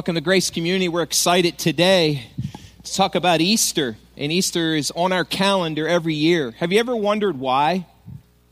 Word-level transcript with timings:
Welcome 0.00 0.14
to 0.14 0.22
Grace 0.22 0.48
Community. 0.48 0.88
We're 0.88 1.02
excited 1.02 1.58
today 1.58 2.24
to 2.84 2.94
talk 2.94 3.14
about 3.14 3.42
Easter. 3.42 3.98
And 4.16 4.32
Easter 4.32 4.74
is 4.74 4.90
on 4.92 5.12
our 5.12 5.26
calendar 5.26 5.86
every 5.86 6.14
year. 6.14 6.52
Have 6.52 6.72
you 6.72 6.80
ever 6.80 6.96
wondered 6.96 7.38
why? 7.38 7.84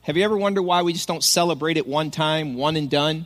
Have 0.03 0.19
you 0.19 0.25
ever 0.25 0.37
wondered 0.37 0.65
why 0.65 0.83
we 0.83 0.93
just 0.93 1.09
don't 1.09 1.25
celebrate 1.25 1.79
it 1.79 1.87
one 1.87 2.11
time, 2.11 2.55
one 2.55 2.77
and 2.77 2.91
done? 2.91 3.25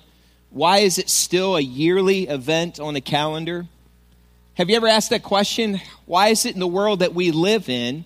Why 0.50 0.79
is 0.79 0.98
it 0.98 1.11
still 1.11 1.56
a 1.56 1.61
yearly 1.61 2.29
event 2.29 2.79
on 2.79 2.95
the 2.95 3.00
calendar? 3.00 3.66
Have 4.55 4.70
you 4.70 4.77
ever 4.77 4.86
asked 4.86 5.11
that 5.11 5.25
question? 5.25 5.80
Why 6.06 6.28
is 6.28 6.47
it 6.47 6.55
in 6.55 6.61
the 6.61 6.69
world 6.69 7.00
that 7.00 7.14
we 7.14 7.33
live 7.33 7.69
in, 7.69 8.05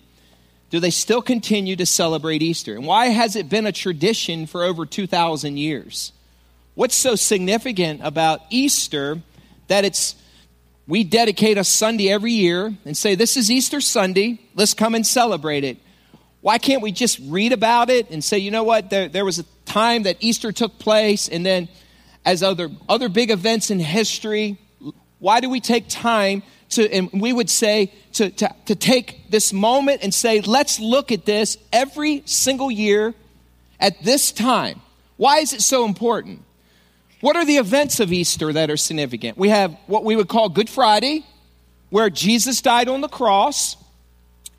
do 0.71 0.79
they 0.79 0.89
still 0.89 1.21
continue 1.21 1.75
to 1.75 1.85
celebrate 1.85 2.41
Easter? 2.41 2.73
And 2.73 2.87
why 2.87 3.09
has 3.09 3.35
it 3.35 3.49
been 3.49 3.67
a 3.67 3.71
tradition 3.71 4.47
for 4.47 4.63
over 4.63 4.83
2,000 4.83 5.57
years? 5.57 6.11
What's 6.73 6.95
so 6.95 7.13
significant 7.13 8.01
about 8.03 8.41
Easter 8.49 9.21
that 9.67 9.85
it's 9.85 10.15
we 10.87 11.03
dedicate 11.03 11.57
a 11.57 11.63
Sunday 11.63 12.09
every 12.09 12.31
year 12.31 12.73
and 12.85 12.95
say, 12.95 13.15
This 13.15 13.35
is 13.35 13.51
Easter 13.51 13.81
Sunday, 13.81 14.39
let's 14.55 14.73
come 14.73 14.95
and 14.95 15.05
celebrate 15.05 15.63
it. 15.63 15.77
Why 16.41 16.57
can't 16.57 16.81
we 16.81 16.91
just 16.91 17.19
read 17.23 17.51
about 17.51 17.89
it 17.89 18.09
and 18.09 18.23
say, 18.23 18.37
you 18.37 18.51
know 18.51 18.63
what, 18.63 18.89
there, 18.89 19.09
there 19.09 19.25
was 19.25 19.39
a 19.39 19.43
time 19.65 20.03
that 20.03 20.17
Easter 20.21 20.51
took 20.51 20.79
place, 20.79 21.27
and 21.27 21.45
then 21.45 21.67
as 22.25 22.41
other, 22.41 22.69
other 22.87 23.09
big 23.09 23.31
events 23.31 23.69
in 23.69 23.79
history, 23.79 24.57
why 25.19 25.41
do 25.41 25.49
we 25.49 25.59
take 25.59 25.89
time 25.89 26.43
to, 26.69 26.89
and 26.93 27.09
we 27.11 27.33
would 27.33 27.49
say, 27.49 27.91
to, 28.13 28.29
to, 28.29 28.55
to 28.67 28.75
take 28.75 29.29
this 29.29 29.51
moment 29.51 30.03
and 30.03 30.13
say, 30.13 30.41
let's 30.41 30.79
look 30.79 31.11
at 31.11 31.25
this 31.25 31.57
every 31.73 32.23
single 32.25 32.69
year 32.69 33.13
at 33.79 34.01
this 34.03 34.31
time? 34.31 34.79
Why 35.17 35.39
is 35.39 35.53
it 35.53 35.61
so 35.61 35.85
important? 35.85 36.43
What 37.19 37.35
are 37.35 37.45
the 37.45 37.57
events 37.57 37.99
of 37.99 38.13
Easter 38.13 38.53
that 38.53 38.69
are 38.69 38.77
significant? 38.77 39.37
We 39.37 39.49
have 39.49 39.75
what 39.87 40.03
we 40.03 40.15
would 40.15 40.27
call 40.27 40.49
Good 40.49 40.69
Friday, 40.69 41.25
where 41.89 42.09
Jesus 42.09 42.61
died 42.61 42.89
on 42.89 43.01
the 43.01 43.07
cross. 43.07 43.75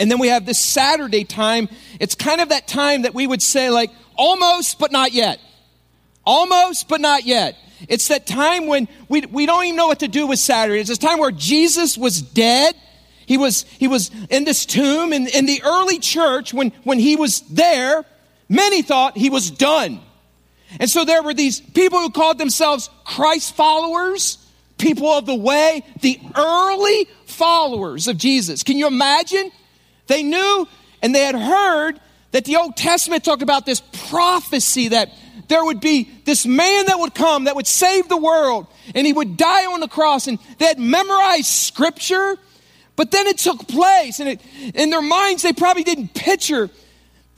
And 0.01 0.11
then 0.11 0.19
we 0.19 0.29
have 0.29 0.45
this 0.45 0.59
Saturday 0.59 1.25
time. 1.25 1.69
It's 2.01 2.15
kind 2.15 2.41
of 2.41 2.49
that 2.49 2.67
time 2.67 3.03
that 3.03 3.15
we 3.15 3.27
would 3.27 3.43
say, 3.43 3.71
like, 3.71 3.91
almost, 4.17 4.79
but 4.79 4.91
not 4.91 5.13
yet. 5.13 5.41
Almost, 6.25 6.89
but 6.89 7.01
not 7.01 7.25
yet. 7.25 7.57
It's 7.89 8.09
that 8.09 8.27
time 8.27 8.67
when 8.67 8.89
we, 9.09 9.21
we 9.27 9.47
don't 9.47 9.65
even 9.65 9.77
know 9.77 9.87
what 9.87 10.01
to 10.01 10.09
do 10.09 10.27
with 10.27 10.41
Saturday. 10.41 10.81
It's 10.81 10.89
this 10.89 10.99
time 10.99 11.19
where 11.19 11.31
Jesus 11.31 11.97
was 11.97 12.21
dead. 12.21 12.75
He 13.27 13.39
was, 13.39 13.63
he 13.79 13.87
was 13.87 14.11
in 14.31 14.45
this 14.45 14.67
tomb. 14.67 15.13
And 15.13 15.29
in 15.29 15.47
the 15.47 15.63
early 15.65 16.01
church, 16.01 16.53
when, 16.53 16.73
when 16.83 16.99
he 16.99 17.15
was 17.15 17.41
there, 17.43 18.05
many 18.49 18.83
thought 18.83 19.17
he 19.17 19.31
was 19.31 19.51
done. 19.51 20.01
And 20.79 20.89
so 20.89 21.05
there 21.05 21.23
were 21.23 21.35
these 21.35 21.61
people 21.61 21.99
who 21.99 22.11
called 22.11 22.39
themselves 22.39 22.91
Christ 23.05 23.55
followers, 23.55 24.39
people 24.77 25.09
of 25.09 25.27
the 25.27 25.35
way, 25.35 25.85
the 26.01 26.21
early 26.37 27.09
followers 27.27 28.07
of 28.07 28.19
Jesus. 28.19 28.63
Can 28.63 28.77
you 28.77 28.87
imagine? 28.87 29.51
They 30.07 30.23
knew 30.23 30.69
and 31.03 31.15
they 31.15 31.25
had 31.25 31.35
heard 31.35 32.01
that 32.33 32.45
the 32.45 32.57
Old 32.57 32.77
Testament 32.77 33.25
talked 33.25 33.43
about 33.43 33.65
this 33.65 33.83
prophecy 34.09 34.89
that 34.89 35.11
there 35.49 35.65
would 35.65 35.81
be 35.81 36.11
this 36.25 36.45
man 36.47 36.87
that 36.87 36.99
would 36.99 37.15
come 37.15 37.45
that 37.45 37.57
would 37.57 37.67
save 37.67 38.09
the 38.09 38.17
world 38.17 38.67
and 38.95 39.07
he 39.07 39.13
would 39.13 39.37
die 39.37 39.67
on 39.67 39.81
the 39.81 39.89
cross 39.89 40.27
and 40.27 40.39
they 40.59 40.67
had 40.67 40.79
memorized 40.79 41.47
scripture 41.47 42.37
but 42.97 43.11
then 43.11 43.27
it 43.27 43.39
took 43.39 43.67
place 43.67 44.21
and 44.21 44.29
it, 44.29 44.41
in 44.75 44.91
their 44.91 45.01
minds 45.01 45.43
they 45.43 45.53
probably 45.53 45.85
didn't 45.85 46.13
picture 46.15 46.69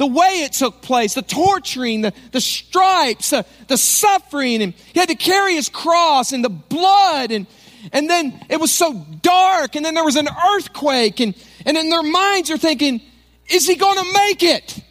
the 0.01 0.07
way 0.07 0.45
it 0.45 0.55
took 0.55 0.81
place, 0.81 1.13
the 1.13 1.21
torturing, 1.21 2.01
the, 2.01 2.15
the 2.33 2.41
stripes, 2.41 3.35
uh, 3.35 3.43
the 3.69 3.77
suffering, 3.77 4.63
and 4.63 4.73
he 4.95 4.99
had 4.99 5.11
to 5.11 5.15
carry 5.15 5.55
his 5.55 5.69
cross 5.69 6.33
and 6.33 6.43
the 6.43 6.49
blood, 6.49 7.31
and, 7.31 7.47
and 7.93 8.09
then 8.09 8.43
it 8.49 8.59
was 8.59 8.73
so 8.73 8.95
dark, 9.21 9.77
and 9.77 9.85
then 9.85 9.93
there 9.93 10.03
was 10.03 10.17
an 10.17 10.27
earthquake, 10.55 11.21
and, 11.21 11.35
and 11.67 11.77
in 11.77 11.91
their 11.91 12.03
minds 12.03 12.51
are 12.51 12.57
thinking, 12.57 13.03
is 13.51 13.67
he 13.67 13.77
going 13.77 13.99
to 13.99 14.13
make 14.15 14.43
it? 14.43 14.83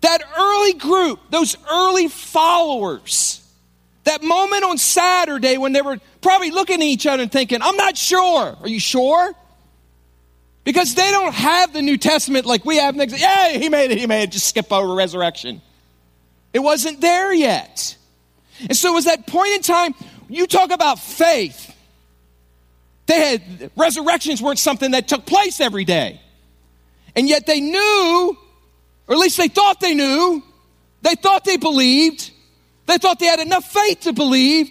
That 0.00 0.22
early 0.38 0.72
group, 0.72 1.20
those 1.28 1.54
early 1.70 2.08
followers, 2.08 3.46
that 4.04 4.22
moment 4.22 4.64
on 4.64 4.78
Saturday 4.78 5.58
when 5.58 5.74
they 5.74 5.82
were 5.82 6.00
probably 6.22 6.50
looking 6.50 6.76
at 6.76 6.86
each 6.86 7.06
other 7.06 7.24
and 7.24 7.30
thinking, 7.30 7.60
I'm 7.60 7.76
not 7.76 7.98
sure. 7.98 8.56
Are 8.58 8.68
you 8.68 8.80
sure? 8.80 9.34
Because 10.66 10.96
they 10.96 11.12
don't 11.12 11.32
have 11.32 11.72
the 11.72 11.80
New 11.80 11.96
Testament 11.96 12.44
like 12.44 12.64
we 12.64 12.78
have 12.78 12.96
next. 12.96 13.20
Yeah, 13.20 13.50
he 13.50 13.68
made 13.68 13.92
it, 13.92 13.98
he 13.98 14.08
made 14.08 14.24
it. 14.24 14.32
Just 14.32 14.48
skip 14.48 14.72
over 14.72 14.96
resurrection. 14.96 15.62
It 16.52 16.58
wasn't 16.58 17.00
there 17.00 17.32
yet. 17.32 17.96
And 18.60 18.76
so 18.76 18.90
it 18.90 18.94
was 18.94 19.04
that 19.04 19.28
point 19.28 19.54
in 19.54 19.62
time, 19.62 19.94
you 20.28 20.48
talk 20.48 20.72
about 20.72 20.98
faith. 20.98 21.72
They 23.06 23.20
had 23.20 23.70
resurrections 23.76 24.42
weren't 24.42 24.58
something 24.58 24.90
that 24.90 25.06
took 25.06 25.24
place 25.24 25.60
every 25.60 25.84
day. 25.84 26.20
And 27.14 27.28
yet 27.28 27.46
they 27.46 27.60
knew, 27.60 28.36
or 29.06 29.14
at 29.14 29.20
least 29.20 29.36
they 29.36 29.46
thought 29.46 29.78
they 29.78 29.94
knew, 29.94 30.42
they 31.02 31.14
thought 31.14 31.44
they 31.44 31.58
believed, 31.58 32.32
they 32.86 32.98
thought 32.98 33.20
they 33.20 33.26
had 33.26 33.38
enough 33.38 33.70
faith 33.70 34.00
to 34.00 34.12
believe 34.12 34.68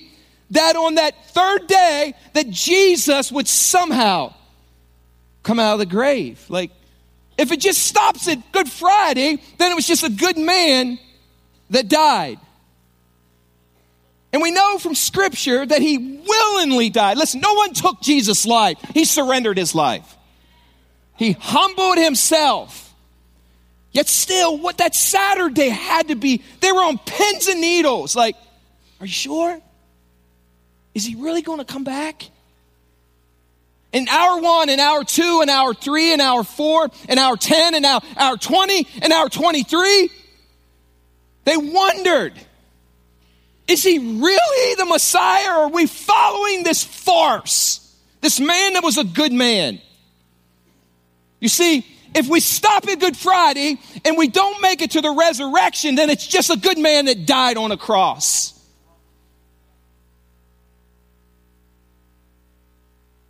that 0.51 0.75
on 0.75 0.95
that 0.95 1.25
third 1.28 1.67
day 1.67 2.16
that 2.34 2.50
Jesus 2.50 3.31
would 3.31 3.47
somehow 3.47 4.34
come 5.45 5.59
out 5.59 5.73
of 5.73 5.79
the 5.79 5.85
grave. 5.85 6.44
Like, 6.50 6.72
if 7.38 7.51
it 7.51 7.61
just 7.61 7.83
stops 7.83 8.28
at 8.28 8.51
Good 8.51 8.69
Friday, 8.69 9.38
then 9.57 9.72
it 9.72 9.75
was 9.75 9.88
just 9.88 10.03
a 10.03 10.09
good 10.09 10.38
man 10.38 11.00
that 11.69 11.88
died. 11.88 12.39
And 14.34 14.41
we 14.41 14.51
know 14.51 14.78
from 14.79 14.95
Scripture 14.95 15.66
that 15.66 15.81
he 15.81 15.97
willingly 15.97 16.89
died. 16.89 17.17
Listen, 17.17 17.39
no 17.39 17.53
one 17.53 17.73
took 17.73 18.01
Jesus' 18.01 18.45
life, 18.45 18.78
he 18.94 19.05
surrendered 19.05 19.57
his 19.57 19.73
life. 19.73 20.17
He 21.16 21.31
humbled 21.31 21.97
himself. 21.97 22.94
Yet 23.94 24.09
still, 24.09 24.57
what 24.57 24.79
that 24.79 24.94
Saturday 24.94 25.69
had 25.69 26.09
to 26.09 26.16
be, 26.16 26.44
they 26.59 26.73
were 26.73 26.84
on 26.84 26.97
pins 26.97 27.47
and 27.47 27.61
needles. 27.61 28.13
Like, 28.13 28.35
are 29.00 29.05
you 29.05 29.11
sure? 29.11 29.61
Is 30.94 31.05
he 31.05 31.16
really 31.16 31.41
going 31.41 31.59
to 31.59 31.66
come 31.66 31.85
back? 31.85 32.29
In 33.95 34.09
hour 34.09 34.41
one, 34.41 34.67
in 34.67 34.81
hour 34.81 35.06
two, 35.06 35.39
in 35.41 35.50
hour 35.50 35.73
three, 35.73 36.11
in 36.11 36.19
hour 36.19 36.44
four, 36.44 36.89
in 37.07 37.17
hour 37.17 37.38
10, 37.38 37.75
in 37.75 37.85
hour, 37.85 38.01
hour 38.17 38.35
20, 38.35 38.88
in 39.01 39.11
hour 39.13 39.29
23. 39.29 40.09
They 41.45 41.56
wondered, 41.56 42.34
is 43.69 43.84
he 43.84 43.97
really 43.97 44.75
the 44.75 44.85
Messiah 44.85 45.50
or 45.50 45.63
are 45.63 45.69
we 45.69 45.85
following 45.88 46.63
this 46.63 46.84
farce? 46.84 47.95
This 48.19 48.38
man 48.38 48.73
that 48.73 48.84
was 48.84 48.97
a 48.97 49.05
good 49.05 49.31
man. 49.31 49.79
You 51.39 51.47
see, 51.47 51.85
if 52.13 52.28
we 52.28 52.41
stop 52.41 52.85
at 52.89 53.00
Good 53.00 53.16
Friday 53.16 53.78
and 54.03 54.17
we 54.17 54.28
don't 54.28 54.61
make 54.61 54.81
it 54.81 54.91
to 54.91 55.01
the 55.01 55.11
resurrection, 55.11 55.95
then 55.95 56.09
it's 56.09 56.28
just 56.28 56.50
a 56.50 56.57
good 56.57 56.78
man 56.78 57.05
that 57.05 57.25
died 57.25 57.55
on 57.55 57.72
a 57.72 57.78
cross. 57.78 58.54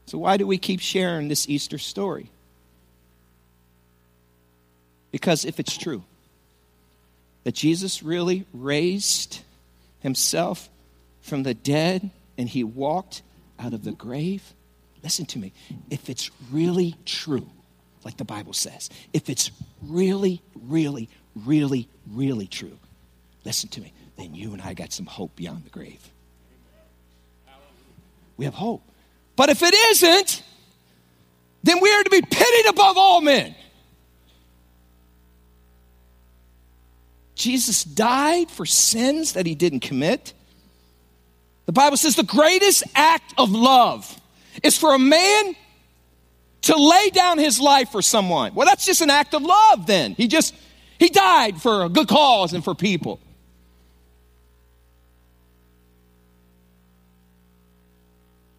So, 0.06 0.18
why 0.18 0.38
do 0.38 0.46
we 0.46 0.58
keep 0.58 0.80
sharing 0.80 1.28
this 1.28 1.50
Easter 1.50 1.78
story? 1.78 2.30
Because 5.12 5.46
if 5.46 5.60
it's 5.60 5.78
true 5.78 6.04
that 7.44 7.56
Jesus 7.56 8.04
really 8.04 8.46
raised 8.54 9.42
himself 10.02 10.70
from 11.22 11.44
the 11.44 11.54
dead 11.54 12.10
and 12.38 12.50
he 12.50 12.64
walked 12.64 13.22
out 13.60 13.74
of 13.74 13.84
the 13.84 13.92
grave, 13.92 14.54
listen 15.04 15.25
to 15.28 15.40
me. 15.40 15.54
If 15.90 16.10
it's 16.10 16.30
really 16.51 16.96
true, 17.06 17.48
like 18.04 18.18
the 18.18 18.25
Bible 18.25 18.54
says, 18.54 18.90
if 19.13 19.30
it's 19.30 19.51
really, 19.81 20.42
really, 20.54 21.08
really, 21.36 21.88
really 22.12 22.48
true, 22.48 22.78
listen 23.46 23.69
to 23.69 23.81
me, 23.81 23.94
then 24.18 24.36
you 24.36 24.54
and 24.54 24.62
I 24.62 24.74
got 24.74 24.92
some 24.92 25.06
hope 25.06 25.36
beyond 25.36 25.63
the 25.63 25.69
grave. 25.69 26.10
We 28.38 28.46
have 28.46 28.54
hope. 28.54 28.84
But 29.36 29.50
if 29.50 29.62
it 29.62 29.74
isn't, 29.74 30.44
then 31.64 31.82
we 31.82 31.92
are 31.92 32.04
to 32.04 32.10
be 32.10 32.22
pitied 32.22 32.68
above 32.68 32.98
all 32.98 33.22
men. 33.22 33.56
Jesus 37.36 37.84
died 37.84 38.50
for 38.50 38.66
sins 38.66 39.34
that 39.34 39.46
he 39.46 39.56
didn't 39.56 39.82
commit. 39.82 40.34
The 41.66 41.74
Bible 41.74 41.98
says 41.98 42.16
the 42.16 42.24
greatest 42.24 42.84
act 42.96 43.34
of 43.38 43.52
love 43.52 44.20
is 44.64 44.78
for 44.78 44.94
a 44.94 45.00
man 45.00 45.56
to 46.62 46.76
lay 46.76 47.10
down 47.10 47.38
his 47.38 47.60
life 47.60 47.90
for 47.90 48.02
someone. 48.02 48.56
Well, 48.56 48.66
that's 48.66 48.86
just 48.86 49.02
an 49.02 49.10
act 49.10 49.34
of 49.34 49.42
love 49.44 49.86
then. 49.86 50.14
He 50.14 50.28
just, 50.28 50.56
he 50.98 51.10
died 51.10 51.62
for 51.62 51.84
a 51.84 51.90
good 51.90 52.08
cause 52.08 52.54
and 52.54 52.64
for 52.64 52.74
people. 52.74 53.20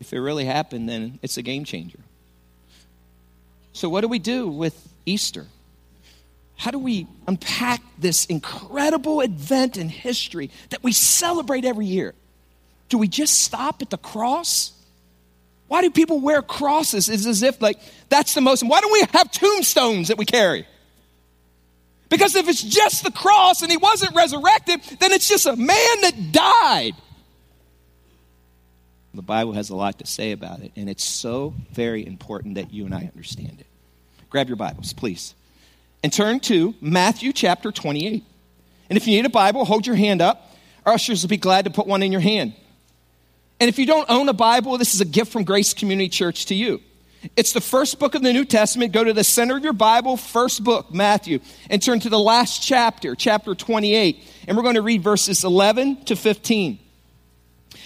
If 0.06 0.12
it 0.12 0.20
really 0.20 0.44
happened, 0.44 0.88
then 0.88 1.18
it's 1.20 1.36
a 1.36 1.42
game 1.42 1.64
changer. 1.64 1.98
So, 3.72 3.88
what 3.88 4.02
do 4.02 4.08
we 4.08 4.20
do 4.20 4.46
with 4.46 4.88
Easter? 5.04 5.46
How 6.54 6.70
do 6.70 6.78
we 6.78 7.08
unpack 7.26 7.82
this 7.98 8.24
incredible 8.26 9.20
event 9.20 9.76
in 9.76 9.88
history 9.88 10.52
that 10.70 10.84
we 10.84 10.92
celebrate 10.92 11.64
every 11.64 11.86
year? 11.86 12.14
Do 12.88 12.98
we 12.98 13.08
just 13.08 13.40
stop 13.40 13.82
at 13.82 13.90
the 13.90 13.98
cross? 13.98 14.70
Why 15.66 15.82
do 15.82 15.90
people 15.90 16.20
wear 16.20 16.40
crosses? 16.40 17.08
It's 17.08 17.26
as 17.26 17.42
if 17.42 17.60
like 17.60 17.80
that's 18.08 18.32
the 18.32 18.40
most. 18.40 18.62
Why 18.62 18.80
don't 18.80 18.92
we 18.92 19.00
have 19.12 19.32
tombstones 19.32 20.06
that 20.06 20.18
we 20.18 20.24
carry? 20.24 20.68
Because 22.08 22.36
if 22.36 22.48
it's 22.48 22.62
just 22.62 23.02
the 23.02 23.10
cross 23.10 23.60
and 23.60 23.72
he 23.72 23.76
wasn't 23.76 24.14
resurrected, 24.14 24.80
then 25.00 25.10
it's 25.10 25.28
just 25.28 25.46
a 25.46 25.56
man 25.56 26.00
that 26.02 26.30
died. 26.30 26.94
The 29.16 29.22
Bible 29.22 29.54
has 29.54 29.70
a 29.70 29.76
lot 29.76 29.98
to 30.00 30.06
say 30.06 30.32
about 30.32 30.60
it, 30.60 30.72
and 30.76 30.90
it's 30.90 31.02
so 31.02 31.54
very 31.72 32.06
important 32.06 32.56
that 32.56 32.70
you 32.70 32.84
and 32.84 32.94
I 32.94 33.06
understand 33.06 33.56
it. 33.60 33.66
Grab 34.28 34.46
your 34.46 34.56
Bibles, 34.56 34.92
please, 34.92 35.34
and 36.02 36.12
turn 36.12 36.38
to 36.40 36.74
Matthew 36.82 37.32
chapter 37.32 37.72
28. 37.72 38.22
And 38.90 38.96
if 38.98 39.06
you 39.06 39.16
need 39.16 39.24
a 39.24 39.30
Bible, 39.30 39.64
hold 39.64 39.86
your 39.86 39.96
hand 39.96 40.20
up. 40.20 40.54
Our 40.84 40.92
ushers 40.92 41.22
will 41.22 41.30
be 41.30 41.38
glad 41.38 41.64
to 41.64 41.70
put 41.70 41.86
one 41.86 42.02
in 42.02 42.12
your 42.12 42.20
hand. 42.20 42.52
And 43.58 43.70
if 43.70 43.78
you 43.78 43.86
don't 43.86 44.08
own 44.10 44.28
a 44.28 44.34
Bible, 44.34 44.76
this 44.76 44.94
is 44.94 45.00
a 45.00 45.06
gift 45.06 45.32
from 45.32 45.44
Grace 45.44 45.72
Community 45.72 46.10
Church 46.10 46.46
to 46.46 46.54
you. 46.54 46.82
It's 47.36 47.54
the 47.54 47.62
first 47.62 47.98
book 47.98 48.14
of 48.14 48.22
the 48.22 48.34
New 48.34 48.44
Testament. 48.44 48.92
Go 48.92 49.02
to 49.02 49.14
the 49.14 49.24
center 49.24 49.56
of 49.56 49.64
your 49.64 49.72
Bible, 49.72 50.18
first 50.18 50.62
book, 50.62 50.92
Matthew, 50.92 51.40
and 51.70 51.82
turn 51.82 52.00
to 52.00 52.10
the 52.10 52.18
last 52.18 52.62
chapter, 52.62 53.14
chapter 53.14 53.54
28. 53.54 54.22
And 54.46 54.58
we're 54.58 54.62
going 54.62 54.74
to 54.74 54.82
read 54.82 55.02
verses 55.02 55.42
11 55.42 56.04
to 56.04 56.16
15. 56.16 56.80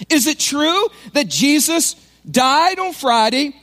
Is 0.08 0.26
it 0.26 0.38
true 0.38 0.88
that 1.12 1.29
Jesus 1.29 1.94
died 2.29 2.79
on 2.79 2.93
Friday, 2.93 3.55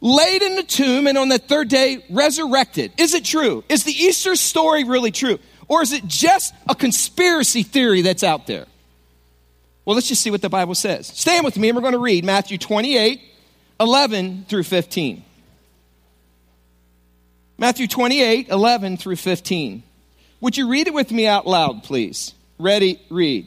laid 0.00 0.42
in 0.42 0.56
the 0.56 0.62
tomb, 0.62 1.06
and 1.06 1.16
on 1.16 1.28
the 1.28 1.38
third 1.38 1.68
day 1.68 2.04
resurrected? 2.10 2.92
Is 2.98 3.14
it 3.14 3.24
true? 3.24 3.64
Is 3.68 3.84
the 3.84 3.92
Easter 3.92 4.36
story 4.36 4.84
really 4.84 5.10
true? 5.10 5.38
Or 5.68 5.82
is 5.82 5.92
it 5.92 6.06
just 6.06 6.54
a 6.68 6.74
conspiracy 6.74 7.62
theory 7.62 8.02
that's 8.02 8.22
out 8.22 8.46
there? 8.46 8.66
Well, 9.84 9.94
let's 9.94 10.08
just 10.08 10.22
see 10.22 10.30
what 10.30 10.42
the 10.42 10.48
Bible 10.48 10.74
says. 10.74 11.06
Stand 11.08 11.44
with 11.44 11.58
me, 11.58 11.68
and 11.68 11.76
we're 11.76 11.82
going 11.82 11.92
to 11.92 11.98
read 11.98 12.24
Matthew 12.24 12.58
28, 12.58 13.20
11 13.80 14.46
through 14.48 14.62
15. 14.62 15.24
Matthew 17.56 17.86
28, 17.86 18.48
11 18.48 18.96
through 18.96 19.16
15. 19.16 19.82
Would 20.40 20.56
you 20.56 20.68
read 20.68 20.88
it 20.88 20.94
with 20.94 21.10
me 21.12 21.26
out 21.26 21.46
loud, 21.46 21.84
please? 21.84 22.34
Ready, 22.58 23.00
read. 23.10 23.46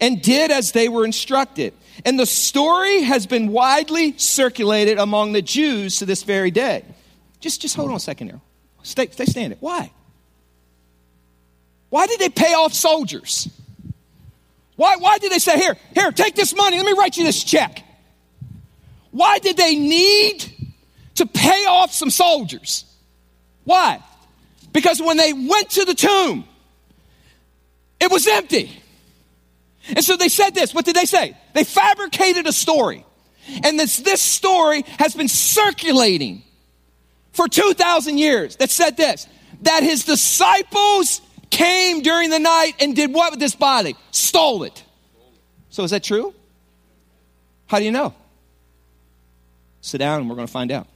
and 0.00 0.20
did 0.22 0.50
as 0.50 0.72
they 0.72 0.88
were 0.88 1.04
instructed. 1.04 1.74
And 2.04 2.18
the 2.18 2.26
story 2.26 3.02
has 3.02 3.26
been 3.26 3.48
widely 3.48 4.16
circulated 4.18 4.98
among 4.98 5.32
the 5.32 5.42
Jews 5.42 5.98
to 5.98 6.06
this 6.06 6.22
very 6.22 6.50
day. 6.50 6.84
Just, 7.40 7.62
just 7.62 7.76
hold 7.76 7.90
on 7.90 7.96
a 7.96 8.00
second 8.00 8.28
here. 8.28 8.40
Stay, 8.82 9.08
stay 9.08 9.24
standing. 9.24 9.58
Why? 9.60 9.90
Why 11.90 12.06
did 12.06 12.20
they 12.20 12.28
pay 12.28 12.54
off 12.54 12.74
soldiers? 12.74 13.48
Why, 14.76 14.96
why 14.96 15.18
did 15.18 15.32
they 15.32 15.38
say, 15.38 15.58
here, 15.58 15.76
here, 15.94 16.12
take 16.12 16.34
this 16.34 16.54
money, 16.54 16.76
let 16.76 16.86
me 16.86 16.92
write 16.92 17.16
you 17.16 17.24
this 17.24 17.42
check? 17.42 17.82
Why 19.10 19.38
did 19.38 19.56
they 19.56 19.74
need 19.74 20.44
to 21.14 21.26
pay 21.26 21.64
off 21.64 21.92
some 21.92 22.10
soldiers? 22.10 22.84
Why? 23.64 24.02
Because 24.72 25.00
when 25.00 25.16
they 25.16 25.32
went 25.32 25.70
to 25.70 25.86
the 25.86 25.94
tomb, 25.94 26.44
it 27.98 28.10
was 28.10 28.26
empty. 28.26 28.70
And 29.88 30.04
so 30.04 30.16
they 30.16 30.28
said 30.28 30.54
this. 30.54 30.74
What 30.74 30.84
did 30.84 30.96
they 30.96 31.04
say? 31.04 31.36
They 31.54 31.64
fabricated 31.64 32.46
a 32.46 32.52
story. 32.52 33.04
And 33.62 33.78
this, 33.78 33.98
this 33.98 34.20
story 34.20 34.84
has 34.98 35.14
been 35.14 35.28
circulating 35.28 36.42
for 37.32 37.48
2,000 37.48 38.18
years 38.18 38.56
that 38.56 38.70
said 38.70 38.96
this 38.96 39.28
that 39.62 39.82
his 39.82 40.04
disciples 40.04 41.22
came 41.50 42.02
during 42.02 42.30
the 42.30 42.38
night 42.38 42.72
and 42.80 42.94
did 42.94 43.12
what 43.14 43.30
with 43.30 43.40
this 43.40 43.54
body? 43.54 43.96
Stole 44.10 44.64
it. 44.64 44.84
So 45.70 45.82
is 45.84 45.92
that 45.92 46.02
true? 46.02 46.34
How 47.66 47.78
do 47.78 47.84
you 47.84 47.90
know? 47.90 48.14
Sit 49.80 49.98
down 49.98 50.20
and 50.20 50.28
we're 50.28 50.36
going 50.36 50.46
to 50.46 50.52
find 50.52 50.72
out. 50.72 50.86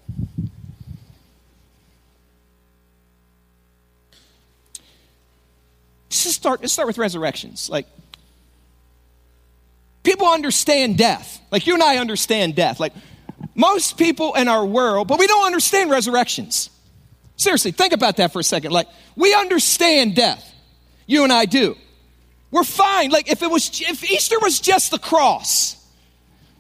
Let's 6.11 6.37
start, 6.37 6.61
let's 6.61 6.73
start 6.73 6.87
with 6.87 6.99
resurrections. 6.99 7.71
Like, 7.71 7.87
people 10.03 10.27
understand 10.27 10.99
death. 10.99 11.41
Like, 11.51 11.67
you 11.67 11.75
and 11.75 11.83
I 11.83 11.99
understand 11.99 12.55
death. 12.55 12.81
Like, 12.81 12.93
most 13.55 13.99
people 13.99 14.35
in 14.35 14.49
our 14.49 14.65
world, 14.65 15.09
but 15.09 15.19
we 15.19 15.27
don't 15.27 15.47
understand 15.47 15.91
resurrections. 15.91 16.71
Seriously, 17.37 17.73
think 17.73 17.93
about 17.93 18.17
that 18.19 18.33
for 18.33 18.41
a 18.41 18.45
second. 18.45 18.73
Like, 18.73 18.89
we 19.17 19.35
understand 19.35 20.15
death. 20.15 20.47
You 21.07 21.25
and 21.25 21.33
I 21.33 21.47
do. 21.47 21.77
We're 22.51 22.65
fine. 22.65 23.11
Like, 23.11 23.31
if 23.31 23.43
it 23.43 23.51
was, 23.51 23.71
if 23.81 24.11
Easter 24.11 24.39
was 24.41 24.61
just 24.61 24.91
the 24.91 24.99
cross, 24.99 25.77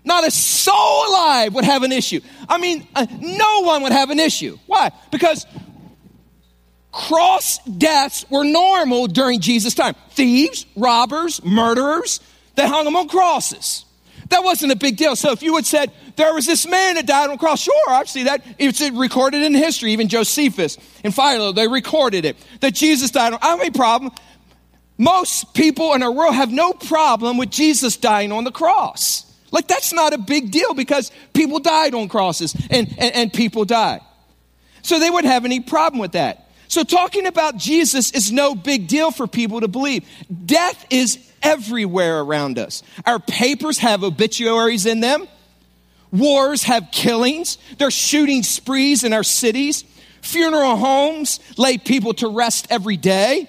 not 0.05 0.27
a 0.27 0.31
soul 0.31 1.09
alive 1.09 1.55
would 1.55 1.65
have 1.65 1.83
an 1.83 1.93
issue. 1.93 2.21
I 2.49 2.59
mean, 2.59 2.87
uh, 2.95 3.07
no 3.21 3.61
one 3.63 3.83
would 3.83 3.93
have 3.93 4.11
an 4.11 4.19
issue. 4.19 4.59
Why? 4.67 4.91
Because 5.11 5.47
cross 6.93 7.59
deaths 7.65 8.25
were 8.31 8.45
normal 8.45 9.07
during 9.07 9.41
Jesus' 9.41 9.75
time. 9.75 9.95
Thieves, 10.11 10.67
robbers, 10.77 11.43
murderers, 11.45 12.21
they 12.57 12.67
hung 12.67 12.85
them 12.85 12.97
on 12.97 13.09
crosses. 13.09 13.85
That 14.31 14.45
wasn't 14.45 14.73
a 14.73 14.77
big 14.77 14.97
deal. 14.97 15.17
So 15.17 15.33
if 15.33 15.43
you 15.43 15.57
had 15.57 15.67
said, 15.67 15.93
there 16.17 16.33
was 16.33 16.47
this 16.47 16.67
man 16.67 16.95
that 16.95 17.07
died 17.07 17.31
on 17.31 17.35
a 17.35 17.39
cross, 17.39 17.63
sure, 17.63 17.89
I 17.89 18.05
see 18.05 18.25
that. 18.25 18.45
It's 18.59 18.81
recorded 18.91 19.43
in 19.43 19.55
history. 19.55 19.93
Even 19.93 20.09
Josephus 20.09 20.79
and 21.03 21.15
Philo, 21.15 21.53
they 21.53 21.67
recorded 21.67 22.25
it. 22.25 22.37
That 22.61 22.75
Jesus 22.75 23.11
died 23.11 23.33
on, 23.33 23.41
I 23.43 23.49
have 23.57 23.61
a 23.61 23.71
problem. 23.71 24.13
Most 24.99 25.55
people 25.55 25.95
in 25.95 26.03
our 26.03 26.13
world 26.13 26.35
have 26.35 26.53
no 26.53 26.73
problem 26.73 27.39
with 27.39 27.51
Jesus 27.51 27.97
dying 27.97 28.31
on 28.31 28.45
the 28.45 28.53
cross. 28.53 29.25
Like 29.51 29.67
that's 29.67 29.93
not 29.93 30.13
a 30.13 30.19
big 30.19 30.53
deal 30.53 30.75
because 30.75 31.11
people 31.33 31.59
died 31.59 31.95
on 31.95 32.09
crosses 32.09 32.55
and, 32.71 32.89
and, 32.99 33.15
and 33.15 33.33
people 33.33 33.65
die. 33.65 34.01
So 34.83 35.01
they 35.01 35.11
wouldn't 35.11 35.33
have 35.33 35.45
any 35.45 35.61
problem 35.61 36.01
with 36.01 36.13
that. 36.13 36.51
So 36.69 36.85
talking 36.85 37.27
about 37.27 37.57
Jesus 37.57 38.13
is 38.13 38.31
no 38.31 38.55
big 38.55 38.87
deal 38.87 39.11
for 39.11 39.27
people 39.27 39.61
to 39.61 39.69
believe. 39.69 40.07
Death 40.47 40.87
is 40.91 41.19
everywhere 41.43 42.21
around 42.21 42.59
us. 42.59 42.83
Our 43.07 43.19
papers 43.19 43.79
have 43.79 44.05
obituaries 44.05 44.87
in 44.87 45.01
them. 45.01 45.27
Wars 46.13 46.65
have 46.65 46.89
killings. 46.91 47.59
There's 47.79 47.95
shooting 47.95 48.43
sprees 48.43 49.05
in 49.05 49.13
our 49.13 49.23
cities. 49.23 49.85
Funeral 50.23 50.77
homes 50.77 51.41
lay 51.57 51.79
people 51.79 52.15
to 52.15 52.29
rest 52.29 52.67
every 52.71 52.97
day. 52.97 53.49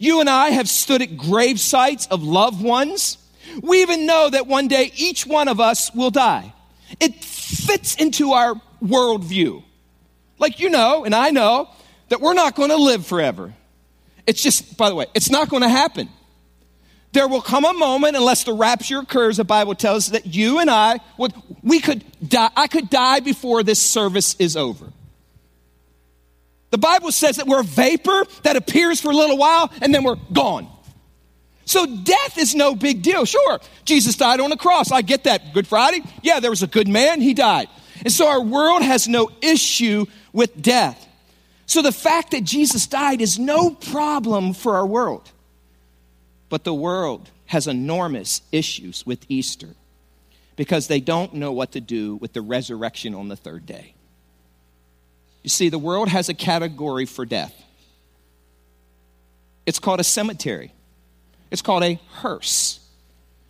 You 0.00 0.20
and 0.20 0.28
I 0.28 0.50
have 0.50 0.68
stood 0.68 1.02
at 1.02 1.16
grave 1.16 1.60
sites 1.60 2.06
of 2.06 2.22
loved 2.22 2.62
ones. 2.62 3.18
We 3.62 3.82
even 3.82 4.06
know 4.06 4.28
that 4.30 4.46
one 4.46 4.68
day 4.68 4.92
each 4.96 5.26
one 5.26 5.48
of 5.48 5.60
us 5.60 5.94
will 5.94 6.10
die. 6.10 6.52
It 7.00 7.24
fits 7.24 7.94
into 7.96 8.32
our 8.32 8.54
worldview. 8.82 9.62
Like 10.38 10.60
you 10.60 10.70
know, 10.70 11.04
and 11.04 11.14
I 11.14 11.30
know, 11.30 11.68
that 12.08 12.20
we're 12.20 12.34
not 12.34 12.54
going 12.54 12.70
to 12.70 12.76
live 12.76 13.06
forever. 13.06 13.52
It's 14.26 14.42
just, 14.42 14.76
by 14.76 14.88
the 14.88 14.94
way, 14.94 15.06
it's 15.14 15.30
not 15.30 15.48
going 15.48 15.62
to 15.62 15.68
happen. 15.68 16.08
There 17.12 17.26
will 17.26 17.40
come 17.40 17.64
a 17.64 17.72
moment, 17.72 18.16
unless 18.16 18.44
the 18.44 18.52
rapture 18.52 18.98
occurs, 18.98 19.38
the 19.38 19.44
Bible 19.44 19.74
tells 19.74 20.06
us 20.06 20.12
that 20.12 20.26
you 20.26 20.58
and 20.58 20.70
I 20.70 21.00
would, 21.16 21.32
we 21.62 21.80
could 21.80 22.04
die, 22.26 22.50
I 22.54 22.66
could 22.66 22.90
die 22.90 23.20
before 23.20 23.62
this 23.62 23.80
service 23.80 24.36
is 24.38 24.56
over. 24.56 24.92
The 26.70 26.78
Bible 26.78 27.12
says 27.12 27.36
that 27.36 27.46
we're 27.46 27.60
a 27.60 27.64
vapor 27.64 28.26
that 28.42 28.56
appears 28.56 29.00
for 29.00 29.10
a 29.10 29.16
little 29.16 29.38
while 29.38 29.72
and 29.80 29.94
then 29.94 30.04
we're 30.04 30.18
gone. 30.32 30.68
So 31.64 31.86
death 31.86 32.38
is 32.38 32.54
no 32.54 32.74
big 32.74 33.02
deal. 33.02 33.24
Sure, 33.24 33.58
Jesus 33.84 34.16
died 34.16 34.40
on 34.40 34.50
the 34.50 34.56
cross. 34.56 34.92
I 34.92 35.02
get 35.02 35.24
that. 35.24 35.54
Good 35.54 35.66
Friday? 35.66 36.02
Yeah, 36.22 36.40
there 36.40 36.50
was 36.50 36.62
a 36.62 36.66
good 36.66 36.88
man, 36.88 37.20
he 37.20 37.32
died. 37.32 37.68
And 38.02 38.12
so 38.12 38.28
our 38.28 38.42
world 38.42 38.82
has 38.82 39.08
no 39.08 39.30
issue 39.40 40.06
with 40.32 40.60
death. 40.60 41.06
So 41.66 41.82
the 41.82 41.92
fact 41.92 42.30
that 42.30 42.44
Jesus 42.44 42.86
died 42.86 43.20
is 43.20 43.38
no 43.38 43.70
problem 43.70 44.54
for 44.54 44.76
our 44.76 44.86
world. 44.86 45.30
But 46.48 46.64
the 46.64 46.74
world 46.74 47.30
has 47.46 47.66
enormous 47.66 48.42
issues 48.52 49.04
with 49.06 49.24
Easter 49.28 49.68
because 50.56 50.86
they 50.88 51.00
don't 51.00 51.34
know 51.34 51.52
what 51.52 51.72
to 51.72 51.80
do 51.80 52.16
with 52.16 52.32
the 52.32 52.40
resurrection 52.40 53.14
on 53.14 53.28
the 53.28 53.36
third 53.36 53.66
day. 53.66 53.94
You 55.42 55.50
see, 55.50 55.68
the 55.68 55.78
world 55.78 56.08
has 56.08 56.28
a 56.28 56.34
category 56.34 57.06
for 57.06 57.24
death. 57.24 57.54
It's 59.66 59.78
called 59.78 60.00
a 60.00 60.04
cemetery. 60.04 60.72
It's 61.50 61.62
called 61.62 61.84
a 61.84 62.00
hearse. 62.10 62.80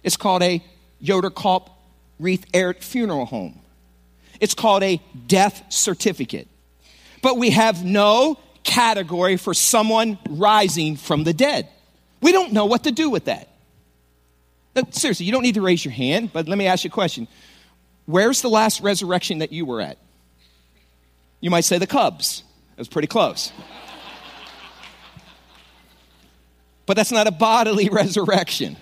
It's 0.03 0.17
called 0.17 0.43
a 0.43 0.63
Yoder 1.01 1.31
Wreath 2.19 2.45
Air 2.53 2.75
funeral 2.75 3.25
home. 3.25 3.61
It's 4.41 4.55
called 4.55 4.83
a 4.83 5.01
death 5.27 5.73
certificate. 5.73 6.49
But 7.23 7.39
we 7.39 7.51
have 7.51 7.85
no 7.85 8.39
category 8.63 9.37
for 9.37 9.55
someone 9.55 10.19
rising 10.29 10.97
from 10.97 11.25
the 11.25 11.33
dead. 11.33 11.69
We 12.21 12.33
don't 12.33 12.53
know 12.53 12.67
what 12.67 12.85
to 12.85 12.93
do 12.93 13.11
with 13.11 13.27
that. 13.27 13.49
seriously, 14.91 15.27
you 15.27 15.33
don't 15.33 15.43
need 15.43 15.55
to 15.55 15.63
raise 15.63 15.85
your 15.85 15.93
hand, 15.93 16.33
but 16.33 16.49
let 16.49 16.59
me 16.59 16.67
ask 16.67 16.85
you 16.85 16.89
a 16.89 16.93
question. 16.93 17.29
Where's 18.07 18.43
the 18.43 18.49
last 18.49 18.81
resurrection 18.81 19.39
that 19.39 19.53
you 19.53 19.67
were 19.67 19.81
at? 19.81 19.99
You 21.41 21.51
might 21.51 21.65
say 21.65 21.79
the 21.79 21.87
Cubs. 21.87 22.43
It 22.73 22.79
was 22.79 22.89
pretty 22.89 23.09
close. 23.09 23.53
but 26.87 26.97
that's 26.97 27.13
not 27.13 27.27
a 27.27 27.31
bodily 27.31 27.89
resurrection. 27.93 28.77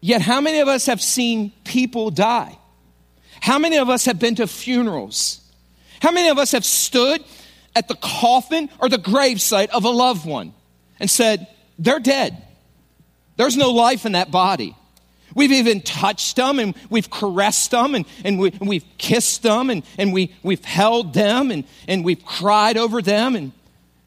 Yet, 0.00 0.22
how 0.22 0.40
many 0.40 0.60
of 0.60 0.68
us 0.68 0.86
have 0.86 1.02
seen 1.02 1.52
people 1.64 2.10
die? 2.10 2.56
How 3.40 3.58
many 3.58 3.78
of 3.78 3.88
us 3.88 4.04
have 4.04 4.18
been 4.18 4.36
to 4.36 4.46
funerals? 4.46 5.40
How 6.00 6.12
many 6.12 6.28
of 6.28 6.38
us 6.38 6.52
have 6.52 6.64
stood 6.64 7.22
at 7.78 7.88
the 7.88 7.94
coffin 7.94 8.68
or 8.80 8.88
the 8.88 8.98
gravesite 8.98 9.70
of 9.70 9.84
a 9.84 9.90
loved 9.90 10.26
one 10.26 10.52
and 10.98 11.08
said, 11.08 11.46
They're 11.78 12.00
dead? 12.00 12.42
There's 13.36 13.56
no 13.56 13.70
life 13.70 14.04
in 14.04 14.12
that 14.12 14.30
body. 14.30 14.76
We've 15.34 15.52
even 15.52 15.80
touched 15.82 16.34
them 16.36 16.58
and 16.58 16.74
we've 16.90 17.08
caressed 17.08 17.70
them 17.70 17.94
and, 17.94 18.04
and, 18.24 18.40
we, 18.40 18.52
we've 18.60 18.84
kissed 18.98 19.44
them 19.44 19.70
and, 19.70 19.84
and 19.96 20.12
we, 20.12 20.34
we've 20.42 20.64
held 20.64 21.14
them 21.14 21.52
and, 21.52 21.64
and 21.86 22.04
we've 22.04 22.24
cried 22.24 22.76
over 22.76 23.00
them. 23.00 23.36
And, 23.36 23.52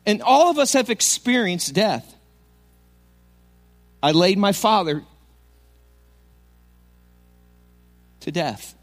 and 0.05 0.21
all 0.21 0.49
of 0.49 0.57
us 0.57 0.73
have 0.73 0.89
experienced 0.89 1.73
death. 1.73 2.15
I 4.03 4.11
laid 4.11 4.37
my 4.37 4.51
father 4.51 5.03
to 8.21 8.31
death 8.31 8.75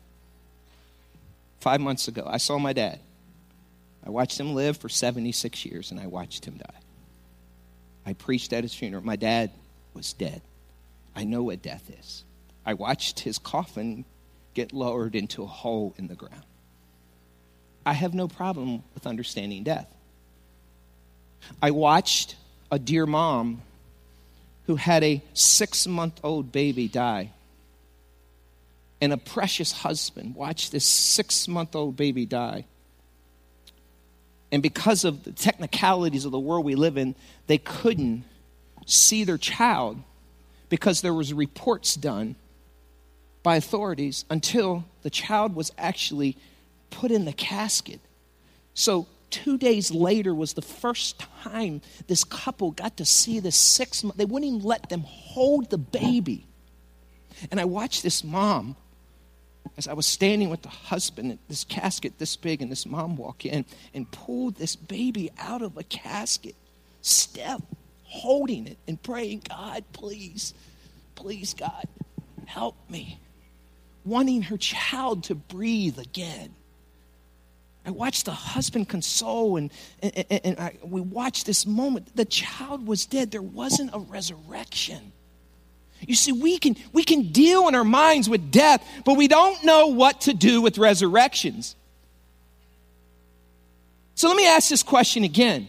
five 1.60 1.80
months 1.80 2.08
ago. 2.08 2.22
I 2.26 2.38
saw 2.38 2.58
my 2.58 2.72
dad. 2.72 3.00
I 4.08 4.10
watched 4.10 4.40
him 4.40 4.54
live 4.54 4.78
for 4.78 4.88
76 4.88 5.66
years 5.66 5.90
and 5.90 6.00
I 6.00 6.06
watched 6.06 6.46
him 6.46 6.56
die. 6.56 6.80
I 8.06 8.14
preached 8.14 8.54
at 8.54 8.64
his 8.64 8.74
funeral. 8.74 9.04
My 9.04 9.16
dad 9.16 9.50
was 9.92 10.14
dead. 10.14 10.40
I 11.14 11.24
know 11.24 11.42
what 11.42 11.60
death 11.60 11.90
is. 11.90 12.24
I 12.64 12.72
watched 12.72 13.20
his 13.20 13.38
coffin 13.38 14.06
get 14.54 14.72
lowered 14.72 15.14
into 15.14 15.42
a 15.42 15.46
hole 15.46 15.94
in 15.98 16.08
the 16.08 16.14
ground. 16.14 16.42
I 17.84 17.92
have 17.92 18.14
no 18.14 18.28
problem 18.28 18.82
with 18.94 19.06
understanding 19.06 19.62
death. 19.62 19.94
I 21.60 21.70
watched 21.70 22.36
a 22.72 22.78
dear 22.78 23.04
mom 23.04 23.60
who 24.66 24.76
had 24.76 25.04
a 25.04 25.22
six 25.34 25.86
month 25.86 26.18
old 26.24 26.50
baby 26.50 26.88
die, 26.88 27.32
and 29.02 29.12
a 29.12 29.18
precious 29.18 29.70
husband 29.70 30.34
watch 30.34 30.70
this 30.70 30.86
six 30.86 31.46
month 31.46 31.76
old 31.76 31.94
baby 31.94 32.24
die. 32.24 32.64
And 34.50 34.62
because 34.62 35.04
of 35.04 35.24
the 35.24 35.32
technicalities 35.32 36.24
of 36.24 36.32
the 36.32 36.38
world 36.38 36.64
we 36.64 36.74
live 36.74 36.96
in, 36.96 37.14
they 37.46 37.58
couldn't 37.58 38.24
see 38.86 39.24
their 39.24 39.38
child 39.38 39.98
because 40.68 41.02
there 41.02 41.14
was 41.14 41.32
reports 41.32 41.94
done 41.94 42.36
by 43.42 43.56
authorities 43.56 44.24
until 44.30 44.84
the 45.02 45.10
child 45.10 45.54
was 45.54 45.72
actually 45.78 46.36
put 46.90 47.10
in 47.10 47.24
the 47.24 47.32
casket. 47.32 48.00
So, 48.74 49.06
two 49.30 49.58
days 49.58 49.90
later 49.90 50.34
was 50.34 50.54
the 50.54 50.62
first 50.62 51.22
time 51.42 51.82
this 52.06 52.24
couple 52.24 52.70
got 52.70 52.96
to 52.96 53.04
see 53.04 53.40
this 53.40 53.56
six 53.56 54.02
month. 54.02 54.16
They 54.16 54.24
wouldn't 54.24 54.50
even 54.50 54.66
let 54.66 54.88
them 54.88 55.04
hold 55.06 55.68
the 55.70 55.78
baby. 55.78 56.46
And 57.50 57.60
I 57.60 57.66
watched 57.66 58.02
this 58.02 58.24
mom 58.24 58.76
as 59.76 59.88
I 59.88 59.92
was 59.92 60.06
standing 60.06 60.50
with 60.50 60.62
the 60.62 60.68
husband, 60.68 61.38
this 61.48 61.64
casket 61.64 62.18
this 62.18 62.36
big, 62.36 62.62
and 62.62 62.70
this 62.70 62.86
mom 62.86 63.16
walk 63.16 63.44
in 63.44 63.64
and 63.94 64.10
pull 64.10 64.50
this 64.50 64.76
baby 64.76 65.30
out 65.38 65.62
of 65.62 65.76
a 65.76 65.82
casket, 65.82 66.54
step, 67.02 67.62
holding 68.04 68.66
it, 68.66 68.78
and 68.86 69.02
praying, 69.02 69.42
God, 69.48 69.84
please, 69.92 70.54
please, 71.14 71.54
God, 71.54 71.86
help 72.46 72.76
me 72.88 73.18
wanting 74.08 74.42
her 74.42 74.56
child 74.56 75.24
to 75.24 75.34
breathe 75.34 75.98
again. 75.98 76.54
I 77.84 77.90
watched 77.90 78.24
the 78.24 78.32
husband 78.32 78.88
console, 78.88 79.56
and, 79.56 79.70
and, 80.02 80.40
and 80.44 80.58
I, 80.58 80.76
we 80.82 81.00
watched 81.00 81.46
this 81.46 81.66
moment. 81.66 82.14
The 82.16 82.24
child 82.24 82.86
was 82.86 83.06
dead, 83.06 83.30
there 83.30 83.42
wasn't 83.42 83.94
a 83.94 83.98
resurrection. 83.98 85.12
You 86.06 86.14
see, 86.14 86.32
we 86.32 86.58
can, 86.58 86.76
we 86.92 87.04
can 87.04 87.32
deal 87.32 87.68
in 87.68 87.74
our 87.74 87.84
minds 87.84 88.28
with 88.28 88.50
death, 88.50 88.86
but 89.04 89.16
we 89.16 89.28
don't 89.28 89.62
know 89.64 89.88
what 89.88 90.22
to 90.22 90.34
do 90.34 90.62
with 90.62 90.78
resurrections. 90.78 91.74
So 94.14 94.28
let 94.28 94.36
me 94.36 94.46
ask 94.46 94.68
this 94.68 94.82
question 94.82 95.24
again 95.24 95.68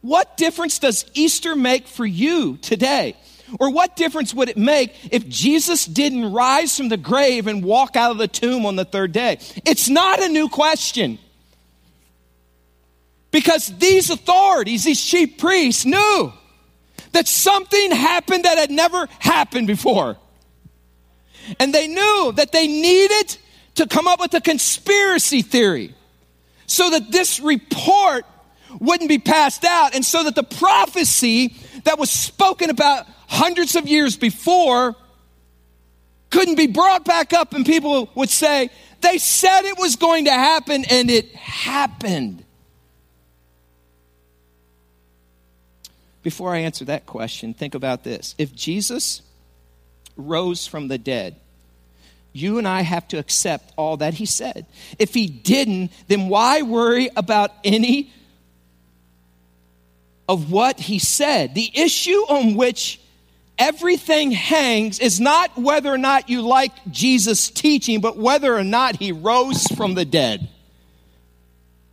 What 0.00 0.36
difference 0.36 0.78
does 0.78 1.04
Easter 1.14 1.56
make 1.56 1.86
for 1.86 2.06
you 2.06 2.56
today? 2.58 3.16
Or 3.60 3.70
what 3.70 3.94
difference 3.94 4.34
would 4.34 4.48
it 4.48 4.56
make 4.56 4.92
if 5.12 5.28
Jesus 5.28 5.86
didn't 5.86 6.32
rise 6.32 6.76
from 6.76 6.88
the 6.88 6.96
grave 6.96 7.46
and 7.46 7.62
walk 7.64 7.94
out 7.94 8.10
of 8.10 8.18
the 8.18 8.26
tomb 8.26 8.66
on 8.66 8.74
the 8.74 8.84
third 8.84 9.12
day? 9.12 9.38
It's 9.64 9.88
not 9.88 10.20
a 10.20 10.28
new 10.28 10.48
question. 10.48 11.20
Because 13.30 13.66
these 13.78 14.10
authorities, 14.10 14.84
these 14.84 15.00
chief 15.00 15.38
priests, 15.38 15.84
knew 15.84 16.32
that 17.12 17.28
something 17.28 17.90
happened 17.90 18.44
that 18.44 18.58
had 18.58 18.70
never 18.70 19.08
happened 19.18 19.66
before. 19.66 20.16
And 21.60 21.72
they 21.72 21.86
knew 21.86 22.32
that 22.36 22.52
they 22.52 22.66
needed 22.66 23.36
to 23.76 23.86
come 23.86 24.08
up 24.08 24.20
with 24.20 24.34
a 24.34 24.40
conspiracy 24.40 25.42
theory 25.42 25.94
so 26.66 26.90
that 26.90 27.12
this 27.12 27.40
report 27.40 28.24
wouldn't 28.80 29.08
be 29.08 29.18
passed 29.18 29.64
out 29.64 29.94
and 29.94 30.04
so 30.04 30.24
that 30.24 30.34
the 30.34 30.42
prophecy 30.42 31.56
that 31.84 31.98
was 31.98 32.10
spoken 32.10 32.70
about 32.70 33.06
hundreds 33.28 33.76
of 33.76 33.86
years 33.86 34.16
before 34.16 34.94
couldn't 36.30 36.56
be 36.56 36.66
brought 36.66 37.04
back 37.04 37.32
up, 37.32 37.54
and 37.54 37.64
people 37.64 38.10
would 38.14 38.28
say, 38.28 38.68
they 39.00 39.18
said 39.18 39.62
it 39.62 39.78
was 39.78 39.96
going 39.96 40.24
to 40.24 40.32
happen, 40.32 40.84
and 40.90 41.10
it 41.10 41.34
happened. 41.34 42.44
Before 46.26 46.52
I 46.52 46.58
answer 46.58 46.86
that 46.86 47.06
question, 47.06 47.54
think 47.54 47.76
about 47.76 48.02
this. 48.02 48.34
If 48.36 48.52
Jesus 48.52 49.22
rose 50.16 50.66
from 50.66 50.88
the 50.88 50.98
dead, 50.98 51.36
you 52.32 52.58
and 52.58 52.66
I 52.66 52.80
have 52.80 53.06
to 53.10 53.18
accept 53.18 53.72
all 53.76 53.98
that 53.98 54.14
he 54.14 54.26
said. 54.26 54.66
If 54.98 55.14
he 55.14 55.28
didn't, 55.28 55.92
then 56.08 56.26
why 56.26 56.62
worry 56.62 57.10
about 57.14 57.52
any 57.62 58.12
of 60.28 60.50
what 60.50 60.80
he 60.80 60.98
said? 60.98 61.54
The 61.54 61.70
issue 61.72 62.18
on 62.28 62.56
which 62.56 63.00
everything 63.56 64.32
hangs 64.32 64.98
is 64.98 65.20
not 65.20 65.56
whether 65.56 65.92
or 65.92 65.96
not 65.96 66.28
you 66.28 66.42
like 66.42 66.72
Jesus' 66.90 67.50
teaching, 67.50 68.00
but 68.00 68.16
whether 68.16 68.52
or 68.52 68.64
not 68.64 68.96
he 68.96 69.12
rose 69.12 69.62
from 69.76 69.94
the 69.94 70.04
dead. 70.04 70.48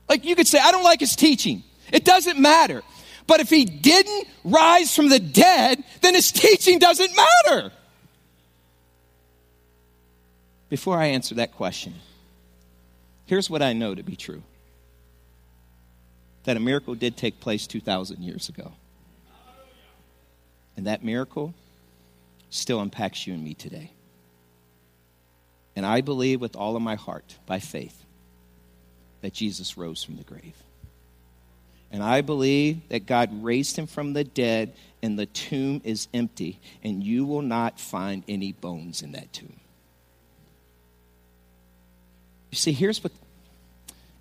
Like 0.09 0.25
you 0.25 0.35
could 0.35 0.47
say, 0.47 0.57
I 0.59 0.71
don't 0.71 0.83
like 0.83 1.01
his 1.01 1.15
teaching. 1.15 1.61
It 1.91 2.03
doesn't 2.03 2.39
matter. 2.39 2.81
But 3.27 3.39
if 3.39 3.49
he 3.49 3.65
didn't 3.65 4.27
rise 4.43 4.95
from 4.95 5.09
the 5.09 5.19
dead, 5.19 5.83
then 6.01 6.13
his 6.13 6.31
teaching 6.31 6.79
doesn't 6.79 7.11
matter. 7.15 7.71
Before 10.69 10.97
I 10.97 11.07
answer 11.07 11.35
that 11.35 11.53
question, 11.53 11.93
here's 13.25 13.49
what 13.49 13.61
I 13.61 13.73
know 13.73 13.95
to 13.95 14.03
be 14.03 14.15
true 14.15 14.43
that 16.43 16.57
a 16.57 16.59
miracle 16.59 16.95
did 16.95 17.15
take 17.15 17.39
place 17.39 17.67
2,000 17.67 18.21
years 18.21 18.49
ago. 18.49 18.73
And 20.75 20.87
that 20.87 21.03
miracle 21.03 21.53
still 22.49 22.81
impacts 22.81 23.25
you 23.25 23.33
and 23.33 23.43
me 23.43 23.53
today. 23.53 23.91
And 25.75 25.85
I 25.85 26.01
believe 26.01 26.41
with 26.41 26.55
all 26.55 26.75
of 26.75 26.81
my 26.81 26.95
heart, 26.95 27.37
by 27.45 27.59
faith, 27.59 28.03
that 29.21 29.33
Jesus 29.33 29.77
rose 29.77 30.03
from 30.03 30.17
the 30.17 30.23
grave. 30.23 30.61
And 31.93 32.03
I 32.03 32.19
believe 32.19 32.89
that 32.89 33.05
God 33.05 33.43
raised 33.43 33.77
him 33.77 33.87
from 33.87 34.11
the 34.11 34.25
dead, 34.25 34.73
and 35.01 35.17
the 35.17 35.27
tomb 35.27 35.79
is 35.85 36.09
empty, 36.13 36.59
and 36.83 37.01
you 37.01 37.23
will 37.23 37.41
not 37.41 37.79
find 37.79 38.23
any 38.27 38.51
bones 38.51 39.01
in 39.01 39.13
that 39.13 39.31
tomb. 39.31 39.55
You 42.51 42.57
see, 42.57 42.73
here's 42.73 43.01
what 43.01 43.13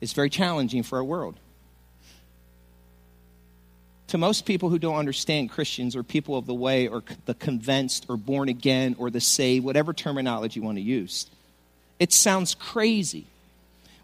is 0.00 0.12
very 0.12 0.30
challenging 0.30 0.84
for 0.84 0.98
our 0.98 1.04
world 1.04 1.36
to 4.12 4.18
most 4.18 4.44
people 4.44 4.68
who 4.68 4.78
don't 4.78 4.96
understand 4.96 5.48
Christians 5.48 5.96
or 5.96 6.02
people 6.02 6.36
of 6.36 6.44
the 6.44 6.52
way 6.52 6.86
or 6.86 7.02
the 7.24 7.32
convinced 7.32 8.04
or 8.10 8.18
born 8.18 8.50
again 8.50 8.94
or 8.98 9.08
the 9.08 9.22
saved, 9.22 9.64
whatever 9.64 9.94
terminology 9.94 10.60
you 10.60 10.66
want 10.66 10.76
to 10.76 10.82
use, 10.82 11.30
it 11.98 12.12
sounds 12.12 12.54
crazy. 12.54 13.24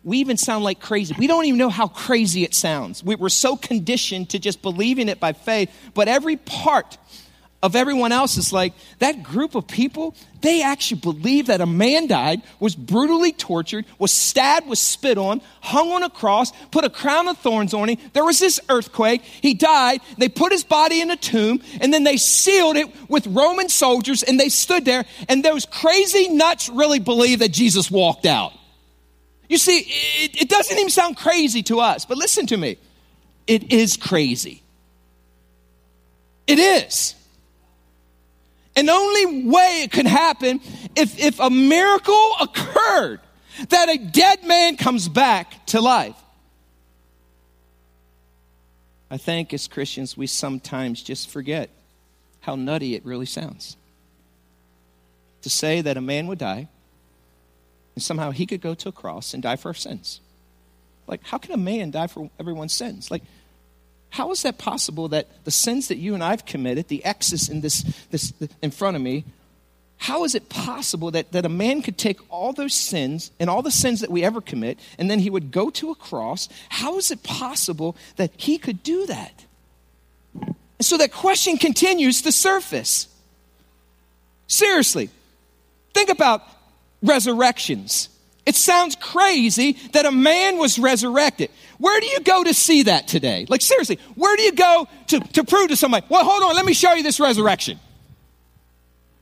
We 0.09 0.19
even 0.19 0.38
sound 0.38 0.65
like 0.65 0.81
crazy. 0.81 1.15
We 1.19 1.27
don't 1.27 1.45
even 1.45 1.59
know 1.59 1.69
how 1.69 1.87
crazy 1.87 2.43
it 2.43 2.55
sounds. 2.55 3.05
We, 3.05 3.15
are 3.15 3.29
so 3.29 3.57
conditioned 3.57 4.31
to 4.31 4.38
just 4.38 4.62
believing 4.62 5.11
it 5.11 5.21
by 5.21 5.35
faith, 5.35 5.71
but 5.93 6.09
every 6.09 6.37
part 6.37 6.97
of 7.62 7.77
everyone 7.77 8.11
else 8.11 8.38
is 8.38 8.50
like 8.50 8.73
that 9.00 9.23
group 9.23 9.55
of 9.55 9.67
people, 9.67 10.15
they 10.41 10.62
actually 10.62 11.00
believe 11.00 11.49
that 11.49 11.61
a 11.61 11.67
man 11.67 12.07
died, 12.07 12.41
was 12.59 12.75
brutally 12.75 13.33
tortured, 13.33 13.85
was 13.99 14.11
stabbed, 14.11 14.67
was 14.67 14.79
spit 14.81 15.19
on, 15.19 15.43
hung 15.61 15.91
on 15.93 16.03
a 16.03 16.09
cross, 16.09 16.53
put 16.71 16.85
a 16.85 16.91
crown 16.91 17.29
of 17.29 17.37
thorns 17.37 17.75
on 17.75 17.91
him. 17.91 17.99
There 18.15 18.25
was 18.25 18.38
this 18.38 18.61
earthquake. 18.71 19.21
He 19.23 19.53
died. 19.53 20.00
They 20.17 20.31
put 20.31 20.53
his 20.53 20.65
body 20.65 21.03
in 21.03 21.11
a 21.11 21.17
tomb 21.17 21.61
and 21.83 21.93
then 21.93 22.05
they 22.05 22.17
sealed 22.17 22.77
it 22.77 22.87
with 23.11 23.27
Roman 23.27 23.69
soldiers 23.69 24.23
and 24.23 24.41
they 24.41 24.49
stood 24.49 24.87
there. 24.87 25.05
And 25.29 25.45
those 25.45 25.67
crazy 25.67 26.29
nuts 26.29 26.71
really 26.71 27.00
believe 27.00 27.41
that 27.41 27.53
Jesus 27.53 27.91
walked 27.91 28.25
out. 28.25 28.55
You 29.49 29.59
see, 29.59 29.78
it, 29.78 30.43
it 30.43 30.49
doesn't 30.49 30.76
even 30.76 30.90
sound 30.90 31.17
crazy 31.17 31.62
to 31.64 31.81
us, 31.81 32.05
but 32.05 32.19
listen 32.19 32.47
to 32.49 32.57
me. 32.57 32.78
It 33.47 33.73
is 33.73 33.97
crazy. 33.97 34.62
It 36.47 36.59
is. 36.59 37.14
And 38.76 38.88
the 38.88 38.93
only 38.93 39.49
way 39.49 39.83
it 39.83 39.90
could 39.90 40.07
happen 40.07 40.61
if, 40.95 41.19
if 41.19 41.40
a 41.40 41.50
miracle 41.50 42.33
occurred 42.40 43.21
that 43.71 43.88
a 43.88 43.99
dead 43.99 44.45
man 44.45 44.76
comes 44.76 45.09
back 45.09 45.67
to 45.67 45.81
life. 45.81 46.14
I 49.11 49.17
think 49.17 49.55
as 49.55 49.67
Christians, 49.67 50.17
we 50.17 50.26
sometimes 50.26 51.02
just 51.02 51.31
forget 51.31 51.71
how 52.40 52.55
nutty 52.55 52.95
it 52.95 53.05
really 53.05 53.26
sounds. 53.26 53.76
To 55.43 55.50
say 55.50 55.81
that 55.81 55.97
a 55.97 56.00
man 56.00 56.26
would 56.26 56.38
die 56.38 56.69
and 57.99 58.02
somehow 58.05 58.31
he 58.31 58.47
could 58.47 58.61
go 58.61 58.75
to 58.75 58.90
a 58.90 58.93
cross 58.93 59.35
and 59.35 59.43
die 59.43 59.57
for 59.57 59.71
our 59.71 59.75
sins. 59.75 60.21
Like, 61.09 61.21
how 61.25 61.37
can 61.37 61.50
a 61.50 61.57
man 61.57 61.90
die 61.90 62.07
for 62.07 62.31
everyone's 62.38 62.73
sins? 62.73 63.11
Like, 63.11 63.25
how 64.11 64.31
is 64.31 64.43
that 64.43 64.57
possible 64.57 65.09
that 65.09 65.26
the 65.43 65.50
sins 65.50 65.88
that 65.88 65.97
you 65.97 66.14
and 66.14 66.23
I've 66.23 66.47
committed, 66.47 66.87
the 66.87 67.05
X's 67.05 67.49
in 67.49 67.61
this, 67.61 67.83
this 68.12 68.33
in 68.62 68.71
front 68.71 68.95
of 68.95 69.02
me, 69.02 69.25
how 69.97 70.23
is 70.23 70.37
it 70.37 70.49
possible 70.49 71.11
that, 71.11 71.33
that 71.33 71.45
a 71.45 71.49
man 71.49 71.83
could 71.83 71.99
take 71.99 72.21
all 72.31 72.52
those 72.52 72.73
sins 72.73 73.33
and 73.40 73.50
all 73.50 73.62
the 73.62 73.71
sins 73.73 74.00
that 74.00 74.12
we 74.12 74.23
ever 74.23 74.40
commit 74.40 74.78
and 74.97 75.11
then 75.11 75.19
he 75.19 75.28
would 75.28 75.50
go 75.50 75.71
to 75.71 75.90
a 75.90 75.97
cross? 75.97 76.49
How 76.69 76.99
is 76.99 77.11
it 77.11 77.25
possible 77.25 77.97
that 78.14 78.31
he 78.37 78.59
could 78.59 78.85
do 78.85 79.07
that? 79.07 79.45
And 80.35 80.87
so 80.87 80.99
that 80.99 81.11
question 81.11 81.57
continues 81.57 82.23
to 82.23 82.31
surface. 82.31 83.09
Seriously, 84.47 85.11
think 85.95 86.11
about 86.11 86.43
resurrections. 87.02 88.09
It 88.47 88.55
sounds 88.55 88.97
crazy 88.97 89.73
that 89.93 90.07
a 90.07 90.11
man 90.11 90.57
was 90.57 90.78
resurrected. 90.78 91.50
Where 91.76 92.00
do 92.00 92.07
you 92.07 92.21
go 92.21 92.43
to 92.45 92.55
see 92.55 92.85
that 92.85 93.07
today? 93.07 93.47
Like, 93.49 93.61
seriously, 93.61 93.99
where 94.14 94.35
do 94.37 94.43
you 94.43 94.52
go 94.52 94.88
to, 95.09 95.21
to 95.21 95.45
prove 95.45 95.69
to 95.69 95.76
somebody, 95.76 96.07
well, 96.09 96.25
hold 96.25 96.43
on, 96.43 96.57
let 96.57 96.64
me 96.64 96.73
show 96.73 96.95
you 96.95 97.02
this 97.02 97.21
resurrection? 97.21 97.78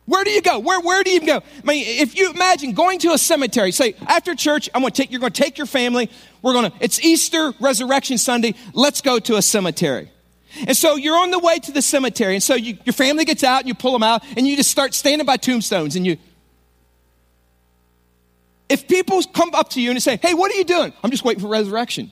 Where 0.05 0.23
do 0.23 0.31
you 0.31 0.41
go? 0.41 0.61
Where, 0.61 0.81
where 0.81 1.03
do 1.03 1.11
you 1.11 1.27
go? 1.27 1.39
I 1.39 1.67
mean, 1.67 1.85
if 1.85 2.17
you 2.17 2.31
imagine 2.31 2.73
going 2.73 3.01
to 3.01 3.13
a 3.13 3.19
cemetery, 3.19 3.73
say, 3.73 3.97
after 4.07 4.37
church, 4.37 4.71
I'm 4.73 4.83
to 4.83 4.91
take, 4.91 5.11
you're 5.11 5.19
going 5.19 5.33
to 5.33 5.43
take 5.43 5.59
your 5.59 5.67
family, 5.67 6.09
we're 6.43 6.53
going 6.53 6.71
to, 6.71 6.77
it's 6.81 7.01
Easter, 7.05 7.53
Resurrection 7.59 8.17
Sunday, 8.17 8.55
let's 8.73 9.01
go 9.01 9.19
to 9.19 9.35
a 9.35 9.43
cemetery. 9.43 10.13
And 10.69 10.77
so 10.77 10.95
you're 10.95 11.19
on 11.19 11.33
the 11.33 11.41
way 11.41 11.59
to 11.59 11.73
the 11.73 11.83
cemetery, 11.83 12.35
and 12.35 12.43
so 12.43 12.55
you, 12.55 12.79
your 12.85 12.93
family 12.93 13.25
gets 13.25 13.43
out, 13.43 13.61
and 13.61 13.69
you 13.69 13.75
pull 13.75 13.93
them 13.93 14.05
out, 14.05 14.23
and 14.37 14.47
you 14.47 14.57
just 14.57 14.71
start 14.71 14.95
standing 14.95 15.27
by 15.27 15.37
tombstones, 15.37 15.97
and 15.97 16.07
you, 16.07 16.17
if 18.69 18.89
people 18.89 19.23
come 19.35 19.55
up 19.55 19.71
to 19.71 19.81
you 19.81 19.91
and 19.91 20.03
say, 20.03 20.17
hey, 20.17 20.35
what 20.35 20.53
are 20.53 20.57
you 20.57 20.65
doing? 20.65 20.93
I'm 21.03 21.11
just 21.11 21.25
waiting 21.25 21.41
for 21.41 21.49
resurrection. 21.49 22.11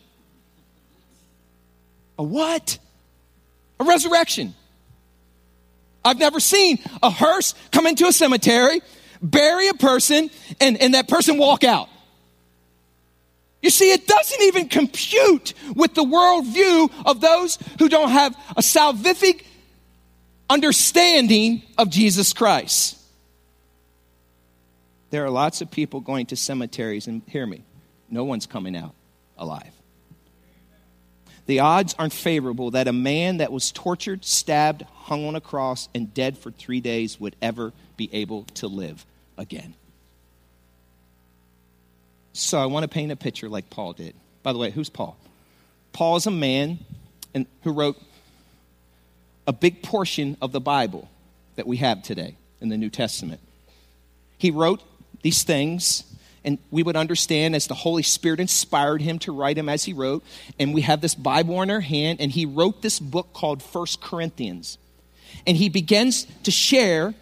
A 2.18 2.22
what? 2.22 2.78
A 3.80 3.84
resurrection. 3.84 4.54
I've 6.04 6.18
never 6.18 6.38
seen 6.38 6.78
a 7.02 7.10
hearse 7.10 7.54
come 7.72 7.86
into 7.86 8.06
a 8.06 8.12
cemetery, 8.12 8.82
bury 9.22 9.68
a 9.68 9.74
person, 9.74 10.30
and, 10.60 10.80
and 10.80 10.94
that 10.94 11.08
person 11.08 11.38
walk 11.38 11.64
out. 11.64 11.88
You 13.62 13.70
see, 13.70 13.90
it 13.90 14.06
doesn't 14.06 14.42
even 14.42 14.68
compute 14.68 15.54
with 15.74 15.94
the 15.94 16.04
worldview 16.04 16.92
of 17.06 17.22
those 17.22 17.58
who 17.78 17.88
don't 17.88 18.10
have 18.10 18.36
a 18.56 18.60
salvific 18.60 19.42
understanding 20.50 21.62
of 21.78 21.88
Jesus 21.88 22.34
Christ. 22.34 22.98
There 25.14 25.24
are 25.24 25.30
lots 25.30 25.60
of 25.60 25.70
people 25.70 26.00
going 26.00 26.26
to 26.26 26.36
cemeteries, 26.36 27.06
and 27.06 27.22
hear 27.28 27.46
me, 27.46 27.62
no 28.10 28.24
one's 28.24 28.46
coming 28.46 28.76
out 28.76 28.96
alive. 29.38 29.70
The 31.46 31.60
odds 31.60 31.94
aren't 31.96 32.12
favorable 32.12 32.72
that 32.72 32.88
a 32.88 32.92
man 32.92 33.36
that 33.36 33.52
was 33.52 33.70
tortured, 33.70 34.24
stabbed, 34.24 34.82
hung 34.82 35.24
on 35.24 35.36
a 35.36 35.40
cross, 35.40 35.88
and 35.94 36.12
dead 36.12 36.36
for 36.36 36.50
three 36.50 36.80
days 36.80 37.20
would 37.20 37.36
ever 37.40 37.72
be 37.96 38.10
able 38.12 38.42
to 38.54 38.66
live 38.66 39.06
again. 39.38 39.74
So 42.32 42.58
I 42.58 42.66
want 42.66 42.82
to 42.82 42.88
paint 42.88 43.12
a 43.12 43.16
picture 43.16 43.48
like 43.48 43.70
Paul 43.70 43.92
did. 43.92 44.16
By 44.42 44.52
the 44.52 44.58
way, 44.58 44.72
who's 44.72 44.90
Paul? 44.90 45.16
Paul 45.92 46.16
is 46.16 46.26
a 46.26 46.32
man 46.32 46.80
and, 47.32 47.46
who 47.62 47.70
wrote 47.70 48.02
a 49.46 49.52
big 49.52 49.80
portion 49.80 50.36
of 50.42 50.50
the 50.50 50.60
Bible 50.60 51.08
that 51.54 51.68
we 51.68 51.76
have 51.76 52.02
today 52.02 52.34
in 52.60 52.68
the 52.68 52.76
New 52.76 52.90
Testament. 52.90 53.40
He 54.38 54.50
wrote 54.50 54.82
these 55.24 55.42
things 55.42 56.04
and 56.44 56.58
we 56.70 56.82
would 56.82 56.96
understand 56.96 57.56
as 57.56 57.66
the 57.66 57.74
Holy 57.74 58.02
Spirit 58.02 58.38
inspired 58.38 59.00
him 59.00 59.18
to 59.20 59.32
write 59.32 59.56
them 59.56 59.68
as 59.68 59.84
he 59.84 59.94
wrote. 59.94 60.22
And 60.58 60.74
we 60.74 60.82
have 60.82 61.00
this 61.00 61.14
Bible 61.14 61.62
in 61.62 61.70
our 61.70 61.80
hand, 61.80 62.20
and 62.20 62.30
he 62.30 62.44
wrote 62.44 62.82
this 62.82 63.00
book 63.00 63.32
called 63.32 63.62
First 63.62 64.02
Corinthians. 64.02 64.76
And 65.46 65.56
he 65.56 65.70
begins 65.70 66.26
to 66.42 66.50
share 66.50 67.14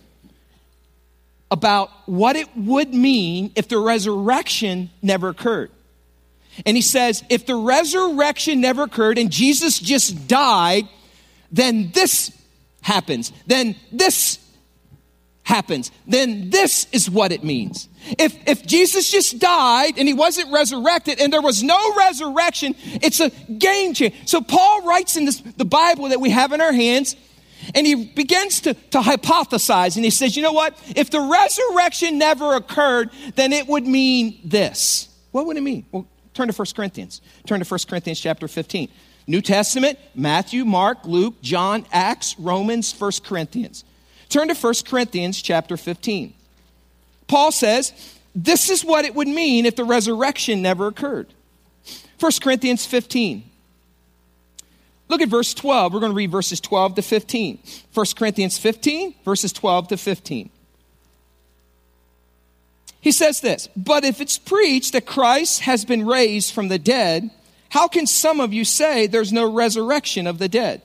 about 1.50 1.90
what 2.06 2.34
it 2.34 2.48
would 2.56 2.92
mean 2.92 3.52
if 3.54 3.68
the 3.68 3.78
resurrection 3.78 4.90
never 5.02 5.28
occurred. 5.28 5.70
And 6.66 6.76
he 6.76 6.82
says, 6.82 7.22
if 7.30 7.46
the 7.46 7.54
resurrection 7.54 8.60
never 8.60 8.82
occurred 8.82 9.18
and 9.18 9.30
Jesus 9.30 9.78
just 9.78 10.26
died, 10.28 10.88
then 11.50 11.90
this 11.94 12.36
happens. 12.82 13.32
Then 13.46 13.76
this 13.90 14.38
happens, 15.44 15.90
then 16.06 16.50
this 16.50 16.86
is 16.92 17.10
what 17.10 17.32
it 17.32 17.42
means. 17.42 17.88
If, 18.18 18.36
if 18.48 18.66
Jesus 18.66 19.10
just 19.10 19.38
died 19.38 19.94
and 19.96 20.06
he 20.06 20.14
wasn't 20.14 20.52
resurrected 20.52 21.20
and 21.20 21.32
there 21.32 21.42
was 21.42 21.62
no 21.62 21.94
resurrection, 21.94 22.74
it's 22.84 23.20
a 23.20 23.30
game 23.30 23.94
changer. 23.94 24.16
So 24.24 24.40
Paul 24.40 24.82
writes 24.82 25.16
in 25.16 25.24
this, 25.24 25.40
the 25.40 25.64
Bible 25.64 26.08
that 26.08 26.20
we 26.20 26.30
have 26.30 26.52
in 26.52 26.60
our 26.60 26.72
hands, 26.72 27.16
and 27.74 27.86
he 27.86 27.94
begins 27.94 28.60
to, 28.62 28.74
to 28.74 29.00
hypothesize 29.00 29.96
and 29.96 30.04
he 30.04 30.10
says, 30.10 30.36
you 30.36 30.42
know 30.42 30.52
what? 30.52 30.76
If 30.96 31.10
the 31.10 31.20
resurrection 31.20 32.18
never 32.18 32.54
occurred, 32.54 33.10
then 33.36 33.52
it 33.52 33.68
would 33.68 33.86
mean 33.86 34.40
this. 34.44 35.08
What 35.30 35.46
would 35.46 35.56
it 35.56 35.62
mean? 35.62 35.86
Well, 35.92 36.06
turn 36.34 36.48
to 36.48 36.54
1 36.54 36.66
Corinthians. 36.74 37.20
Turn 37.46 37.60
to 37.60 37.66
1 37.66 37.80
Corinthians 37.88 38.20
chapter 38.20 38.48
15. 38.48 38.88
New 39.28 39.40
Testament, 39.40 39.98
Matthew, 40.14 40.64
Mark, 40.64 41.04
Luke, 41.04 41.40
John, 41.42 41.86
Acts, 41.92 42.36
Romans, 42.38 42.92
1 42.98 43.12
Corinthians. 43.24 43.84
Turn 44.32 44.48
to 44.48 44.54
1 44.54 44.74
Corinthians 44.86 45.42
chapter 45.42 45.76
15. 45.76 46.32
Paul 47.26 47.52
says, 47.52 47.92
this 48.34 48.70
is 48.70 48.82
what 48.82 49.04
it 49.04 49.14
would 49.14 49.28
mean 49.28 49.66
if 49.66 49.76
the 49.76 49.84
resurrection 49.84 50.62
never 50.62 50.86
occurred. 50.86 51.26
1 52.18 52.32
Corinthians 52.40 52.86
15. 52.86 53.44
Look 55.08 55.20
at 55.20 55.28
verse 55.28 55.52
12. 55.52 55.92
We're 55.92 56.00
going 56.00 56.12
to 56.12 56.16
read 56.16 56.30
verses 56.30 56.62
12 56.62 56.94
to 56.94 57.02
15. 57.02 57.58
1 57.92 58.06
Corinthians 58.16 58.56
15, 58.56 59.14
verses 59.22 59.52
12 59.52 59.88
to 59.88 59.96
15. 59.98 60.48
He 63.02 63.12
says 63.12 63.42
this 63.42 63.68
But 63.76 64.02
if 64.02 64.22
it's 64.22 64.38
preached 64.38 64.94
that 64.94 65.04
Christ 65.04 65.60
has 65.60 65.84
been 65.84 66.06
raised 66.06 66.54
from 66.54 66.68
the 66.68 66.78
dead, 66.78 67.30
how 67.68 67.86
can 67.86 68.06
some 68.06 68.40
of 68.40 68.54
you 68.54 68.64
say 68.64 69.06
there's 69.06 69.30
no 69.30 69.52
resurrection 69.52 70.26
of 70.26 70.38
the 70.38 70.48
dead? 70.48 70.80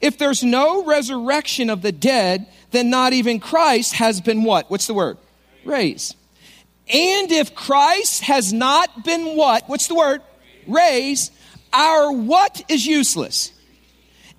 If 0.00 0.18
there's 0.18 0.44
no 0.44 0.84
resurrection 0.84 1.70
of 1.70 1.82
the 1.82 1.92
dead, 1.92 2.46
then 2.70 2.90
not 2.90 3.12
even 3.12 3.40
Christ 3.40 3.94
has 3.94 4.20
been 4.20 4.44
what? 4.44 4.70
What's 4.70 4.86
the 4.86 4.94
word? 4.94 5.18
Raised. 5.64 6.16
And 6.88 7.30
if 7.30 7.54
Christ 7.54 8.22
has 8.22 8.52
not 8.52 9.04
been 9.04 9.36
what? 9.36 9.68
What's 9.68 9.88
the 9.88 9.94
word? 9.94 10.22
Raised. 10.66 11.32
Our 11.72 12.12
what 12.12 12.62
is 12.68 12.86
useless. 12.86 13.52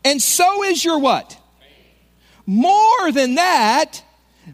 And 0.04 0.22
so 0.22 0.63
is 0.63 0.84
your 0.84 1.00
what? 1.00 1.38
More 2.45 3.12
than 3.12 3.36
that, 3.36 4.02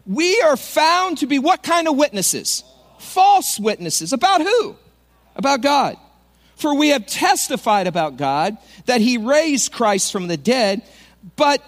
we 0.04 0.40
are 0.42 0.56
found 0.56 1.18
to 1.18 1.26
be 1.26 1.38
what 1.38 1.62
kind 1.62 1.88
of 1.88 1.96
witnesses? 1.96 2.64
False 2.98 3.58
witnesses. 3.58 4.12
About 4.12 4.42
who? 4.42 4.76
About 5.34 5.62
God. 5.62 5.96
For 6.56 6.74
we 6.74 6.88
have 6.88 7.06
testified 7.06 7.86
about 7.86 8.16
God 8.16 8.56
that 8.86 9.00
he 9.00 9.18
raised 9.18 9.72
Christ 9.72 10.10
from 10.10 10.26
the 10.26 10.38
dead, 10.38 10.82
but 11.36 11.62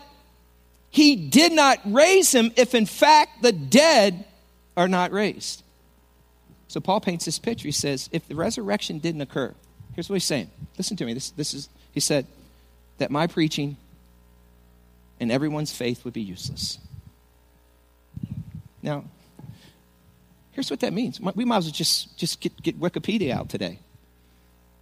he 0.91 1.15
did 1.15 1.53
not 1.53 1.79
raise 1.85 2.35
him 2.35 2.53
if 2.57 2.75
in 2.75 2.87
fact 2.87 3.43
the 3.43 3.53
dead 3.53 4.25
are 4.77 4.89
not 4.89 5.13
raised. 5.13 5.63
So 6.69 6.81
Paul 6.81 7.01
paints 7.01 7.27
this 7.27 7.39
picture. 7.39 7.69
He 7.69 7.73
says, 7.73 8.09
if 8.13 8.27
the 8.29 8.35
resurrection 8.35 8.99
didn't 8.99 9.21
occur, 9.21 9.55
here's 9.95 10.09
what 10.09 10.17
he's 10.17 10.25
saying. 10.25 10.51
Listen 10.79 10.97
to 10.97 11.05
me. 11.05 11.13
This, 11.13 11.31
this 11.31 11.53
is, 11.53 11.69
he 11.93 12.01
said, 12.01 12.27
that 12.97 13.11
my 13.11 13.27
preaching 13.27 13.77
and 15.21 15.31
everyone's 15.31 15.73
faith 15.73 16.05
would 16.05 16.15
be 16.15 16.23
useless. 16.23 16.79
Now, 18.83 19.05
here's 20.53 20.71
what 20.71 20.81
that 20.81 20.93
means. 20.95 21.21
We 21.21 21.45
might 21.45 21.59
as 21.59 21.65
well 21.67 21.73
just, 21.73 22.17
just 22.17 22.41
get, 22.41 22.63
get 22.63 22.81
Wikipedia 22.81 23.33
out 23.33 23.51
today 23.51 23.81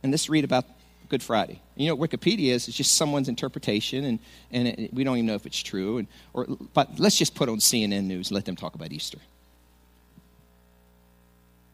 and 0.06 0.12
let's 0.12 0.28
read 0.28 0.44
about 0.44 0.64
Good 1.08 1.22
Friday. 1.22 1.60
You 1.74 1.88
know 1.88 1.96
what 1.96 2.10
Wikipedia 2.10 2.52
is? 2.52 2.68
It's 2.68 2.76
just 2.76 2.94
someone's 2.94 3.28
interpretation, 3.28 4.04
and, 4.04 4.18
and 4.52 4.68
it, 4.68 4.94
we 4.94 5.02
don't 5.02 5.16
even 5.16 5.26
know 5.26 5.34
if 5.34 5.46
it's 5.46 5.60
true. 5.60 5.98
And, 5.98 6.08
or, 6.32 6.46
but 6.74 6.98
let's 6.98 7.16
just 7.16 7.34
put 7.34 7.48
on 7.48 7.58
CNN 7.58 8.04
News 8.04 8.28
and 8.28 8.36
let 8.36 8.44
them 8.44 8.54
talk 8.54 8.76
about 8.76 8.92
Easter. 8.92 9.18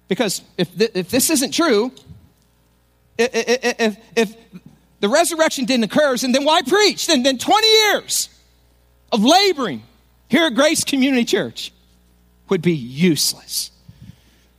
Because 0.09 0.41
if, 0.57 0.77
th- 0.77 0.93
if 0.95 1.11
this 1.11 1.29
isn't 1.29 1.53
true, 1.53 1.93
if, 3.19 3.97
if, 4.17 4.37
the 5.01 5.09
resurrection 5.09 5.65
didn't 5.65 5.85
occur, 5.85 6.17
then 6.17 6.45
why 6.45 6.63
preach? 6.63 7.07
Then, 7.07 7.23
then 7.23 7.37
20 7.37 7.67
years 7.67 8.29
of 9.11 9.23
laboring 9.25 9.83
here 10.29 10.47
at 10.47 10.55
Grace 10.55 10.85
Community 10.85 11.25
Church 11.25 11.73
would 12.49 12.63
be 12.63 12.73
useless. 12.73 13.72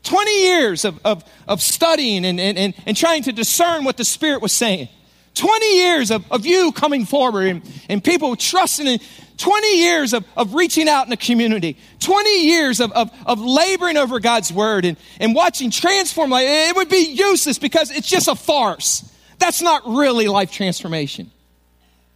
20 0.03 0.43
years 0.43 0.85
of, 0.85 0.99
of, 1.05 1.23
of 1.47 1.61
studying 1.61 2.25
and, 2.25 2.39
and, 2.39 2.57
and, 2.57 2.73
and 2.85 2.95
trying 2.95 3.23
to 3.23 3.31
discern 3.31 3.83
what 3.83 3.97
the 3.97 4.05
Spirit 4.05 4.41
was 4.41 4.51
saying. 4.51 4.89
20 5.35 5.77
years 5.77 6.11
of, 6.11 6.29
of 6.31 6.45
you 6.45 6.71
coming 6.71 7.05
forward 7.05 7.47
and, 7.47 7.61
and 7.89 8.03
people 8.03 8.35
trusting 8.35 8.85
in 8.85 8.99
20 9.37 9.79
years 9.79 10.13
of, 10.13 10.25
of 10.37 10.53
reaching 10.53 10.87
out 10.87 11.05
in 11.05 11.09
the 11.09 11.17
community. 11.17 11.77
20 11.99 12.45
years 12.45 12.79
of, 12.79 12.91
of, 12.91 13.11
of 13.25 13.39
laboring 13.39 13.97
over 13.97 14.19
god's 14.19 14.53
word 14.53 14.85
and, 14.85 14.97
and 15.19 15.33
watching 15.33 15.71
transform 15.71 16.29
life. 16.29 16.45
It 16.47 16.75
would 16.75 16.89
be 16.89 17.13
useless 17.13 17.57
because 17.57 17.89
it's 17.89 18.07
just 18.07 18.27
a 18.27 18.35
farce. 18.35 19.09
That's 19.39 19.61
not 19.61 19.87
really 19.87 20.27
life 20.27 20.51
transformation. 20.51 21.31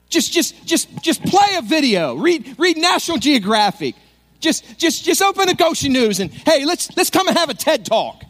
Just 0.09 0.31
just 0.31 0.65
just 0.65 0.87
just 1.01 1.21
play 1.23 1.55
a 1.57 1.61
video. 1.61 2.15
Read 2.15 2.55
read 2.57 2.77
national 2.77 3.17
geographic 3.17 3.95
just, 4.39 4.77
just, 4.77 5.03
just 5.03 5.21
open 5.21 5.47
the 5.47 5.55
Goshen 5.55 5.93
News 5.93 6.19
and 6.19 6.31
hey, 6.31 6.65
let's, 6.65 6.95
let's 6.95 7.09
come 7.09 7.27
and 7.27 7.37
have 7.37 7.49
a 7.49 7.53
TED 7.53 7.85
talk. 7.85 8.23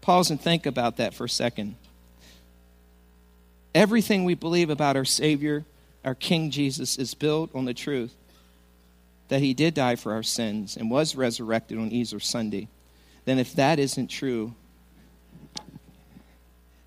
Pause 0.00 0.32
and 0.32 0.40
think 0.40 0.66
about 0.66 0.96
that 0.96 1.14
for 1.14 1.24
a 1.24 1.28
second. 1.28 1.76
Everything 3.74 4.24
we 4.24 4.34
believe 4.34 4.70
about 4.70 4.96
our 4.96 5.04
Savior, 5.04 5.64
our 6.04 6.14
King 6.14 6.50
Jesus, 6.50 6.96
is 6.98 7.14
built 7.14 7.54
on 7.54 7.64
the 7.64 7.74
truth 7.74 8.14
that 9.28 9.40
He 9.40 9.54
did 9.54 9.74
die 9.74 9.96
for 9.96 10.12
our 10.12 10.22
sins 10.22 10.76
and 10.76 10.90
was 10.90 11.14
resurrected 11.14 11.78
on 11.78 11.92
Easter 11.92 12.18
Sunday. 12.18 12.68
Then, 13.24 13.38
if 13.38 13.54
that 13.54 13.78
isn't 13.78 14.08
true, 14.08 14.54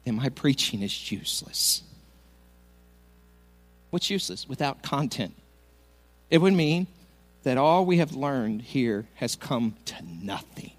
then 0.04 0.16
my 0.16 0.30
preaching 0.30 0.82
is 0.82 1.12
useless. 1.12 1.84
What's 3.94 4.10
useless? 4.10 4.50
Without 4.50 4.82
content. 4.82 5.36
It 6.32 6.40
would 6.40 6.54
mean 6.54 6.88
that 7.44 7.60
all 7.60 7.86
we 7.86 8.00
have 8.00 8.16
learned 8.16 8.64
here 8.64 9.06
has 9.14 9.36
come 9.36 9.76
to 9.86 9.96
nothing. 10.04 10.72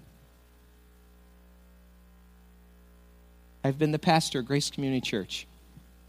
I've 3.63 3.79
been 3.79 3.93
the 3.93 3.99
pastor 3.99 4.39
of 4.39 4.47
Grace 4.47 4.69
Community 4.69 4.99
Church 4.99 5.47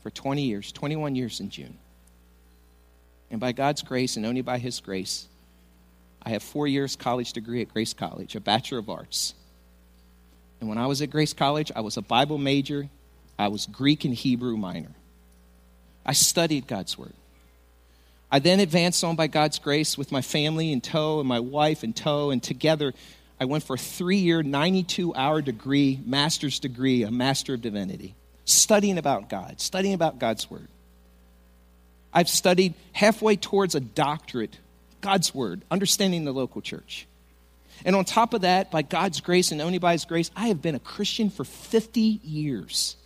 for 0.03 0.11
20 0.11 0.43
years, 0.43 0.73
21 0.73 1.15
years 1.15 1.39
in 1.39 1.49
June. 1.49 1.79
And 3.31 3.39
by 3.39 3.53
God's 3.53 3.83
grace 3.83 4.17
and 4.17 4.27
only 4.27 4.43
by 4.43 4.59
His 4.59 4.81
grace, 4.81 5.29
I 6.25 6.31
have 6.31 6.43
four 6.43 6.67
years 6.67 6.97
college 6.97 7.33
degree 7.33 7.63
at 7.63 7.73
Grace 7.73 7.95
College, 7.95 8.35
a 8.35 8.41
Bachelor 8.41 8.79
of 8.79 8.91
Arts. 8.91 9.35
And 10.59 10.69
when 10.69 10.77
I 10.77 10.89
was 10.89 11.01
at 11.03 11.11
Grace 11.11 11.35
College, 11.35 11.71
I 11.77 11.83
was 11.83 11.97
a 11.97 12.03
Bible 12.03 12.39
major, 12.39 12.89
I 13.39 13.47
was 13.47 13.67
Greek 13.67 14.05
and 14.05 14.13
Hebrew 14.13 14.57
minor. 14.57 14.97
I 16.07 16.13
studied 16.13 16.69
God's 16.69 16.97
Word. 16.97 17.13
I 18.31 18.39
then 18.39 18.61
advanced 18.61 19.05
on 19.05 19.17
by 19.17 19.27
God's 19.27 19.59
grace 19.59 19.99
with 19.99 20.13
my 20.13 20.23
family 20.23 20.73
in 20.73 20.81
tow 20.81 21.19
and 21.19 21.29
my 21.29 21.41
wife 21.41 21.85
in 21.85 21.93
tow, 21.93 22.31
and 22.31 22.43
together 22.43 22.95
I 23.41 23.45
went 23.45 23.65
for 23.65 23.75
a 23.75 23.79
three 23.79 24.19
year, 24.19 24.43
92 24.43 25.15
hour 25.15 25.43
degree, 25.43 26.01
master's 26.07 26.59
degree, 26.59 27.03
a 27.03 27.11
Master 27.11 27.55
of 27.55 27.61
Divinity, 27.61 28.15
studying 28.45 28.99
about 28.99 29.29
God, 29.29 29.61
studying 29.61 29.95
about 29.95 30.19
God's 30.19 30.51
Word. 30.51 30.69
I've 32.15 32.29
studied 32.29 32.75
halfway 32.93 33.37
towards 33.37 33.75
a 33.75 33.81
doctorate, 33.81 34.59
God's 35.01 35.35
Word, 35.35 35.63
understanding 35.71 36.25
the 36.25 36.33
local 36.33 36.63
church. 36.63 37.07
And 37.85 37.95
on 37.95 38.07
top 38.07 38.33
of 38.33 38.41
that, 38.41 38.71
by 38.71 38.81
God's 38.81 39.21
grace 39.21 39.53
and 39.53 39.61
only 39.61 39.79
by 39.79 39.93
His 39.93 40.07
grace, 40.07 40.31
I 40.35 40.49
have 40.49 40.63
been 40.63 40.75
a 40.75 40.81
Christian 40.81 41.29
for 41.29 41.45
50 41.45 42.01
years. 42.01 42.97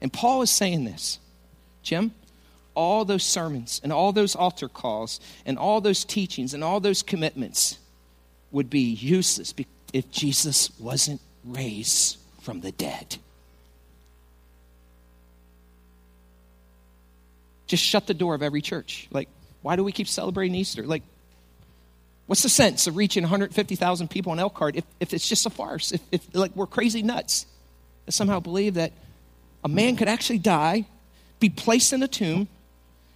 And 0.00 0.12
Paul 0.12 0.42
is 0.42 0.50
saying 0.50 0.84
this 0.84 1.20
Jim, 1.84 2.12
all 2.74 3.04
those 3.04 3.22
sermons 3.22 3.80
and 3.84 3.92
all 3.92 4.12
those 4.12 4.34
altar 4.34 4.68
calls 4.68 5.20
and 5.46 5.58
all 5.58 5.80
those 5.80 6.04
teachings 6.04 6.54
and 6.54 6.64
all 6.64 6.80
those 6.80 7.02
commitments 7.02 7.78
would 8.50 8.68
be 8.68 8.80
useless 8.80 9.54
if 9.92 10.10
Jesus 10.10 10.70
wasn't 10.78 11.20
raised 11.44 12.18
from 12.42 12.60
the 12.60 12.72
dead. 12.72 13.16
Just 17.66 17.82
shut 17.82 18.06
the 18.06 18.14
door 18.14 18.34
of 18.34 18.42
every 18.42 18.60
church. 18.60 19.08
Like, 19.10 19.28
why 19.62 19.76
do 19.76 19.84
we 19.84 19.92
keep 19.92 20.08
celebrating 20.08 20.54
Easter? 20.54 20.84
Like, 20.86 21.02
what's 22.26 22.42
the 22.42 22.48
sense 22.48 22.86
of 22.86 22.96
reaching 22.96 23.22
150,000 23.22 24.08
people 24.08 24.32
in 24.32 24.38
Elkhart 24.38 24.76
if, 24.76 24.84
if 25.00 25.14
it's 25.14 25.26
just 25.26 25.46
a 25.46 25.50
farce? 25.50 25.92
If, 25.92 26.00
if 26.12 26.34
like 26.34 26.54
we're 26.54 26.66
crazy 26.66 27.02
nuts 27.02 27.46
to 28.06 28.12
somehow 28.12 28.40
believe 28.40 28.74
that 28.74 28.92
a 29.62 29.68
man 29.68 29.96
could 29.96 30.08
actually 30.08 30.38
die 30.38 30.84
be 31.44 31.50
placed 31.50 31.92
in 31.92 32.02
a 32.02 32.08
tomb, 32.08 32.48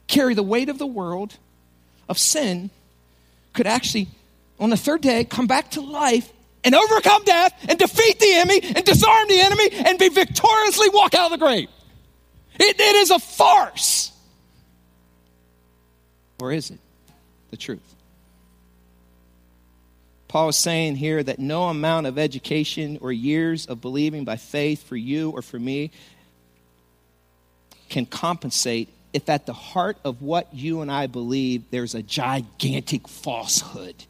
carry 0.07 0.35
the 0.35 0.43
weight 0.43 0.69
of 0.69 0.77
the 0.77 0.87
world, 0.87 1.39
of 2.11 2.19
sin, 2.19 2.69
could 3.55 3.67
actually, 3.67 4.07
on 4.61 4.69
the 4.69 4.77
third 4.77 5.01
day, 5.01 5.25
come 5.25 5.47
back 5.47 5.71
to 5.71 5.81
life 5.81 6.31
and 6.63 6.75
overcome 6.75 7.25
death 7.25 7.55
and 7.67 7.79
defeat 7.79 8.19
the 8.21 8.35
enemy 8.35 8.61
and 8.77 8.85
disarm 8.85 9.29
the 9.29 9.41
enemy 9.41 9.71
and 9.73 9.99
be 9.99 10.11
victoriously 10.11 10.91
walk 10.91 11.15
out 11.15 11.33
of 11.33 11.39
the 11.41 11.43
grave. 11.43 11.71
It, 12.61 12.79
it 12.79 12.97
is 12.97 13.11
a 13.11 13.19
farce. 13.19 14.13
Or 16.39 16.53
is 16.53 16.71
it 16.71 16.81
the 17.51 17.57
truth? 17.57 17.95
Paul 20.29 20.51
is 20.51 20.57
saying 20.57 20.97
here 20.97 21.23
that 21.23 21.39
no 21.39 21.65
amount 21.65 22.07
of 22.07 22.19
education 22.19 22.99
or 23.01 23.11
years 23.11 23.65
of 23.65 23.81
believing 23.81 24.25
by 24.25 24.37
faith 24.37 24.83
for 24.87 24.97
you 24.97 25.31
or 25.31 25.41
for 25.41 25.59
me 25.59 25.93
can 27.89 28.07
compensate 28.07 28.89
if 29.13 29.29
at 29.29 29.47
the 29.47 29.53
heart 29.53 29.97
of 30.05 30.23
what 30.23 30.53
you 30.55 30.83
and 30.83 30.91
I 30.91 31.07
believe 31.07 31.65
there's 31.71 31.95
a 31.95 32.03
gigantic 32.03 33.09
falsehood. 33.09 34.05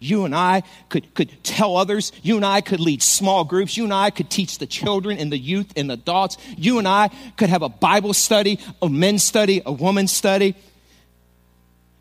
You 0.00 0.24
and 0.24 0.34
I 0.34 0.64
could, 0.88 1.14
could 1.14 1.42
tell 1.42 1.76
others. 1.76 2.12
You 2.22 2.36
and 2.36 2.44
I 2.44 2.60
could 2.60 2.80
lead 2.80 3.02
small 3.02 3.44
groups. 3.44 3.76
You 3.76 3.84
and 3.84 3.92
I 3.92 4.10
could 4.10 4.28
teach 4.28 4.58
the 4.58 4.66
children 4.66 5.18
and 5.18 5.32
the 5.32 5.38
youth 5.38 5.72
and 5.76 5.88
the 5.88 5.94
adults. 5.94 6.36
You 6.58 6.78
and 6.78 6.86
I 6.86 7.10
could 7.36 7.48
have 7.48 7.62
a 7.62 7.68
Bible 7.68 8.12
study, 8.12 8.58
a 8.82 8.88
men's 8.88 9.22
study, 9.22 9.62
a 9.64 9.72
woman's 9.72 10.12
study. 10.12 10.56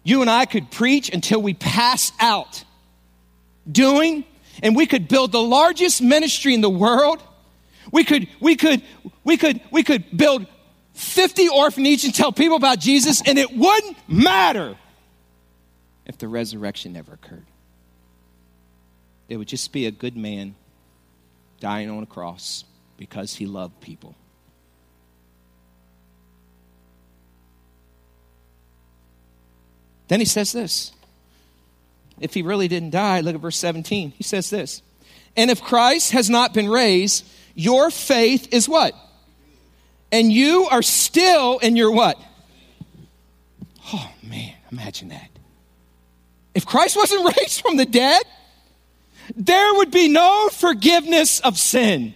You 0.04 0.22
and 0.22 0.30
I 0.30 0.46
could 0.46 0.70
preach 0.70 1.14
until 1.14 1.42
we 1.42 1.54
pass 1.54 2.12
out 2.20 2.66
doing, 3.72 4.26
and 4.62 4.76
we 4.76 4.86
could 4.86 5.08
build 5.08 5.32
the 5.32 5.42
largest 5.42 6.02
ministry 6.02 6.54
in 6.54 6.60
the 6.60 6.70
world 6.70 7.24
we 7.91 8.04
could, 8.04 8.28
we 8.39 8.56
could, 8.56 8.82
we 9.24 9.38
could, 9.38 9.62
we 9.72 9.84
could 9.84 10.06
build 10.15 10.46
50 10.93 11.50
orphanages 11.50 12.06
and 12.06 12.15
tell 12.15 12.32
people 12.32 12.56
about 12.56 12.80
Jesus, 12.80 13.22
and 13.26 13.38
it 13.38 13.56
wouldn't 13.56 13.98
matter 14.08 14.78
if 16.06 16.17
the 16.17 16.28
resurrection 16.28 16.93
never 16.93 17.13
occurred. 17.13 17.46
It 19.30 19.38
would 19.38 19.48
just 19.48 19.72
be 19.72 19.86
a 19.86 19.91
good 19.91 20.15
man 20.15 20.56
dying 21.60 21.89
on 21.89 22.04
a 22.04 22.06
cross 22.06 22.65
because 22.98 23.36
he 23.36 23.46
loved 23.46 23.80
people. 23.82 24.15
Then 30.08 30.19
he 30.19 30.26
says 30.26 30.52
this. 30.52 30.91
If 32.19 32.34
he 32.34 32.41
really 32.41 32.67
didn't 32.67 32.91
die, 32.91 33.22
look 33.22 33.34
at 33.34 33.41
verse 33.41 33.58
17. 33.58 34.12
He 34.12 34.24
says 34.24 34.50
this. 34.50 34.82
And 35.36 35.50
if 35.50 35.62
Christ 35.62 36.12
has 36.12 36.30
not 36.30 36.54
been 36.54 36.69
raised, 36.69 37.26
your 37.56 37.92
faith 37.92 38.48
is 38.52 38.68
what? 38.68 38.94
And 40.12 40.32
you 40.32 40.68
are 40.70 40.82
still 40.82 41.60
in 41.60 41.76
your 41.76 41.92
what? 41.92 42.20
Oh 43.94 44.12
man, 44.24 44.54
imagine 44.72 45.10
that. 45.10 45.30
If 46.54 46.66
Christ 46.66 46.96
wasn't 46.96 47.36
raised 47.38 47.62
from 47.62 47.78
the 47.78 47.86
dead, 47.86 48.24
there 49.36 49.74
would 49.76 49.92
be 49.92 50.08
no 50.08 50.50
forgiveness 50.50 51.39
of 51.39 51.58
sin. 51.58 52.16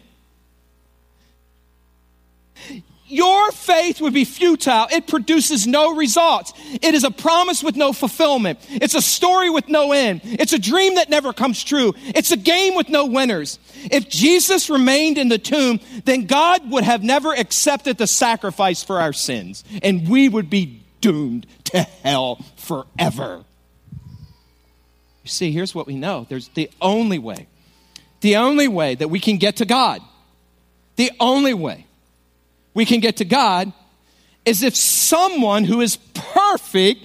Your 3.08 3.52
faith 3.52 4.02
would 4.02 4.13
be 4.13 4.26
futile. 4.26 4.88
It 4.91 5.08
produces 5.08 5.65
no 5.65 5.96
results. 5.96 6.54
It 6.82 6.93
is 6.93 7.04
a 7.04 7.12
promise 7.12 7.63
with 7.63 7.76
no 7.76 7.93
fulfillment. 7.93 8.60
It's 8.70 8.96
a 8.96 9.02
story 9.02 9.50
with 9.50 9.70
no 9.70 9.93
end. 9.93 10.22
It's 10.24 10.54
a 10.54 10.60
dream 10.60 10.96
that 10.96 11.10
never 11.10 11.32
comes 11.34 11.63
true. 11.63 11.93
It's 11.98 12.32
a 12.32 12.38
game 12.38 12.76
with 12.76 12.89
no 12.89 13.06
winners. 13.06 13.60
If 13.91 14.10
Jesus 14.10 14.70
remained 14.70 15.17
in 15.17 15.30
the 15.30 15.38
tomb, 15.38 15.80
then 16.06 16.26
God 16.26 16.70
would 16.72 16.84
have 16.84 17.04
never 17.04 17.34
accepted 17.34 17.98
the 17.98 18.08
sacrifice 18.08 18.84
for 18.84 19.00
our 19.00 19.13
sins, 19.13 19.63
and 19.82 20.08
we 20.10 20.28
would 20.28 20.50
be 20.50 20.84
doomed 21.00 21.48
to 21.65 21.80
hell 21.80 22.43
forever. 22.58 23.43
You 25.24 25.30
see, 25.30 25.52
here's 25.52 25.74
what 25.74 25.88
we 25.88 25.96
know 25.96 26.26
there's 26.30 26.50
the 26.50 26.70
only 26.82 27.20
way, 27.20 27.48
the 28.22 28.38
only 28.38 28.67
way 28.67 28.96
that 28.96 29.10
we 29.10 29.20
can 29.20 29.38
get 29.38 29.58
to 29.58 29.65
God, 29.65 30.02
the 30.98 31.12
only 31.20 31.54
way 31.54 31.87
we 32.77 32.85
can 32.85 32.99
get 32.99 33.17
to 33.17 33.25
God 33.25 33.73
is 34.45 34.61
if 34.61 34.75
someone 34.75 35.63
who 35.63 35.81
is 35.81 35.97
perfect 36.13 37.01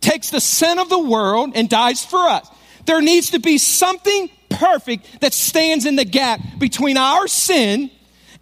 takes 0.00 0.30
the 0.30 0.40
sin 0.40 0.80
of 0.80 0.88
the 0.88 0.98
world 0.98 1.52
and 1.54 1.68
dies 1.68 2.04
for 2.04 2.18
us. 2.18 2.50
There 2.86 3.00
needs 3.00 3.30
to 3.30 3.38
be 3.38 3.58
something 3.58 4.28
perfect 4.50 5.20
that 5.20 5.32
stands 5.32 5.86
in 5.86 5.94
the 5.94 6.04
gap 6.04 6.40
between 6.58 6.96
our 6.96 7.28
sin 7.28 7.88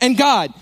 and 0.00 0.16
God. 0.16 0.54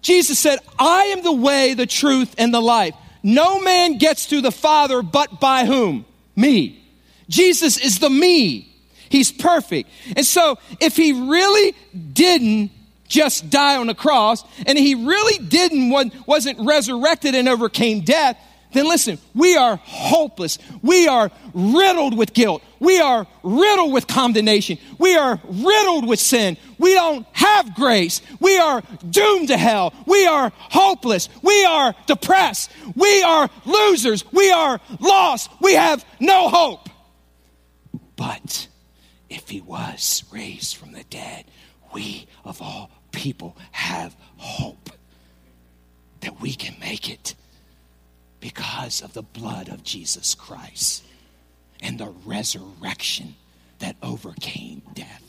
Jesus 0.00 0.38
said, 0.38 0.60
I 0.78 1.04
am 1.14 1.22
the 1.22 1.34
way, 1.34 1.74
the 1.74 1.84
truth, 1.84 2.34
and 2.38 2.54
the 2.54 2.62
life. 2.62 2.94
No 3.22 3.60
man 3.60 3.98
gets 3.98 4.28
to 4.28 4.40
the 4.40 4.52
Father 4.52 5.02
but 5.02 5.40
by 5.40 5.66
whom? 5.66 6.06
Me. 6.34 6.82
Jesus 7.28 7.76
is 7.76 7.98
the 7.98 8.08
me. 8.08 8.74
He's 9.10 9.30
perfect. 9.30 9.90
And 10.16 10.24
so 10.24 10.58
if 10.80 10.96
he 10.96 11.12
really 11.12 11.74
didn't 12.14 12.70
just 13.08 13.50
die 13.50 13.76
on 13.76 13.86
the 13.86 13.94
cross 13.94 14.44
and 14.66 14.78
he 14.78 14.94
really 14.94 15.44
didn't 15.44 15.90
wasn't 16.26 16.58
resurrected 16.60 17.34
and 17.34 17.48
overcame 17.48 18.00
death 18.00 18.36
then 18.76 18.88
listen 18.88 19.18
we 19.34 19.56
are 19.56 19.76
hopeless. 19.76 20.58
We 20.82 21.08
are 21.08 21.30
riddled 21.54 22.16
with 22.16 22.34
guilt. 22.34 22.62
We 22.78 23.00
are 23.00 23.26
riddled 23.42 23.92
with 23.92 24.06
condemnation. 24.06 24.76
We 24.98 25.16
are 25.16 25.40
riddled 25.44 26.06
with 26.06 26.20
sin. 26.20 26.58
We 26.78 26.92
don't 26.92 27.26
have 27.32 27.74
grace. 27.74 28.20
We 28.38 28.58
are 28.58 28.82
doomed 29.08 29.48
to 29.48 29.56
hell. 29.56 29.94
We 30.06 30.26
are 30.26 30.52
hopeless. 30.58 31.30
We 31.42 31.64
are 31.64 31.94
depressed. 32.06 32.70
We 32.94 33.22
are 33.22 33.48
losers. 33.64 34.30
We 34.30 34.50
are 34.50 34.78
lost. 35.00 35.50
We 35.60 35.72
have 35.72 36.04
no 36.20 36.50
hope. 36.50 36.90
But 38.16 38.68
if 39.30 39.48
he 39.48 39.62
was 39.62 40.24
raised 40.30 40.76
from 40.76 40.92
the 40.92 41.04
dead 41.04 41.46
we 41.94 42.26
of 42.44 42.60
all 42.60 42.90
people 43.16 43.56
have 43.72 44.14
hope 44.36 44.90
that 46.20 46.38
we 46.40 46.52
can 46.52 46.78
make 46.78 47.08
it 47.08 47.34
because 48.40 49.00
of 49.00 49.14
the 49.14 49.22
blood 49.22 49.68
of 49.68 49.82
Jesus 49.82 50.34
Christ 50.34 51.02
and 51.80 51.98
the 51.98 52.12
resurrection 52.26 53.34
that 53.78 53.96
overcame 54.02 54.82
death. 54.92 55.22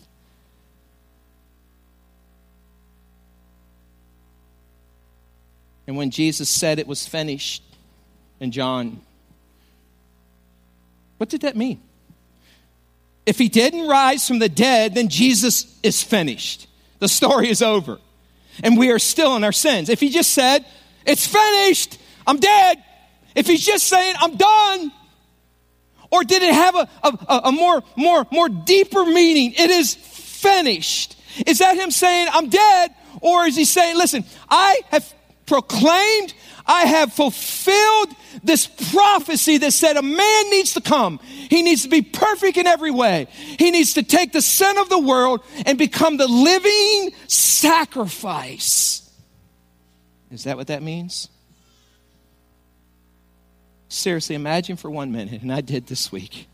And 5.87 5.95
when 5.95 6.11
Jesus 6.11 6.49
said 6.49 6.79
it 6.79 6.87
was 6.87 7.07
finished 7.07 7.63
in 8.41 8.51
John, 8.51 8.99
what 11.17 11.29
did 11.29 11.41
that 11.41 11.55
mean? 11.55 11.81
If 13.25 13.37
he 13.37 13.47
didn't 13.47 13.87
rise 13.87 14.27
from 14.27 14.39
the 14.39 14.49
dead, 14.49 14.93
then 14.93 15.07
Jesus 15.07 15.79
is 15.83 16.03
finished. 16.03 16.66
The 16.99 17.07
story 17.07 17.49
is 17.49 17.61
over. 17.61 17.99
And 18.63 18.77
we 18.77 18.91
are 18.91 18.99
still 18.99 19.35
in 19.35 19.43
our 19.43 19.51
sins. 19.51 19.89
If 19.89 19.99
he 19.99 20.09
just 20.09 20.31
said, 20.31 20.65
It's 21.05 21.27
finished, 21.27 21.99
I'm 22.25 22.39
dead. 22.39 22.83
If 23.35 23.47
he's 23.47 23.65
just 23.65 23.87
saying, 23.87 24.15
I'm 24.19 24.35
done. 24.35 24.91
Or 26.09 26.23
did 26.23 26.41
it 26.41 26.53
have 26.53 26.75
a, 26.75 26.87
a, 27.03 27.41
a 27.45 27.51
more, 27.51 27.83
more, 27.95 28.25
more 28.31 28.49
deeper 28.49 29.05
meaning? 29.05 29.53
It 29.57 29.69
is 29.69 29.93
finished. 29.93 31.17
Is 31.45 31.59
that 31.59 31.77
him 31.77 31.91
saying, 31.91 32.29
I'm 32.31 32.49
dead? 32.49 32.95
Or 33.21 33.45
is 33.45 33.55
he 33.55 33.65
saying, 33.65 33.97
Listen, 33.97 34.23
I 34.49 34.81
have 34.89 35.13
proclaimed, 35.47 36.33
I 36.65 36.81
have 36.81 37.13
fulfilled 37.13 38.09
this 38.43 38.67
prophecy 38.67 39.57
that 39.57 39.71
said 39.71 39.97
a 39.97 40.01
man 40.01 40.49
needs 40.51 40.73
to 40.73 40.81
come. 40.81 41.19
He 41.23 41.63
needs 41.63 41.83
to 41.83 41.89
be 41.89 42.01
perfect 42.01 42.57
in 42.57 42.67
every 42.67 42.91
way. 42.91 43.27
He 43.31 43.71
needs 43.71 43.93
to 43.95 44.03
take 44.03 44.33
the 44.33 44.41
sin 44.41 44.77
of 44.77 44.89
the 44.89 44.99
world 44.99 45.41
and 45.65 45.77
become 45.77 46.17
the 46.17 46.27
living 46.27 47.13
sacrifice. 47.27 49.09
Is 50.29 50.43
that 50.43 50.57
what 50.57 50.67
that 50.67 50.83
means? 50.83 51.29
Seriously, 53.89 54.35
imagine 54.35 54.75
for 54.75 54.91
one 54.91 55.13
minute, 55.13 55.41
and 55.41 55.51
I 55.51 55.61
did 55.61 55.87
this 55.87 56.11
week, 56.11 56.47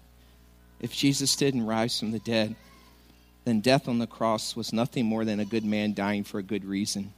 if 0.79 0.93
Jesus 0.93 1.36
didn't 1.36 1.65
rise 1.65 1.99
from 1.99 2.12
the 2.12 2.19
dead, 2.19 2.56
then 3.45 3.60
death 3.60 3.88
on 3.88 3.97
the 3.97 4.08
cross 4.08 4.56
was 4.56 4.71
nothing 4.71 5.06
more 5.06 5.25
than 5.25 5.39
a 5.39 5.45
good 5.45 5.65
man 5.65 5.95
dying 5.95 6.23
for 6.23 6.38
a 6.38 6.43
good 6.43 6.63
reason 6.63 7.12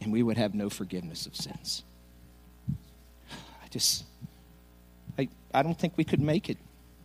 and 0.00 0.12
we 0.12 0.22
would 0.22 0.36
have 0.36 0.54
no 0.54 0.70
forgiveness 0.70 1.26
of 1.26 1.36
sins. 1.36 1.82
I 2.70 3.68
just, 3.70 4.04
I, 5.18 5.28
I 5.52 5.62
don't 5.62 5.78
think 5.78 5.94
we 5.96 6.04
could 6.04 6.20
make 6.20 6.48
it 6.48 6.58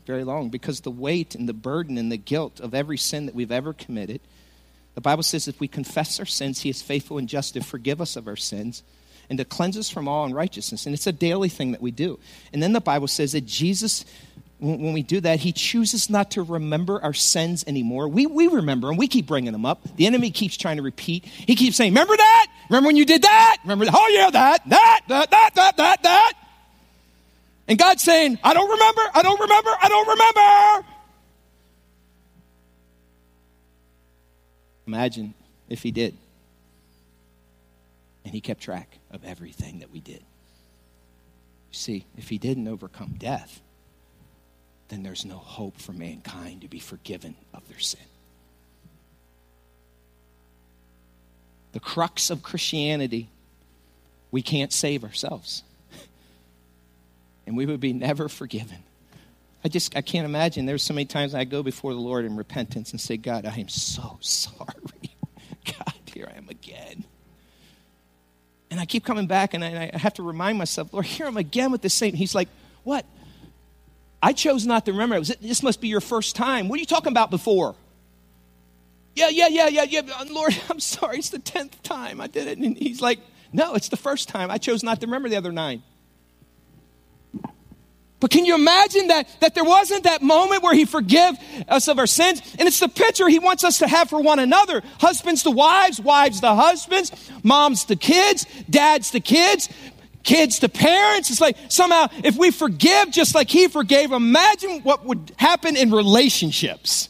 very 0.05 0.23
long 0.23 0.49
because 0.49 0.81
the 0.81 0.91
weight 0.91 1.35
and 1.35 1.47
the 1.47 1.53
burden 1.53 1.97
and 1.97 2.11
the 2.11 2.17
guilt 2.17 2.59
of 2.59 2.73
every 2.73 2.97
sin 2.97 3.25
that 3.25 3.35
we've 3.35 3.51
ever 3.51 3.73
committed, 3.73 4.21
the 4.95 5.01
Bible 5.01 5.23
says 5.23 5.47
if 5.47 5.59
we 5.59 5.67
confess 5.67 6.19
our 6.19 6.25
sins, 6.25 6.61
He 6.61 6.69
is 6.69 6.81
faithful 6.81 7.17
and 7.17 7.27
just 7.27 7.53
to 7.55 7.61
forgive 7.61 8.01
us 8.01 8.15
of 8.15 8.27
our 8.27 8.35
sins 8.35 8.83
and 9.29 9.39
to 9.39 9.45
cleanse 9.45 9.77
us 9.77 9.89
from 9.89 10.07
all 10.07 10.25
unrighteousness. 10.25 10.85
And 10.85 10.93
it's 10.93 11.07
a 11.07 11.11
daily 11.11 11.49
thing 11.49 11.71
that 11.71 11.81
we 11.81 11.91
do. 11.91 12.19
And 12.51 12.61
then 12.61 12.73
the 12.73 12.81
Bible 12.81 13.07
says 13.07 13.31
that 13.31 13.45
Jesus 13.45 14.05
when 14.63 14.93
we 14.93 15.03
do 15.03 15.19
that, 15.19 15.41
he 15.41 15.51
chooses 15.51 16.09
not 16.09 16.31
to 16.31 16.41
remember 16.41 17.03
our 17.03 17.13
sins 17.13 17.65
anymore. 17.67 18.07
We, 18.07 18.25
we 18.25 18.47
remember 18.47 18.89
and 18.89 18.97
we 18.97 19.09
keep 19.09 19.27
bringing 19.27 19.51
them 19.51 19.65
up. 19.65 19.81
The 19.97 20.07
enemy 20.07 20.31
keeps 20.31 20.55
trying 20.55 20.77
to 20.77 20.83
repeat. 20.83 21.25
He 21.25 21.55
keeps 21.55 21.75
saying, 21.75 21.91
Remember 21.91 22.15
that? 22.15 22.47
Remember 22.69 22.87
when 22.87 22.95
you 22.95 23.05
did 23.05 23.23
that? 23.23 23.57
Remember, 23.63 23.85
that? 23.85 23.93
oh 23.93 24.07
yeah, 24.07 24.29
that, 24.29 24.69
that, 24.69 25.01
that, 25.09 25.31
that, 25.31 25.55
that, 25.55 25.77
that, 25.77 26.03
that. 26.03 26.33
And 27.67 27.77
God's 27.77 28.03
saying, 28.03 28.39
I 28.41 28.53
don't 28.53 28.69
remember, 28.69 29.01
I 29.13 29.21
don't 29.21 29.39
remember, 29.39 29.69
I 29.81 29.89
don't 29.89 30.07
remember. 30.07 30.87
Imagine 34.87 35.33
if 35.67 35.83
he 35.83 35.91
did. 35.91 36.17
And 38.23 38.33
he 38.33 38.39
kept 38.39 38.61
track 38.61 38.99
of 39.11 39.25
everything 39.25 39.79
that 39.79 39.91
we 39.91 39.99
did. 39.99 40.23
See, 41.71 42.05
if 42.17 42.29
he 42.29 42.37
didn't 42.37 42.69
overcome 42.69 43.15
death, 43.17 43.61
then 44.93 45.01
there's 45.01 45.25
no 45.25 45.37
hope 45.37 45.81
for 45.81 45.91
mankind 45.91 46.61
to 46.61 46.67
be 46.67 46.77
forgiven 46.77 47.33
of 47.51 47.67
their 47.67 47.79
sin. 47.79 47.99
The 51.71 51.79
crux 51.79 52.29
of 52.29 52.43
Christianity, 52.43 53.27
we 54.29 54.43
can't 54.43 54.71
save 54.71 55.03
ourselves. 55.03 55.63
and 57.47 57.57
we 57.57 57.65
would 57.65 57.79
be 57.79 57.91
never 57.91 58.29
forgiven. 58.29 58.83
I 59.65 59.69
just 59.69 59.97
I 59.97 60.01
can't 60.01 60.25
imagine. 60.25 60.67
There's 60.67 60.83
so 60.83 60.93
many 60.93 61.05
times 61.05 61.33
I 61.33 61.43
go 61.45 61.63
before 61.63 61.93
the 61.93 61.99
Lord 61.99 62.25
in 62.25 62.35
repentance 62.35 62.91
and 62.91 63.01
say, 63.01 63.17
God, 63.17 63.47
I 63.47 63.55
am 63.55 63.69
so 63.69 64.17
sorry. 64.21 65.15
God, 65.65 65.93
here 66.13 66.29
I 66.31 66.37
am 66.37 66.49
again. 66.49 67.03
And 68.69 68.79
I 68.79 68.85
keep 68.85 69.03
coming 69.05 69.25
back 69.25 69.55
and 69.55 69.63
I, 69.63 69.89
I 69.91 69.97
have 69.97 70.13
to 70.15 70.23
remind 70.23 70.59
myself, 70.59 70.93
Lord, 70.93 71.05
here 71.05 71.25
I'm 71.25 71.37
again 71.37 71.71
with 71.71 71.81
the 71.81 71.89
same. 71.89 72.13
He's 72.13 72.35
like, 72.35 72.49
what? 72.83 73.07
I 74.23 74.31
chose 74.31 74.65
not 74.65 74.85
to 74.85 74.93
remember. 74.93 75.19
Was, 75.19 75.31
it 75.31 75.41
this 75.41 75.61
must 75.61 75.81
be 75.81 75.89
your 75.89 75.99
first 75.99 76.37
time. 76.37 76.69
What 76.69 76.77
are 76.77 76.79
you 76.79 76.85
talking 76.85 77.11
about 77.11 77.29
before? 77.29 77.75
Yeah, 79.15 79.27
yeah, 79.27 79.49
yeah, 79.49 79.67
yeah, 79.67 79.83
yeah. 79.83 80.01
Uh, 80.17 80.25
Lord, 80.31 80.57
I'm 80.69 80.79
sorry. 80.79 81.17
It's 81.17 81.29
the 81.29 81.39
10th 81.39 81.81
time 81.83 82.21
I 82.21 82.27
did 82.27 82.47
it. 82.47 82.57
And 82.57 82.77
he's 82.77 83.01
like, 83.01 83.19
No, 83.51 83.75
it's 83.75 83.89
the 83.89 83.97
first 83.97 84.29
time. 84.29 84.49
I 84.49 84.57
chose 84.57 84.81
not 84.81 85.01
to 85.01 85.07
remember 85.07 85.27
the 85.27 85.35
other 85.35 85.51
nine. 85.51 85.83
But 88.21 88.31
can 88.31 88.45
you 88.45 88.55
imagine 88.55 89.09
that, 89.09 89.27
that 89.41 89.53
there 89.53 89.65
wasn't 89.65 90.05
that 90.05 90.21
moment 90.21 90.63
where 90.63 90.73
he 90.73 90.85
forgive 90.85 91.35
us 91.67 91.89
of 91.89 91.99
our 91.99 92.07
sins? 92.07 92.41
And 92.57 92.69
it's 92.69 92.79
the 92.79 92.87
picture 92.87 93.27
he 93.27 93.37
wants 93.37 93.65
us 93.65 93.79
to 93.79 93.87
have 93.89 94.09
for 94.09 94.21
one 94.21 94.39
another. 94.39 94.81
Husbands 95.01 95.43
to 95.43 95.51
wives, 95.51 95.99
wives 95.99 96.39
to 96.39 96.55
husbands, 96.55 97.11
moms 97.43 97.83
to 97.83 97.97
kids, 97.97 98.45
dads 98.69 99.11
to 99.11 99.19
kids, 99.19 99.67
kids 100.23 100.59
to 100.59 100.69
parents. 100.69 101.29
It's 101.29 101.41
like 101.41 101.57
somehow 101.69 102.07
if 102.23 102.37
we 102.37 102.51
forgive 102.51 103.11
just 103.11 103.35
like 103.35 103.49
he 103.49 103.67
forgave, 103.67 104.11
imagine 104.11 104.81
what 104.81 105.05
would 105.05 105.31
happen 105.37 105.75
in 105.75 105.91
relationships. 105.91 107.09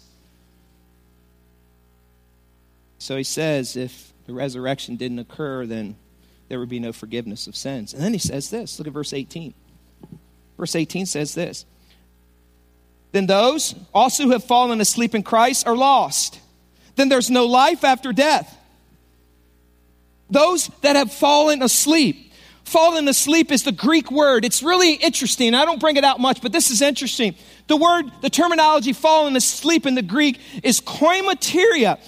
So 2.97 3.17
he 3.17 3.23
says 3.23 3.75
if 3.75 4.13
the 4.25 4.33
resurrection 4.33 4.95
didn't 4.95 5.19
occur, 5.19 5.65
then 5.65 5.95
there 6.49 6.59
would 6.59 6.69
be 6.69 6.79
no 6.79 6.93
forgiveness 6.93 7.47
of 7.47 7.55
sins. 7.55 7.93
And 7.93 8.01
then 8.01 8.13
he 8.13 8.19
says 8.19 8.49
this 8.49 8.79
look 8.79 8.87
at 8.87 8.93
verse 8.93 9.13
18. 9.13 9.53
Verse 10.57 10.75
18 10.75 11.05
says 11.05 11.33
this 11.33 11.65
Then 13.11 13.25
those 13.25 13.75
also 13.93 14.23
who 14.23 14.31
have 14.31 14.43
fallen 14.43 14.79
asleep 14.79 15.15
in 15.15 15.23
Christ 15.23 15.67
are 15.67 15.75
lost. 15.75 16.39
Then 16.95 17.09
there's 17.09 17.29
no 17.29 17.45
life 17.45 17.83
after 17.83 18.13
death. 18.13 18.57
those 20.29 20.67
that 20.81 20.95
have 20.95 21.11
fallen 21.11 21.61
asleep. 21.61 22.22
Fallen 22.63 23.07
asleep 23.07 23.51
is 23.51 23.63
the 23.63 23.71
Greek 23.71 24.09
word. 24.09 24.45
It's 24.45 24.63
really 24.63 24.93
interesting. 24.93 25.53
I 25.53 25.65
don't 25.65 25.79
bring 25.79 25.97
it 25.97 26.03
out 26.03 26.19
much, 26.19 26.41
but 26.41 26.51
this 26.51 26.71
is 26.71 26.81
interesting. 26.81 27.35
The 27.67 27.77
word, 27.77 28.05
the 28.21 28.29
terminology 28.29 28.93
fallen 28.93 29.35
asleep 29.35 29.85
in 29.85 29.95
the 29.95 30.01
Greek 30.01 30.39
is 30.63 30.81
koimateria, 30.81 31.99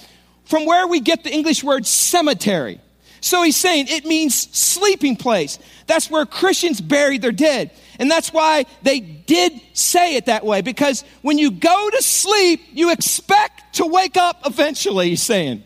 from 0.44 0.64
where 0.64 0.86
we 0.86 1.00
get 1.00 1.24
the 1.24 1.32
English 1.32 1.62
word 1.62 1.86
cemetery. 1.86 2.80
So 3.20 3.42
he's 3.42 3.56
saying 3.56 3.86
it 3.88 4.04
means 4.04 4.34
sleeping 4.56 5.16
place. 5.16 5.58
That's 5.86 6.10
where 6.10 6.24
Christians 6.26 6.80
buried 6.80 7.22
their 7.22 7.32
dead. 7.32 7.70
And 7.98 8.10
that's 8.10 8.32
why 8.32 8.66
they 8.82 9.00
did 9.00 9.60
say 9.72 10.16
it 10.16 10.26
that 10.26 10.44
way, 10.44 10.60
because 10.60 11.04
when 11.22 11.38
you 11.38 11.50
go 11.50 11.90
to 11.90 12.02
sleep, 12.02 12.62
you 12.72 12.92
expect 12.92 13.76
to 13.76 13.86
wake 13.86 14.16
up 14.16 14.42
eventually, 14.46 15.10
he's 15.10 15.22
saying. 15.22 15.64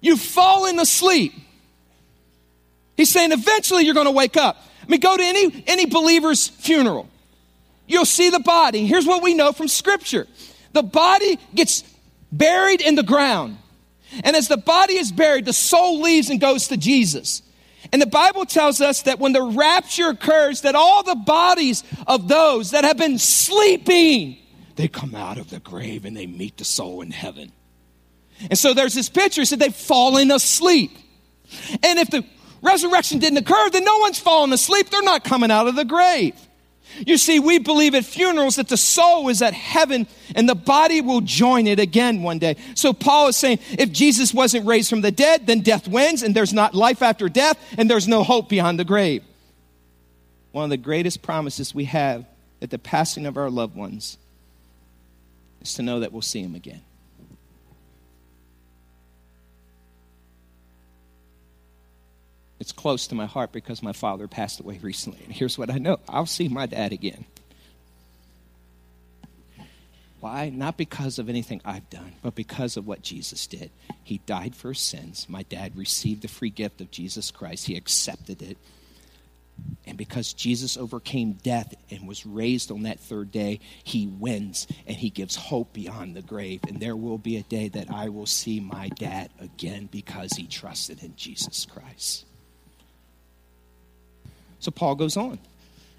You've 0.00 0.20
fallen 0.20 0.78
asleep. 0.78 1.32
He's 2.98 3.10
saying 3.10 3.30
eventually 3.30 3.84
you're 3.84 3.94
going 3.94 4.06
to 4.06 4.12
wake 4.12 4.36
up. 4.36 4.60
I 4.82 4.90
mean, 4.90 4.98
go 4.98 5.16
to 5.16 5.22
any, 5.22 5.64
any 5.68 5.86
believer's 5.86 6.48
funeral. 6.48 7.08
You'll 7.86 8.04
see 8.04 8.28
the 8.28 8.40
body. 8.40 8.86
Here's 8.86 9.06
what 9.06 9.22
we 9.22 9.32
know 9.32 9.52
from 9.52 9.68
Scripture 9.68 10.26
the 10.72 10.82
body 10.82 11.38
gets 11.54 11.84
buried 12.30 12.82
in 12.82 12.96
the 12.96 13.02
ground. 13.04 13.56
And 14.24 14.34
as 14.34 14.48
the 14.48 14.56
body 14.56 14.94
is 14.94 15.12
buried, 15.12 15.44
the 15.44 15.52
soul 15.52 16.00
leaves 16.00 16.28
and 16.28 16.40
goes 16.40 16.68
to 16.68 16.76
Jesus. 16.76 17.42
And 17.92 18.02
the 18.02 18.06
Bible 18.06 18.44
tells 18.44 18.80
us 18.80 19.02
that 19.02 19.20
when 19.20 19.32
the 19.32 19.42
rapture 19.42 20.08
occurs, 20.08 20.62
that 20.62 20.74
all 20.74 21.04
the 21.04 21.14
bodies 21.14 21.84
of 22.06 22.26
those 22.26 22.72
that 22.72 22.82
have 22.82 22.96
been 22.96 23.18
sleeping, 23.18 24.38
they 24.74 24.88
come 24.88 25.14
out 25.14 25.38
of 25.38 25.50
the 25.50 25.60
grave 25.60 26.04
and 26.04 26.16
they 26.16 26.26
meet 26.26 26.56
the 26.56 26.64
soul 26.64 27.00
in 27.00 27.12
heaven. 27.12 27.52
And 28.50 28.58
so 28.58 28.74
there's 28.74 28.94
this 28.94 29.08
picture, 29.08 29.44
said 29.44 29.60
they've 29.60 29.74
fallen 29.74 30.32
asleep. 30.32 30.90
And 31.82 31.98
if 31.98 32.10
the 32.10 32.24
resurrection 32.62 33.18
didn't 33.18 33.38
occur, 33.38 33.70
then 33.70 33.84
no 33.84 33.98
one's 33.98 34.18
fallen 34.18 34.52
asleep. 34.52 34.90
They're 34.90 35.02
not 35.02 35.24
coming 35.24 35.50
out 35.50 35.66
of 35.68 35.76
the 35.76 35.84
grave. 35.84 36.34
You 37.06 37.18
see, 37.18 37.38
we 37.38 37.58
believe 37.58 37.94
at 37.94 38.04
funerals 38.04 38.56
that 38.56 38.68
the 38.68 38.76
soul 38.76 39.28
is 39.28 39.42
at 39.42 39.54
heaven 39.54 40.06
and 40.34 40.48
the 40.48 40.54
body 40.54 41.00
will 41.00 41.20
join 41.20 41.66
it 41.66 41.78
again 41.78 42.22
one 42.22 42.38
day. 42.38 42.56
So 42.74 42.92
Paul 42.92 43.28
is 43.28 43.36
saying 43.36 43.60
if 43.72 43.92
Jesus 43.92 44.32
wasn't 44.32 44.66
raised 44.66 44.90
from 44.90 45.02
the 45.02 45.10
dead, 45.10 45.46
then 45.46 45.60
death 45.60 45.86
wins 45.86 46.22
and 46.22 46.34
there's 46.34 46.52
not 46.52 46.74
life 46.74 47.02
after 47.02 47.28
death 47.28 47.58
and 47.76 47.90
there's 47.90 48.08
no 48.08 48.22
hope 48.24 48.48
beyond 48.48 48.78
the 48.78 48.84
grave. 48.84 49.22
One 50.52 50.64
of 50.64 50.70
the 50.70 50.76
greatest 50.76 51.22
promises 51.22 51.74
we 51.74 51.84
have 51.84 52.24
at 52.62 52.70
the 52.70 52.78
passing 52.78 53.26
of 53.26 53.36
our 53.36 53.50
loved 53.50 53.76
ones 53.76 54.18
is 55.60 55.74
to 55.74 55.82
know 55.82 56.00
that 56.00 56.12
we'll 56.12 56.22
see 56.22 56.42
them 56.42 56.54
again. 56.54 56.82
It's 62.60 62.72
close 62.72 63.06
to 63.08 63.14
my 63.14 63.26
heart 63.26 63.52
because 63.52 63.82
my 63.82 63.92
father 63.92 64.26
passed 64.26 64.60
away 64.60 64.78
recently. 64.82 65.20
And 65.24 65.32
here's 65.32 65.56
what 65.56 65.70
I 65.70 65.78
know 65.78 65.98
I'll 66.08 66.26
see 66.26 66.48
my 66.48 66.66
dad 66.66 66.92
again. 66.92 67.24
Why? 70.20 70.48
Not 70.48 70.76
because 70.76 71.20
of 71.20 71.28
anything 71.28 71.60
I've 71.64 71.88
done, 71.90 72.14
but 72.22 72.34
because 72.34 72.76
of 72.76 72.86
what 72.86 73.02
Jesus 73.02 73.46
did. 73.46 73.70
He 74.02 74.18
died 74.26 74.56
for 74.56 74.70
his 74.70 74.80
sins. 74.80 75.26
My 75.28 75.44
dad 75.44 75.76
received 75.76 76.22
the 76.22 76.28
free 76.28 76.50
gift 76.50 76.80
of 76.80 76.90
Jesus 76.90 77.30
Christ, 77.30 77.66
he 77.66 77.76
accepted 77.76 78.42
it. 78.42 78.58
And 79.86 79.98
because 79.98 80.32
Jesus 80.32 80.76
overcame 80.76 81.32
death 81.32 81.74
and 81.90 82.06
was 82.06 82.24
raised 82.24 82.70
on 82.70 82.84
that 82.84 83.00
third 83.00 83.32
day, 83.32 83.58
he 83.82 84.06
wins 84.06 84.68
and 84.86 84.96
he 84.96 85.10
gives 85.10 85.34
hope 85.34 85.72
beyond 85.72 86.14
the 86.14 86.22
grave. 86.22 86.60
And 86.68 86.78
there 86.78 86.94
will 86.94 87.18
be 87.18 87.36
a 87.36 87.42
day 87.42 87.68
that 87.68 87.90
I 87.90 88.08
will 88.08 88.26
see 88.26 88.60
my 88.60 88.88
dad 88.88 89.30
again 89.40 89.88
because 89.90 90.32
he 90.32 90.46
trusted 90.46 91.02
in 91.02 91.16
Jesus 91.16 91.66
Christ. 91.66 92.27
So 94.60 94.70
Paul 94.70 94.94
goes 94.94 95.16
on. 95.16 95.38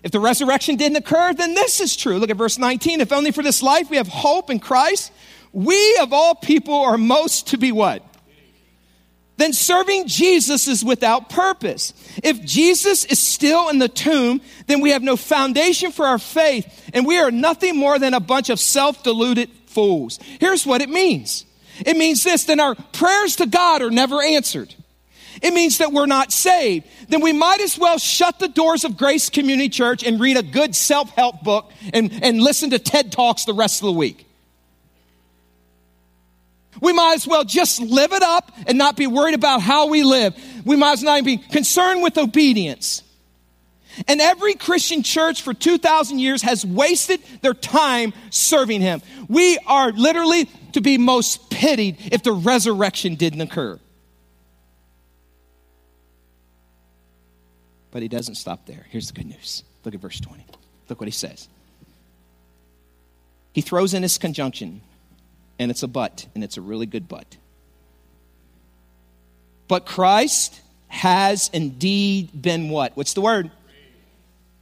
If 0.04 0.12
the 0.12 0.19
resurrection 0.19 0.78
didn't 0.78 0.98
occur, 0.98 1.34
then 1.34 1.54
this 1.54 1.82
is 1.82 1.95
true. 1.95 2.17
Look 2.17 2.30
at 2.30 2.38
verse 2.38 2.58
19. 2.58 3.02
If 3.02 3.12
only 3.12 3.32
for 3.32 3.43
this 3.43 3.62
life 3.62 3.89
we 3.89 3.98
have 3.98 4.08
hope 4.08 4.50
in 4.50 4.60
Christ, 4.60 5.12
we 5.52 5.98
of 6.02 6.13
all 6.13 6.36
people 6.36 6.74
are 6.74 6.98
most 6.98 7.48
to 7.48 7.58
be 7.58 7.72
what? 7.72 8.04
Then 9.38 9.54
serving 9.54 10.08
Jesus 10.08 10.67
is 10.67 10.84
without 10.84 11.30
purpose. 11.30 11.93
If 12.24 12.43
Jesus 12.43 13.06
is 13.06 13.19
still 13.19 13.69
in 13.69 13.80
the 13.80 13.88
tomb, 13.88 14.41
then 14.67 14.82
we 14.82 14.91
have 14.91 15.02
no 15.02 15.15
foundation 15.15 15.93
for 15.93 16.06
our 16.06 16.19
faith, 16.19 16.89
and 16.93 17.06
we 17.06 17.17
are 17.19 17.32
nothing 17.32 17.78
more 17.78 17.98
than 18.00 18.13
a 18.13 18.19
bunch 18.19 18.50
of 18.50 18.60
self 18.60 19.02
deluded 19.02 19.50
fools. 19.67 20.19
Here's 20.41 20.65
what 20.65 20.82
it 20.82 20.89
means 20.89 21.45
it 21.86 21.95
means 21.95 22.24
this 22.24 22.43
then 22.43 22.60
our 22.60 22.76
prayers 22.76 23.38
to 23.38 23.45
God 23.45 23.82
are 23.82 23.91
never 23.91 24.22
answered 24.22 24.76
it 25.41 25.54
means 25.54 25.78
that 25.80 25.91
we're 25.91 26.06
not 26.06 26.32
saved, 26.32 26.88
then 27.10 27.21
we 27.21 27.34
might 27.34 27.62
as 27.62 27.78
well 27.78 27.97
shut 27.97 28.39
the 28.39 28.47
doors 28.47 28.84
of 28.84 28.97
Grace 28.97 29.30
Community 29.30 29.69
Church 29.69 30.04
and 30.04 30.19
read 30.19 30.38
a 30.38 30.43
good 30.43 30.75
self 30.75 31.10
help 31.12 31.43
book 31.43 31.71
and, 31.93 32.12
and 32.23 32.41
listen 32.41 32.71
to 32.71 32.80
TED 32.80 33.12
Talks 33.12 33.45
the 33.45 33.54
rest 33.54 33.82
of 33.82 33.88
the 33.88 33.93
week. 33.93 34.25
We 36.82 36.93
might 36.93 37.15
as 37.15 37.28
well 37.28 37.43
just 37.43 37.82
live 37.82 38.13
it 38.13 38.23
up 38.23 38.52
and 38.67 38.78
not 38.78 38.95
be 38.95 39.08
worried 39.08 39.36
about 39.36 39.62
how 39.62 39.88
we 39.88 40.04
live. 40.04 40.34
We 40.65 40.75
might 40.75 40.93
as 40.93 41.04
well 41.04 41.15
not 41.17 41.25
be 41.25 41.38
concerned 41.38 42.02
with 42.02 42.17
obedience. 42.17 43.04
And 44.08 44.21
every 44.21 44.54
Christian 44.54 45.04
church 45.04 45.41
for 45.41 45.54
2,000 45.54 46.19
years 46.19 46.41
has 46.43 46.65
wasted 46.65 47.19
their 47.41 47.54
time 47.54 48.13
serving 48.30 48.82
Him. 48.82 49.02
We 49.28 49.58
are 49.65 49.91
literally 49.91 50.45
to 50.73 50.82
be 50.82 50.97
most 50.97 51.49
pitied 51.49 51.97
if 52.12 52.23
the 52.23 52.32
resurrection 52.32 53.15
didn't 53.15 53.41
occur. 53.41 53.80
But 57.91 58.02
he 58.02 58.08
doesn't 58.08 58.36
stop 58.36 58.65
there. 58.65 58.86
Here's 58.89 59.08
the 59.08 59.13
good 59.13 59.25
news. 59.25 59.63
Look 59.84 59.93
at 59.93 59.99
verse 59.99 60.19
20. 60.19 60.45
Look 60.89 60.99
what 60.99 61.08
he 61.08 61.12
says. 61.12 61.47
He 63.54 63.62
throws 63.62 63.93
in 63.93 64.04
his 64.04 64.17
conjunction, 64.17 64.82
and 65.58 65.71
it's 65.71 65.84
a 65.84 65.88
but, 65.88 66.25
and 66.36 66.43
it's 66.43 66.58
a 66.58 66.62
really 66.62 66.86
good 66.86 67.08
but. 67.08 67.38
But 69.67 69.86
Christ 69.86 70.62
has 70.88 71.49
indeed 71.54 72.30
been 72.39 72.69
what? 72.69 72.95
What's 72.95 73.13
the 73.13 73.21
word? 73.21 73.52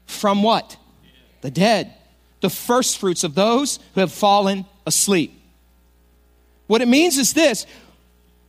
From 0.05 0.43
what? 0.43 0.77
The 1.41 1.51
dead. 1.51 1.93
The 2.41 2.49
first 2.49 2.97
fruits 2.97 3.23
of 3.23 3.35
those 3.35 3.79
who 3.93 4.01
have 4.01 4.11
fallen 4.11 4.65
asleep. 4.85 5.33
What 6.67 6.81
it 6.81 6.87
means 6.87 7.17
is 7.17 7.33
this 7.33 7.65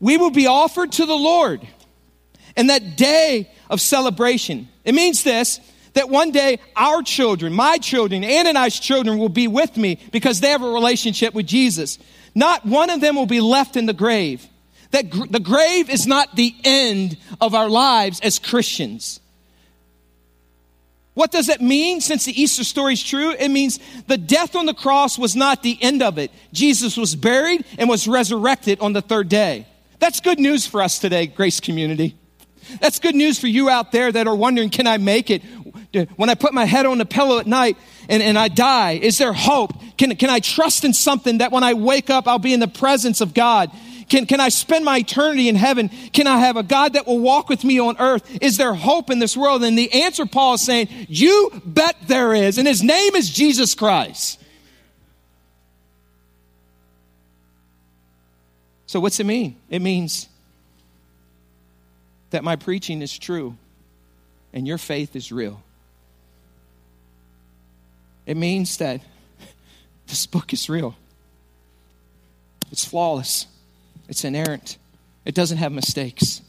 we 0.01 0.17
will 0.17 0.31
be 0.31 0.47
offered 0.47 0.93
to 0.93 1.07
the 1.07 1.17
Lord. 1.17 1.67
And 2.57 2.71
that 2.71 2.97
day 2.97 3.51
of 3.71 3.81
celebration. 3.81 4.69
It 4.85 4.95
means 4.95 5.23
this 5.23 5.61
that 5.95 6.09
one 6.11 6.31
day 6.31 6.61
our 6.77 7.03
children, 7.03 7.53
my 7.53 7.79
children, 7.79 8.23
Ann 8.23 8.47
and 8.47 8.57
I's 8.57 8.79
children 8.79 9.19
will 9.19 9.29
be 9.29 9.49
with 9.49 9.77
me 9.77 9.99
because 10.13 10.41
they 10.41 10.51
have 10.51 10.63
a 10.63 10.71
relationship 10.71 11.35
with 11.35 11.47
Jesus. 11.47 11.99
Not 12.35 12.65
one 12.65 12.91
of 12.91 13.01
them 13.01 13.17
will 13.17 13.27
be 13.27 13.41
left 13.41 13.77
in 13.77 13.87
the 13.87 13.93
grave. 13.93 14.47
That 14.93 15.11
gr- 15.11 15.27
the 15.27 15.41
grave 15.41 15.91
is 15.91 16.07
not 16.07 16.37
the 16.37 16.55
end 16.65 17.17
of 17.41 17.55
our 17.55 17.69
lives 17.69 18.21
as 18.21 18.39
Christians. 18.39 19.21
What 21.15 21.33
does 21.33 21.49
it 21.49 21.61
mean 21.61 22.01
since 22.01 22.27
the 22.27 22.41
Easter 22.41 22.63
story 22.63 22.93
is 22.93 23.03
true? 23.03 23.33
It 23.37 23.49
means 23.49 23.81
the 24.07 24.17
death 24.17 24.55
on 24.55 24.67
the 24.67 24.75
cross 24.75 25.19
was 25.19 25.35
not 25.35 25.65
the 25.65 25.77
end 25.83 26.01
of 26.01 26.17
it. 26.17 26.31
Jesus 26.53 26.97
was 26.97 27.17
buried 27.17 27.65
and 27.77 27.89
was 27.89 28.07
resurrected 28.07 28.79
on 28.79 28.93
the 28.93 29.03
third 29.03 29.29
day. 29.29 29.67
That's 29.99 30.21
good 30.21 30.39
news 30.39 30.65
for 30.65 30.81
us 30.81 31.01
today, 31.01 31.27
Grace 31.27 31.59
Community. 31.59 32.17
That's 32.81 32.99
good 32.99 33.15
news 33.15 33.39
for 33.39 33.47
you 33.47 33.69
out 33.69 33.93
there 33.93 34.11
that 34.13 34.27
are 34.27 34.35
wondering, 34.35 34.71
can 34.71 34.87
I 34.87 34.99
make 34.99 35.31
it? 35.31 35.43
When 36.17 36.29
I 36.29 36.35
put 36.35 36.53
my 36.53 36.65
head 36.65 36.87
on 36.87 36.99
the 36.99 37.07
pillow 37.07 37.39
at 37.39 37.47
night 37.47 37.77
and, 38.09 38.23
and 38.23 38.39
I 38.39 38.49
die, 38.49 38.93
is 38.93 39.19
there 39.19 39.33
hope? 39.33 39.73
Can, 39.97 40.15
can 40.17 40.31
I 40.31 40.41
trust 40.41 40.85
in 40.85 40.93
something 40.93 41.39
that 41.39 41.51
when 41.51 41.65
I 41.65 41.75
wake 41.75 42.11
up, 42.11 42.29
I'll 42.29 42.39
be 42.39 42.53
in 42.53 42.61
the 42.61 42.69
presence 42.69 43.21
of 43.21 43.35
God? 43.35 43.71
Can, 44.09 44.27
can 44.27 44.41
I 44.41 44.49
spend 44.49 44.85
my 44.85 44.99
eternity 44.99 45.49
in 45.49 45.55
heaven? 45.55 45.89
Can 45.89 46.27
I 46.27 46.39
have 46.39 46.57
a 46.57 46.63
God 46.63 46.95
that 46.95 47.07
will 47.07 47.19
walk 47.19 47.49
with 47.49 47.63
me 47.63 47.79
on 47.79 47.97
earth? 47.99 48.39
Is 48.41 48.57
there 48.57 48.73
hope 48.75 49.11
in 49.11 49.19
this 49.19 49.37
world? 49.37 49.63
And 49.63 49.77
the 49.77 50.05
answer 50.05 50.25
Paul 50.25 50.55
is 50.55 50.63
saying, 50.63 50.89
you 51.09 51.51
bet 51.65 51.97
there 52.07 52.35
is. 52.35 52.59
And 52.59 52.67
his 52.67 52.83
name 52.83 53.15
is 53.15 53.29
Jesus 53.29 53.75
Christ. 53.75 54.43
So 58.87 59.01
what's 59.01 59.21
it 59.21 59.25
mean? 59.25 59.57
It 59.69 59.83
means 59.83 60.29
that 62.31 62.45
my 62.45 62.57
preaching 62.57 63.03
is 63.03 63.17
true 63.17 63.57
and 64.53 64.67
your 64.67 64.79
faith 64.79 65.17
is 65.17 65.33
real. 65.33 65.63
It 68.27 68.37
means 68.37 68.77
that 68.79 69.01
this 70.07 70.27
book 70.27 70.53
is 70.53 70.69
real. 70.69 70.95
It's 72.71 72.85
flawless. 72.85 73.47
It's 74.09 74.25
inerrant. 74.25 74.77
It 75.25 75.35
doesn't 75.35 75.59
have 75.59 75.73
mistakes. 75.73 76.43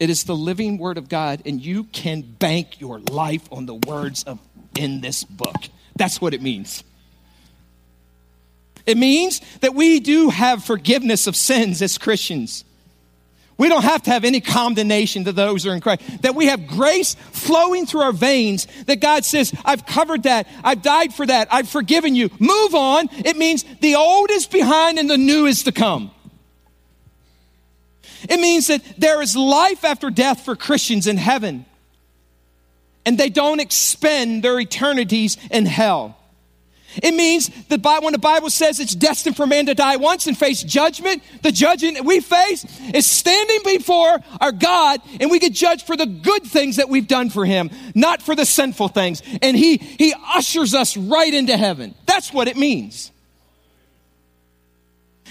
It 0.00 0.10
is 0.10 0.24
the 0.24 0.36
living 0.36 0.78
word 0.78 0.96
of 0.96 1.08
God, 1.08 1.42
and 1.44 1.60
you 1.60 1.84
can 1.84 2.22
bank 2.22 2.80
your 2.80 3.00
life 3.00 3.48
on 3.50 3.66
the 3.66 3.74
words 3.74 4.22
of 4.24 4.38
in 4.76 5.00
this 5.00 5.24
book. 5.24 5.56
That's 5.96 6.20
what 6.20 6.34
it 6.34 6.40
means. 6.40 6.84
It 8.86 8.96
means 8.96 9.40
that 9.60 9.74
we 9.74 10.00
do 10.00 10.30
have 10.30 10.64
forgiveness 10.64 11.26
of 11.26 11.36
sins 11.36 11.82
as 11.82 11.98
Christians. 11.98 12.64
We 13.58 13.68
don't 13.68 13.82
have 13.82 14.04
to 14.04 14.10
have 14.10 14.24
any 14.24 14.40
condemnation 14.40 15.24
to 15.24 15.32
those 15.32 15.64
who 15.64 15.70
are 15.70 15.74
in 15.74 15.80
Christ. 15.80 16.22
That 16.22 16.36
we 16.36 16.46
have 16.46 16.68
grace 16.68 17.14
flowing 17.32 17.86
through 17.86 18.02
our 18.02 18.12
veins. 18.12 18.68
That 18.86 19.00
God 19.00 19.24
says, 19.24 19.52
I've 19.64 19.84
covered 19.84 20.22
that. 20.22 20.46
I've 20.62 20.80
died 20.80 21.12
for 21.12 21.26
that. 21.26 21.48
I've 21.50 21.68
forgiven 21.68 22.14
you. 22.14 22.30
Move 22.38 22.76
on. 22.76 23.08
It 23.12 23.36
means 23.36 23.64
the 23.80 23.96
old 23.96 24.30
is 24.30 24.46
behind 24.46 24.98
and 25.00 25.10
the 25.10 25.18
new 25.18 25.46
is 25.46 25.64
to 25.64 25.72
come. 25.72 26.12
It 28.28 28.38
means 28.38 28.68
that 28.68 28.82
there 28.96 29.20
is 29.22 29.36
life 29.36 29.84
after 29.84 30.10
death 30.10 30.44
for 30.44 30.54
Christians 30.54 31.06
in 31.08 31.16
heaven. 31.16 31.66
And 33.04 33.18
they 33.18 33.30
don't 33.30 33.60
expend 33.60 34.44
their 34.44 34.60
eternities 34.60 35.36
in 35.50 35.66
hell. 35.66 36.17
It 37.02 37.14
means 37.14 37.50
that 37.68 37.82
when 38.02 38.12
the 38.12 38.18
Bible 38.18 38.50
says 38.50 38.80
it's 38.80 38.94
destined 38.94 39.36
for 39.36 39.46
man 39.46 39.66
to 39.66 39.74
die 39.74 39.96
once 39.96 40.26
and 40.26 40.36
face 40.36 40.62
judgment, 40.62 41.22
the 41.42 41.52
judgment 41.52 42.04
we 42.04 42.20
face 42.20 42.64
is 42.94 43.06
standing 43.06 43.60
before 43.64 44.18
our 44.40 44.52
God 44.52 45.00
and 45.20 45.30
we 45.30 45.38
get 45.38 45.52
judged 45.52 45.86
for 45.86 45.96
the 45.96 46.06
good 46.06 46.44
things 46.44 46.76
that 46.76 46.88
we've 46.88 47.08
done 47.08 47.30
for 47.30 47.44
him, 47.44 47.70
not 47.94 48.22
for 48.22 48.34
the 48.34 48.46
sinful 48.46 48.88
things. 48.88 49.22
And 49.42 49.56
he, 49.56 49.76
he 49.76 50.14
ushers 50.34 50.74
us 50.74 50.96
right 50.96 51.32
into 51.32 51.56
heaven. 51.56 51.94
That's 52.06 52.32
what 52.32 52.48
it 52.48 52.56
means. 52.56 53.12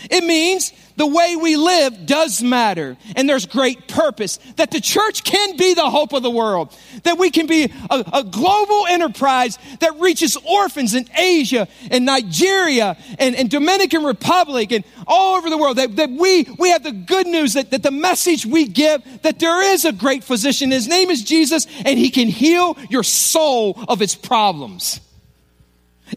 It 0.09 0.23
means 0.23 0.71
the 0.97 1.05
way 1.05 1.35
we 1.35 1.55
live 1.55 2.05
does 2.05 2.41
matter. 2.41 2.97
And 3.15 3.29
there's 3.29 3.45
great 3.45 3.87
purpose. 3.87 4.37
That 4.57 4.71
the 4.71 4.81
church 4.81 5.23
can 5.23 5.55
be 5.55 5.75
the 5.75 5.89
hope 5.89 6.11
of 6.11 6.23
the 6.23 6.31
world. 6.31 6.75
That 7.03 7.17
we 7.17 7.29
can 7.29 7.45
be 7.45 7.71
a, 7.89 8.03
a, 8.13 8.23
global 8.23 8.87
enterprise 8.87 9.57
that 9.79 9.99
reaches 9.99 10.37
orphans 10.37 10.95
in 10.95 11.07
asia 11.15 11.67
and 11.91 12.05
nigeria 12.05 12.97
and, 13.19 13.35
and 13.35 13.49
dominican 13.49 14.03
republic 14.03 14.71
and 14.71 14.83
all 15.05 15.37
over 15.37 15.49
the 15.49 15.57
world. 15.57 15.77
That, 15.77 15.95
that 15.95 16.09
we, 16.09 16.43
we 16.57 16.71
have 16.71 16.83
the 16.83 16.91
good 16.91 17.27
news 17.27 17.53
that, 17.53 17.71
that 17.71 17.83
the 17.83 17.91
message 17.91 18.45
we 18.45 18.67
give 18.67 19.03
that 19.21 19.39
there 19.39 19.61
is 19.73 19.85
a 19.85 19.91
great 19.91 20.23
physician. 20.23 20.71
His 20.71 20.87
name 20.87 21.09
is 21.09 21.23
jesus 21.23 21.67
and 21.85 21.99
he 21.99 22.09
can 22.09 22.27
heal 22.27 22.75
your 22.89 23.03
soul 23.03 23.79
of 23.87 24.01
its 24.01 24.15
problems 24.15 24.99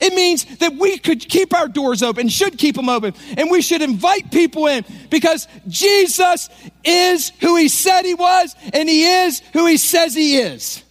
it 0.01 0.15
means 0.15 0.45
that 0.59 0.77
we 0.77 0.99
could 0.99 1.21
keep 1.21 1.55
our 1.55 1.69
doors 1.69 2.03
open, 2.03 2.29
should 2.29 2.59
keep 2.59 2.77
them 2.77 2.89
open, 2.89 3.15
and 3.37 3.51
we 3.51 3.63
should 3.63 3.83
invite 3.83 4.31
people 4.31 4.67
in 4.67 4.85
because 5.11 5.49
Jesus 5.67 6.49
is 6.85 7.31
who 7.41 7.57
he 7.57 7.69
said 7.69 8.03
he 8.03 8.15
was, 8.15 8.55
and 8.73 8.89
he 8.89 9.05
is 9.05 9.41
who 9.53 9.67
he 9.67 9.77
says 9.77 10.15
he 10.15 10.37
is. 10.37 10.83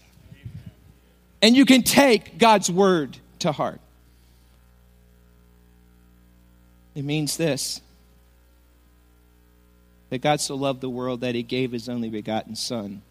And 1.41 1.55
you 1.55 1.65
can 1.65 1.83
take 1.83 2.37
God's 2.37 2.69
word 2.69 3.17
to 3.39 3.51
heart. 3.51 3.79
It 6.95 7.05
means 7.05 7.37
this 7.37 7.81
that 10.09 10.21
God 10.21 10.41
so 10.41 10.55
loved 10.55 10.81
the 10.81 10.89
world 10.89 11.21
that 11.21 11.35
he 11.35 11.43
gave 11.43 11.71
his 11.71 11.87
only 11.87 12.09
begotten 12.09 12.55
Son, 12.55 13.03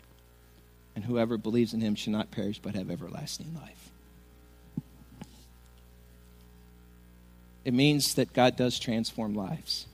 and 0.97 1.05
whoever 1.05 1.39
believes 1.39 1.73
in 1.73 1.81
him 1.81 1.95
shall 1.95 2.13
not 2.13 2.31
perish 2.31 2.59
but 2.59 2.75
have 2.75 2.91
everlasting 2.91 3.55
life. 3.55 3.91
It 7.65 7.75
means 7.75 8.15
that 8.15 8.33
God 8.33 8.57
does 8.57 8.79
transform 8.79 9.35
lives. 9.35 9.87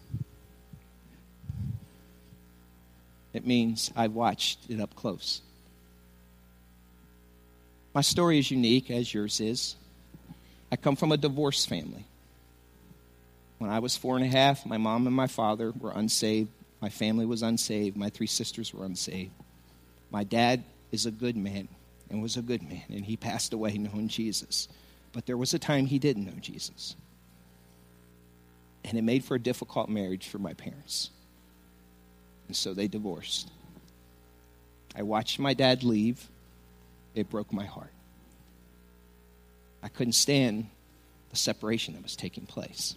It 3.32 3.46
means 3.46 3.90
I've 3.96 4.12
watched 4.12 4.70
it 4.70 4.80
up 4.80 4.94
close. 4.94 5.42
My 7.92 8.00
story 8.00 8.38
is 8.38 8.50
unique, 8.50 8.90
as 8.90 9.12
yours 9.12 9.40
is. 9.40 9.76
I 10.70 10.76
come 10.76 10.96
from 10.96 11.12
a 11.12 11.16
divorced 11.16 11.68
family. 11.68 12.04
When 13.58 13.70
I 13.70 13.78
was 13.80 13.96
four 13.96 14.16
and 14.16 14.24
a 14.24 14.28
half, 14.28 14.66
my 14.66 14.78
mom 14.78 15.06
and 15.06 15.14
my 15.14 15.26
father 15.26 15.72
were 15.78 15.92
unsaved. 15.92 16.50
My 16.80 16.88
family 16.90 17.26
was 17.26 17.42
unsaved. 17.42 17.96
My 17.96 18.10
three 18.10 18.26
sisters 18.26 18.74
were 18.74 18.84
unsaved. 18.84 19.32
My 20.10 20.24
dad 20.24 20.64
is 20.92 21.06
a 21.06 21.10
good 21.10 21.36
man 21.36 21.68
and 22.10 22.22
was 22.22 22.36
a 22.36 22.42
good 22.42 22.62
man, 22.62 22.82
and 22.88 23.04
he 23.04 23.16
passed 23.16 23.52
away 23.52 23.72
knowing 23.78 24.08
Jesus. 24.08 24.68
But 25.12 25.26
there 25.26 25.36
was 25.36 25.54
a 25.54 25.58
time 25.58 25.86
he 25.86 25.98
didn't 25.98 26.26
know 26.26 26.38
Jesus 26.40 26.96
and 28.84 28.98
it 28.98 29.02
made 29.02 29.24
for 29.24 29.34
a 29.34 29.40
difficult 29.40 29.88
marriage 29.88 30.28
for 30.28 30.38
my 30.38 30.52
parents. 30.52 31.10
And 32.46 32.56
so 32.56 32.74
they 32.74 32.86
divorced. 32.86 33.50
I 34.94 35.02
watched 35.02 35.38
my 35.38 35.54
dad 35.54 35.82
leave. 35.82 36.28
It 37.14 37.30
broke 37.30 37.52
my 37.52 37.64
heart. 37.64 37.92
I 39.82 39.88
couldn't 39.88 40.12
stand 40.12 40.68
the 41.30 41.36
separation 41.36 41.94
that 41.94 42.02
was 42.02 42.16
taking 42.16 42.46
place. 42.46 42.94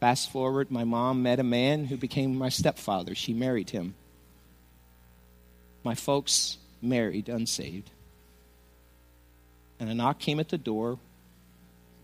Fast 0.00 0.30
forward, 0.30 0.70
my 0.70 0.84
mom 0.84 1.22
met 1.22 1.40
a 1.40 1.44
man 1.44 1.86
who 1.86 1.96
became 1.96 2.36
my 2.36 2.50
stepfather. 2.50 3.14
She 3.14 3.32
married 3.32 3.70
him. 3.70 3.94
My 5.82 5.94
folks 5.94 6.58
married 6.82 7.28
unsaved. 7.28 7.90
And 9.80 9.88
a 9.88 9.94
knock 9.94 10.18
came 10.18 10.38
at 10.38 10.50
the 10.50 10.58
door 10.58 10.98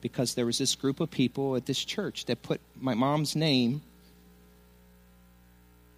because 0.03 0.35
there 0.35 0.45
was 0.45 0.59
this 0.59 0.75
group 0.75 1.01
of 1.01 1.11
people 1.11 1.57
at 1.57 1.65
this 1.65 1.83
church 1.83 2.27
that 2.27 2.43
put 2.43 2.61
my 2.79 2.93
mom's 2.93 3.35
name 3.35 3.81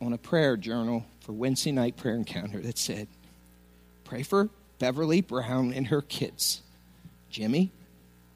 on 0.00 0.12
a 0.12 0.18
prayer 0.18 0.56
journal 0.56 1.04
for 1.20 1.32
Wednesday 1.32 1.72
night 1.72 1.96
prayer 1.96 2.14
encounter 2.14 2.60
that 2.60 2.78
said, 2.78 3.08
Pray 4.04 4.22
for 4.22 4.50
Beverly 4.78 5.22
Brown 5.22 5.72
and 5.72 5.88
her 5.88 6.02
kids 6.02 6.62
Jimmy, 7.30 7.72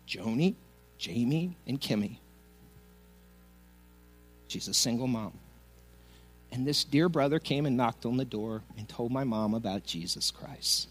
Joni, 0.08 0.54
Jamie, 0.96 1.56
and 1.66 1.80
Kimmy. 1.80 2.16
She's 4.48 4.66
a 4.66 4.74
single 4.74 5.06
mom. 5.06 5.34
And 6.50 6.66
this 6.66 6.82
dear 6.82 7.10
brother 7.10 7.38
came 7.38 7.66
and 7.66 7.76
knocked 7.76 8.06
on 8.06 8.16
the 8.16 8.24
door 8.24 8.62
and 8.78 8.88
told 8.88 9.12
my 9.12 9.24
mom 9.24 9.52
about 9.52 9.84
Jesus 9.84 10.30
Christ. 10.30 10.88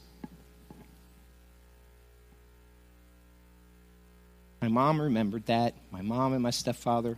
My 4.62 4.68
mom 4.68 4.99
remembered 4.99 5.45
that. 5.45 5.74
My 5.91 6.01
mom 6.01 6.34
and 6.34 6.41
my 6.41 6.49
stepfather 6.49 7.18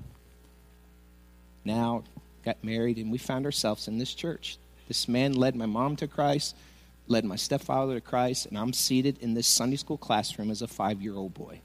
now 1.63 2.03
got 2.43 2.63
married, 2.63 2.97
and 2.97 3.11
we 3.11 3.17
found 3.17 3.45
ourselves 3.45 3.87
in 3.87 3.97
this 3.97 4.13
church. 4.13 4.57
This 4.87 5.07
man 5.07 5.33
led 5.33 5.55
my 5.55 5.65
mom 5.65 5.95
to 5.97 6.07
Christ, 6.07 6.55
led 7.07 7.23
my 7.23 7.35
stepfather 7.35 7.95
to 7.95 8.01
Christ, 8.01 8.47
and 8.47 8.57
I'm 8.57 8.73
seated 8.73 9.17
in 9.19 9.33
this 9.33 9.47
Sunday 9.47 9.77
school 9.77 9.97
classroom 9.97 10.51
as 10.51 10.61
a 10.61 10.67
five 10.67 11.01
year 11.01 11.15
old 11.15 11.33
boy. 11.33 11.61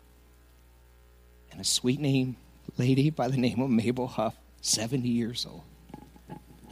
And 1.50 1.60
a 1.60 1.64
sweet 1.64 2.00
name 2.00 2.36
lady 2.76 3.10
by 3.10 3.28
the 3.28 3.36
name 3.36 3.60
of 3.60 3.70
Mabel 3.70 4.06
Huff, 4.06 4.34
70 4.60 5.08
years 5.08 5.46
old, 5.48 5.62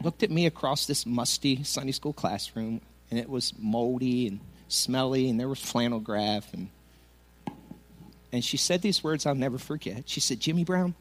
looked 0.02 0.22
at 0.22 0.30
me 0.30 0.46
across 0.46 0.86
this 0.86 1.06
musty 1.06 1.62
Sunday 1.64 1.92
school 1.92 2.12
classroom, 2.12 2.80
and 3.10 3.18
it 3.18 3.28
was 3.28 3.52
moldy 3.58 4.26
and 4.28 4.40
smelly, 4.68 5.28
and 5.28 5.40
there 5.40 5.48
was 5.48 5.60
flannel 5.60 6.00
graph 6.00 6.52
and 6.54 6.68
and 8.32 8.44
she 8.44 8.56
said 8.56 8.82
these 8.82 9.04
words 9.04 9.26
I'll 9.26 9.34
never 9.34 9.58
forget. 9.58 10.08
She 10.08 10.20
said, 10.20 10.40
Jimmy 10.40 10.64
Brown, 10.64 10.94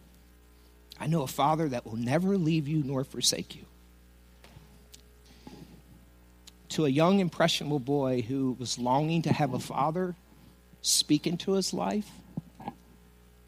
I 0.99 1.07
know 1.07 1.23
a 1.23 1.27
father 1.27 1.69
that 1.69 1.85
will 1.85 1.95
never 1.95 2.37
leave 2.37 2.67
you 2.67 2.83
nor 2.83 3.03
forsake 3.03 3.55
you. 3.55 3.63
To 6.69 6.85
a 6.85 6.89
young, 6.89 7.19
impressionable 7.19 7.79
boy 7.79 8.21
who 8.21 8.55
was 8.59 8.77
longing 8.77 9.23
to 9.23 9.33
have 9.33 9.53
a 9.53 9.59
father 9.59 10.15
speak 10.81 11.27
into 11.27 11.53
his 11.53 11.73
life, 11.73 12.09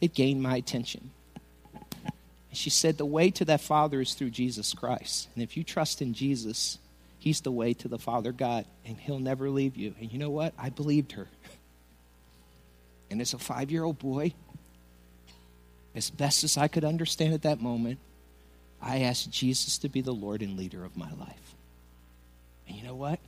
it 0.01 0.13
gained 0.13 0.41
my 0.41 0.57
attention. 0.57 1.11
She 2.51 2.69
said, 2.69 2.97
The 2.97 3.05
way 3.05 3.31
to 3.31 3.45
that 3.45 3.61
father 3.61 4.01
is 4.01 4.13
through 4.13 4.29
Jesus 4.29 4.73
Christ. 4.73 5.27
And 5.33 5.43
if 5.43 5.57
you 5.57 5.63
trust 5.63 6.01
in 6.01 6.13
Jesus, 6.13 6.77
he's 7.17 7.41
the 7.41 7.51
way 7.51 7.73
to 7.73 7.87
the 7.87 7.97
Father 7.97 8.31
God, 8.31 8.65
and 8.85 8.97
he'll 8.97 9.19
never 9.19 9.49
leave 9.49 9.75
you. 9.75 9.95
And 9.99 10.11
you 10.11 10.19
know 10.19 10.29
what? 10.29 10.53
I 10.57 10.69
believed 10.69 11.13
her. 11.13 11.27
And 13.13 13.21
as 13.21 13.35
a 13.35 13.37
five 13.37 13.69
year 13.69 13.83
old 13.83 13.99
boy, 13.99 14.33
as 15.93 16.09
best 16.09 16.43
as 16.43 16.57
I 16.57 16.67
could 16.67 16.83
understand 16.83 17.35
at 17.35 17.43
that 17.43 17.61
moment, 17.61 17.99
I 18.81 19.01
asked 19.01 19.29
Jesus 19.29 19.77
to 19.77 19.87
be 19.87 20.01
the 20.01 20.11
Lord 20.11 20.41
and 20.41 20.57
leader 20.57 20.83
of 20.83 20.97
my 20.97 21.11
life. 21.11 21.53
And 22.67 22.75
you 22.75 22.83
know 22.83 22.95
what? 22.95 23.19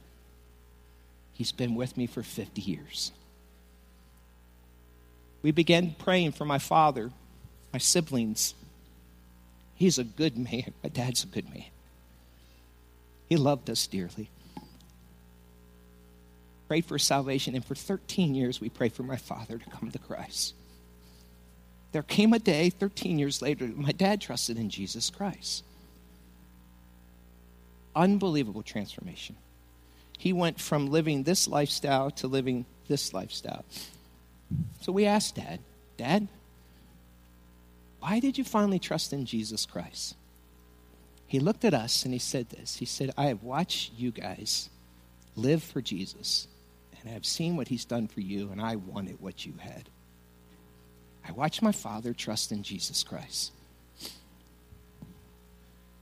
He's 1.33 1.51
been 1.51 1.75
with 1.75 1.97
me 1.97 2.07
for 2.07 2.23
50 2.23 2.63
years. 2.63 3.11
We 5.43 5.51
began 5.51 5.93
praying 5.99 6.31
for 6.31 6.45
my 6.45 6.57
father, 6.57 7.11
my 7.71 7.77
siblings. 7.77 8.55
He's 9.75 9.99
a 9.99 10.03
good 10.03 10.35
man. 10.35 10.73
My 10.81 10.89
dad's 10.89 11.23
a 11.23 11.27
good 11.27 11.47
man. 11.47 11.65
He 13.29 13.37
loved 13.37 13.69
us 13.69 13.85
dearly 13.85 14.31
prayed 16.67 16.85
for 16.85 16.97
salvation, 16.97 17.55
and 17.55 17.63
for 17.63 17.75
13 17.75 18.35
years 18.35 18.59
we 18.59 18.69
prayed 18.69 18.93
for 18.93 19.03
my 19.03 19.17
father 19.17 19.57
to 19.57 19.69
come 19.69 19.91
to 19.91 19.99
Christ. 19.99 20.53
There 21.91 22.03
came 22.03 22.33
a 22.33 22.39
day, 22.39 22.69
13 22.69 23.17
years 23.19 23.41
later, 23.41 23.67
my 23.67 23.91
dad 23.91 24.19
trusted 24.19 24.57
in 24.57 24.69
Jesus 24.69 25.09
Christ. 25.09 25.63
Unbelievable 27.95 28.63
transformation. 28.63 29.37
He 30.17 30.33
went 30.33 30.59
from 30.59 30.87
living 30.87 31.23
this 31.23 31.47
lifestyle 31.47 32.11
to 32.11 32.27
living 32.27 32.65
this 32.87 33.13
lifestyle. 33.13 33.63
So 34.81 34.91
we 34.91 35.05
asked 35.05 35.35
Dad, 35.35 35.59
Dad, 35.97 36.27
Why 37.99 38.19
did 38.19 38.37
you 38.37 38.43
finally 38.43 38.79
trust 38.79 39.13
in 39.13 39.25
Jesus 39.25 39.65
Christ? 39.65 40.15
He 41.27 41.39
looked 41.39 41.65
at 41.65 41.73
us 41.73 42.05
and 42.05 42.13
he 42.13 42.19
said 42.19 42.49
this. 42.49 42.77
He 42.77 42.85
said, 42.85 43.11
I 43.17 43.25
have 43.25 43.43
watched 43.43 43.93
you 43.97 44.11
guys 44.11 44.69
live 45.35 45.63
for 45.63 45.81
Jesus, 45.81 46.47
and 47.05 47.11
I 47.11 47.13
have 47.13 47.25
seen 47.25 47.55
what 47.55 47.67
he's 47.67 47.85
done 47.85 48.07
for 48.07 48.21
you, 48.21 48.49
and 48.51 48.59
I 48.59 48.77
wanted 48.77 49.21
what 49.21 49.45
you 49.45 49.53
had. 49.59 49.89
I 51.27 51.31
watched 51.33 51.61
my 51.61 51.71
father 51.71 52.13
trust 52.13 52.51
in 52.51 52.63
Jesus 52.63 53.03
Christ. 53.03 53.51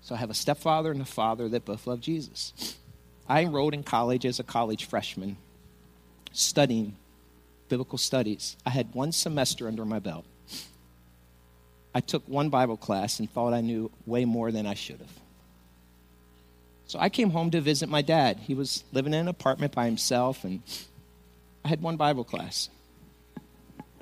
So 0.01 0.15
I 0.15 0.17
have 0.17 0.29
a 0.29 0.33
stepfather 0.33 0.91
and 0.91 1.01
a 1.01 1.05
father 1.05 1.49
that 1.49 1.65
both 1.65 1.87
love 1.87 1.99
Jesus. 1.99 2.77
I 3.27 3.41
enrolled 3.41 3.73
in 3.73 3.83
college 3.83 4.25
as 4.25 4.39
a 4.39 4.43
college 4.43 4.85
freshman, 4.85 5.35
studying 6.31 6.95
biblical 7.67 7.97
studies. 7.97 8.55
I 8.65 8.69
had 8.69 8.95
one 8.95 9.11
semester 9.11 9.67
under 9.67 9.83
my 9.83 9.99
belt. 9.99 10.23
I 11.93 11.99
took 11.99 12.25
one 12.29 12.47
Bible 12.47 12.77
class 12.77 13.19
and 13.19 13.29
thought 13.29 13.53
I 13.53 13.59
knew 13.59 13.91
way 14.05 14.23
more 14.23 14.53
than 14.53 14.65
I 14.65 14.73
should 14.73 14.99
have. 14.99 15.19
So 16.85 16.97
I 16.97 17.09
came 17.09 17.31
home 17.31 17.51
to 17.51 17.59
visit 17.59 17.89
my 17.89 18.01
dad. 18.01 18.37
He 18.37 18.55
was 18.55 18.85
living 18.93 19.13
in 19.13 19.19
an 19.19 19.27
apartment 19.27 19.73
by 19.73 19.85
himself, 19.85 20.45
and 20.45 20.61
I 21.63 21.69
had 21.69 21.81
one 21.81 21.97
Bible 21.97 22.23
class. 22.23 22.69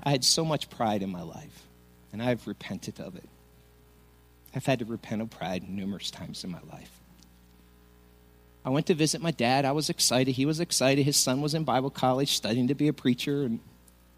I 0.04 0.10
had 0.10 0.24
so 0.24 0.44
much 0.44 0.70
pride 0.70 1.04
in 1.04 1.10
my 1.10 1.22
life, 1.22 1.68
and 2.12 2.22
I've 2.22 2.48
repented 2.48 3.00
of 3.00 3.16
it. 3.16 3.30
I've 4.56 4.66
had 4.66 4.80
to 4.80 4.86
repent 4.86 5.22
of 5.22 5.30
pride 5.30 5.70
numerous 5.70 6.12
times 6.12 6.44
in 6.44 6.52
my 6.52 6.60
life. 6.72 6.92
I 8.66 8.70
went 8.70 8.88
to 8.88 8.94
visit 8.94 9.22
my 9.22 9.32
dad. 9.32 9.66
I 9.66 9.72
was 9.72 9.90
excited. 9.90 10.34
He 10.34 10.46
was 10.46 10.60
excited. 10.60 11.04
His 11.04 11.18
son 11.18 11.42
was 11.42 11.54
in 11.54 11.64
Bible 11.64 11.90
college 11.90 12.36
studying 12.36 12.68
to 12.68 12.76
be 12.76 12.88
a 12.88 12.94
preacher, 12.94 13.44
and 13.44 13.60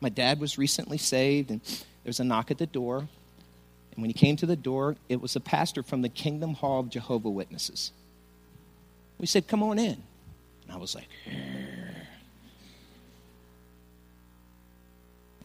my 0.02 0.10
dad 0.10 0.40
was 0.40 0.58
recently 0.58 0.98
saved, 0.98 1.50
and 1.50 1.62
there 1.64 2.10
was 2.10 2.20
a 2.20 2.26
knock 2.26 2.52
at 2.52 2.58
the 2.58 2.66
door. 2.66 3.00
And 3.00 4.02
when 4.02 4.10
he 4.10 4.14
came 4.14 4.36
to 4.38 4.46
the 4.46 4.56
door, 4.56 4.96
it 5.08 5.22
was 5.22 5.36
a 5.36 5.40
pastor 5.40 5.84
from 5.84 6.02
the 6.02 6.10
Kingdom 6.10 6.56
Hall 6.56 6.80
of 6.80 6.90
Jehovah 6.90 7.30
Witnesses. 7.30 7.92
We 9.18 9.28
said, 9.28 9.48
Come 9.48 9.64
on 9.64 9.80
in. 9.80 10.02
And 10.64 10.72
I 10.72 10.78
was 10.78 10.96
like, 10.96 11.08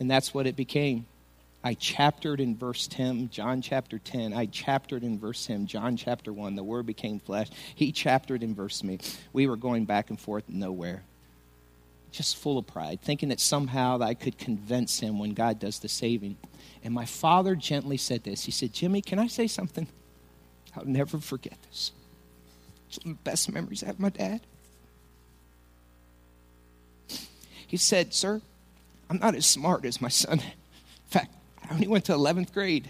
and 0.01 0.11
that's 0.11 0.33
what 0.33 0.47
it 0.47 0.57
became. 0.57 1.07
I 1.63 1.75
chaptered 1.75 2.41
in 2.41 2.57
verse 2.57 2.87
10, 2.87 3.31
John 3.31 3.63
chapter 3.63 3.99
10. 3.99 4.33
I 4.33 4.47
chaptered 4.47 5.03
in 5.03 5.19
verse 5.19 5.45
10, 5.47 5.67
John 5.67 5.97
chapter 5.97 6.33
1. 6.33 6.55
The 6.55 6.63
word 6.63 6.87
became 6.87 7.19
flesh. 7.19 7.49
He 7.75 7.91
chaptered 7.91 8.43
in 8.43 8.55
verse 8.55 8.85
me. 8.85 9.01
We 9.33 9.49
were 9.49 9.57
going 9.57 9.85
back 9.85 10.11
and 10.11 10.21
forth 10.21 10.45
nowhere. 10.49 11.03
Just 12.13 12.37
full 12.37 12.59
of 12.59 12.67
pride, 12.67 13.01
thinking 13.03 13.31
that 13.31 13.41
somehow 13.41 14.01
I 14.01 14.15
could 14.15 14.39
convince 14.39 15.01
him 15.01 15.19
when 15.19 15.35
God 15.35 15.59
does 15.59 15.81
the 15.81 15.89
saving. 15.89 16.37
And 16.85 16.95
my 16.95 17.05
father 17.05 17.57
gently 17.57 17.97
said 17.97 18.25
this. 18.25 18.45
He 18.45 18.53
said, 18.53 18.73
Jimmy, 18.73 19.03
can 19.03 19.19
I 19.19 19.27
say 19.27 19.47
something? 19.47 19.89
I'll 20.77 20.87
never 20.87 21.19
forget 21.19 21.59
this. 21.69 21.93
It's 22.89 22.99
one 23.05 23.13
of 23.13 23.19
the 23.19 23.31
best 23.31 23.53
memories 23.53 23.83
I 23.83 23.87
have 23.87 23.97
of 23.97 24.01
my 24.01 24.09
dad. 24.11 24.41
He 27.67 27.77
said, 27.77 28.15
Sir, 28.15 28.41
I'm 29.11 29.19
not 29.19 29.35
as 29.35 29.47
smart 29.47 29.85
as 29.85 30.01
my 30.01 30.09
son. 30.09 30.41
In 30.41 31.11
fact, 31.11 31.35
I 31.69 31.75
only 31.75 31.87
went 31.87 32.07
to 32.07 32.13
11th 32.13 32.53
grade. 32.53 32.89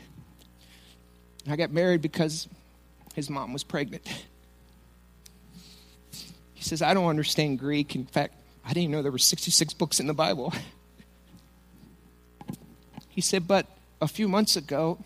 I 1.49 1.57
got 1.57 1.71
married 1.71 2.03
because 2.03 2.49
his 3.14 3.31
mom 3.31 3.53
was 3.53 3.64
pregnant. 3.64 4.07
He 6.55 6.62
says, 6.64 6.83
I 6.83 6.93
don't 6.93 7.07
understand 7.07 7.59
Greek. 7.59 7.95
In 7.95 8.05
fact, 8.05 8.35
I 8.64 8.73
didn't 8.73 8.91
know 8.91 9.01
there 9.01 9.12
were 9.12 9.19
66 9.19 9.75
books 9.75 10.01
in 10.01 10.07
the 10.07 10.14
Bible. 10.14 10.53
He 13.19 13.23
said, 13.23 13.49
But 13.49 13.66
a 14.01 14.07
few 14.07 14.29
months 14.29 14.55
ago, 14.55 14.97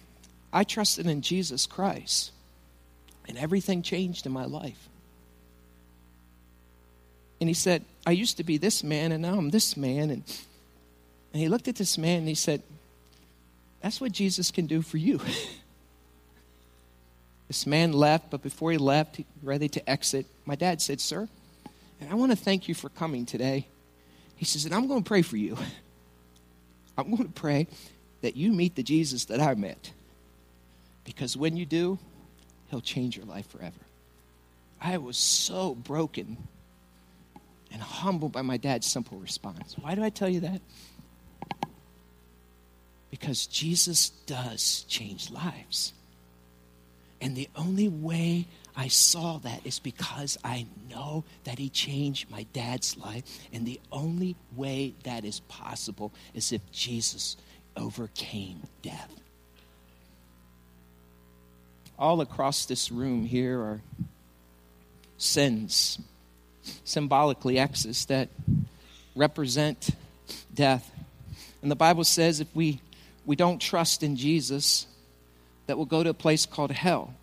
I 0.52 0.64
trusted 0.64 1.06
in 1.06 1.22
Jesus 1.22 1.64
Christ, 1.66 2.30
and 3.26 3.38
everything 3.38 3.80
changed 3.80 4.26
in 4.26 4.32
my 4.32 4.44
life. 4.44 4.90
And 7.40 7.48
he 7.48 7.54
said, 7.54 7.86
I 8.06 8.10
used 8.10 8.36
to 8.36 8.44
be 8.44 8.58
this 8.58 8.84
man, 8.84 9.12
and 9.12 9.22
now 9.22 9.38
I'm 9.38 9.48
this 9.48 9.78
man. 9.78 10.10
And, 10.10 10.24
and 11.32 11.40
he 11.40 11.48
looked 11.48 11.68
at 11.68 11.76
this 11.76 11.96
man 11.96 12.18
and 12.18 12.28
he 12.28 12.34
said, 12.34 12.62
that's 13.82 14.00
what 14.00 14.12
Jesus 14.12 14.50
can 14.50 14.66
do 14.66 14.80
for 14.80 14.96
you. 14.96 15.20
this 17.48 17.66
man 17.66 17.92
left, 17.92 18.30
but 18.30 18.42
before 18.42 18.70
he 18.70 18.78
left, 18.78 19.20
ready 19.42 19.68
to 19.68 19.90
exit, 19.90 20.26
my 20.46 20.54
dad 20.54 20.80
said, 20.80 21.00
Sir, 21.00 21.28
and 22.00 22.10
I 22.10 22.14
want 22.14 22.30
to 22.32 22.36
thank 22.36 22.68
you 22.68 22.74
for 22.74 22.88
coming 22.88 23.26
today. 23.26 23.66
He 24.36 24.44
says, 24.44 24.64
and 24.64 24.74
I'm 24.74 24.88
going 24.88 25.02
to 25.02 25.08
pray 25.08 25.22
for 25.22 25.36
you. 25.36 25.56
I'm 26.98 27.10
going 27.10 27.26
to 27.26 27.32
pray 27.32 27.66
that 28.22 28.36
you 28.36 28.52
meet 28.52 28.74
the 28.74 28.82
Jesus 28.82 29.26
that 29.26 29.40
I 29.40 29.54
met. 29.54 29.92
Because 31.04 31.36
when 31.36 31.56
you 31.56 31.66
do, 31.66 31.98
he'll 32.70 32.80
change 32.80 33.16
your 33.16 33.26
life 33.26 33.48
forever. 33.50 33.74
I 34.80 34.98
was 34.98 35.16
so 35.16 35.74
broken 35.74 36.36
and 37.72 37.80
humbled 37.80 38.32
by 38.32 38.42
my 38.42 38.56
dad's 38.56 38.86
simple 38.86 39.18
response. 39.18 39.76
Why 39.80 39.94
do 39.94 40.02
I 40.02 40.10
tell 40.10 40.28
you 40.28 40.40
that? 40.40 40.60
Because 43.12 43.46
Jesus 43.46 44.08
does 44.26 44.84
change 44.88 45.30
lives. 45.30 45.92
And 47.20 47.36
the 47.36 47.48
only 47.54 47.86
way 47.86 48.46
I 48.74 48.88
saw 48.88 49.36
that 49.40 49.66
is 49.66 49.78
because 49.78 50.38
I 50.42 50.66
know 50.90 51.24
that 51.44 51.58
He 51.58 51.68
changed 51.68 52.30
my 52.30 52.46
dad's 52.54 52.96
life. 52.96 53.22
And 53.52 53.66
the 53.66 53.78
only 53.92 54.34
way 54.56 54.94
that 55.04 55.26
is 55.26 55.40
possible 55.40 56.10
is 56.32 56.52
if 56.52 56.62
Jesus 56.72 57.36
overcame 57.76 58.62
death. 58.80 59.14
All 61.98 62.22
across 62.22 62.64
this 62.64 62.90
room 62.90 63.26
here 63.26 63.60
are 63.60 63.80
sins, 65.18 65.98
symbolically 66.82 67.58
X's, 67.58 68.06
that 68.06 68.30
represent 69.14 69.90
death. 70.54 70.90
And 71.60 71.70
the 71.70 71.76
Bible 71.76 72.04
says 72.04 72.40
if 72.40 72.48
we 72.56 72.80
we 73.24 73.36
don't 73.36 73.60
trust 73.60 74.02
in 74.02 74.16
Jesus, 74.16 74.86
that 75.66 75.78
will 75.78 75.86
go 75.86 76.02
to 76.02 76.10
a 76.10 76.14
place 76.14 76.46
called 76.46 76.70
hell. 76.70 77.14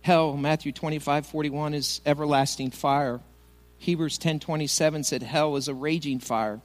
Hell, 0.00 0.36
Matthew 0.36 0.72
25, 0.72 1.26
41, 1.26 1.74
is 1.74 2.00
everlasting 2.06 2.70
fire. 2.70 3.20
Hebrews 3.78 4.18
10, 4.18 4.40
27 4.40 5.04
said 5.04 5.22
hell 5.22 5.56
is 5.56 5.68
a 5.68 5.74
raging 5.74 6.18
fire. 6.18 6.60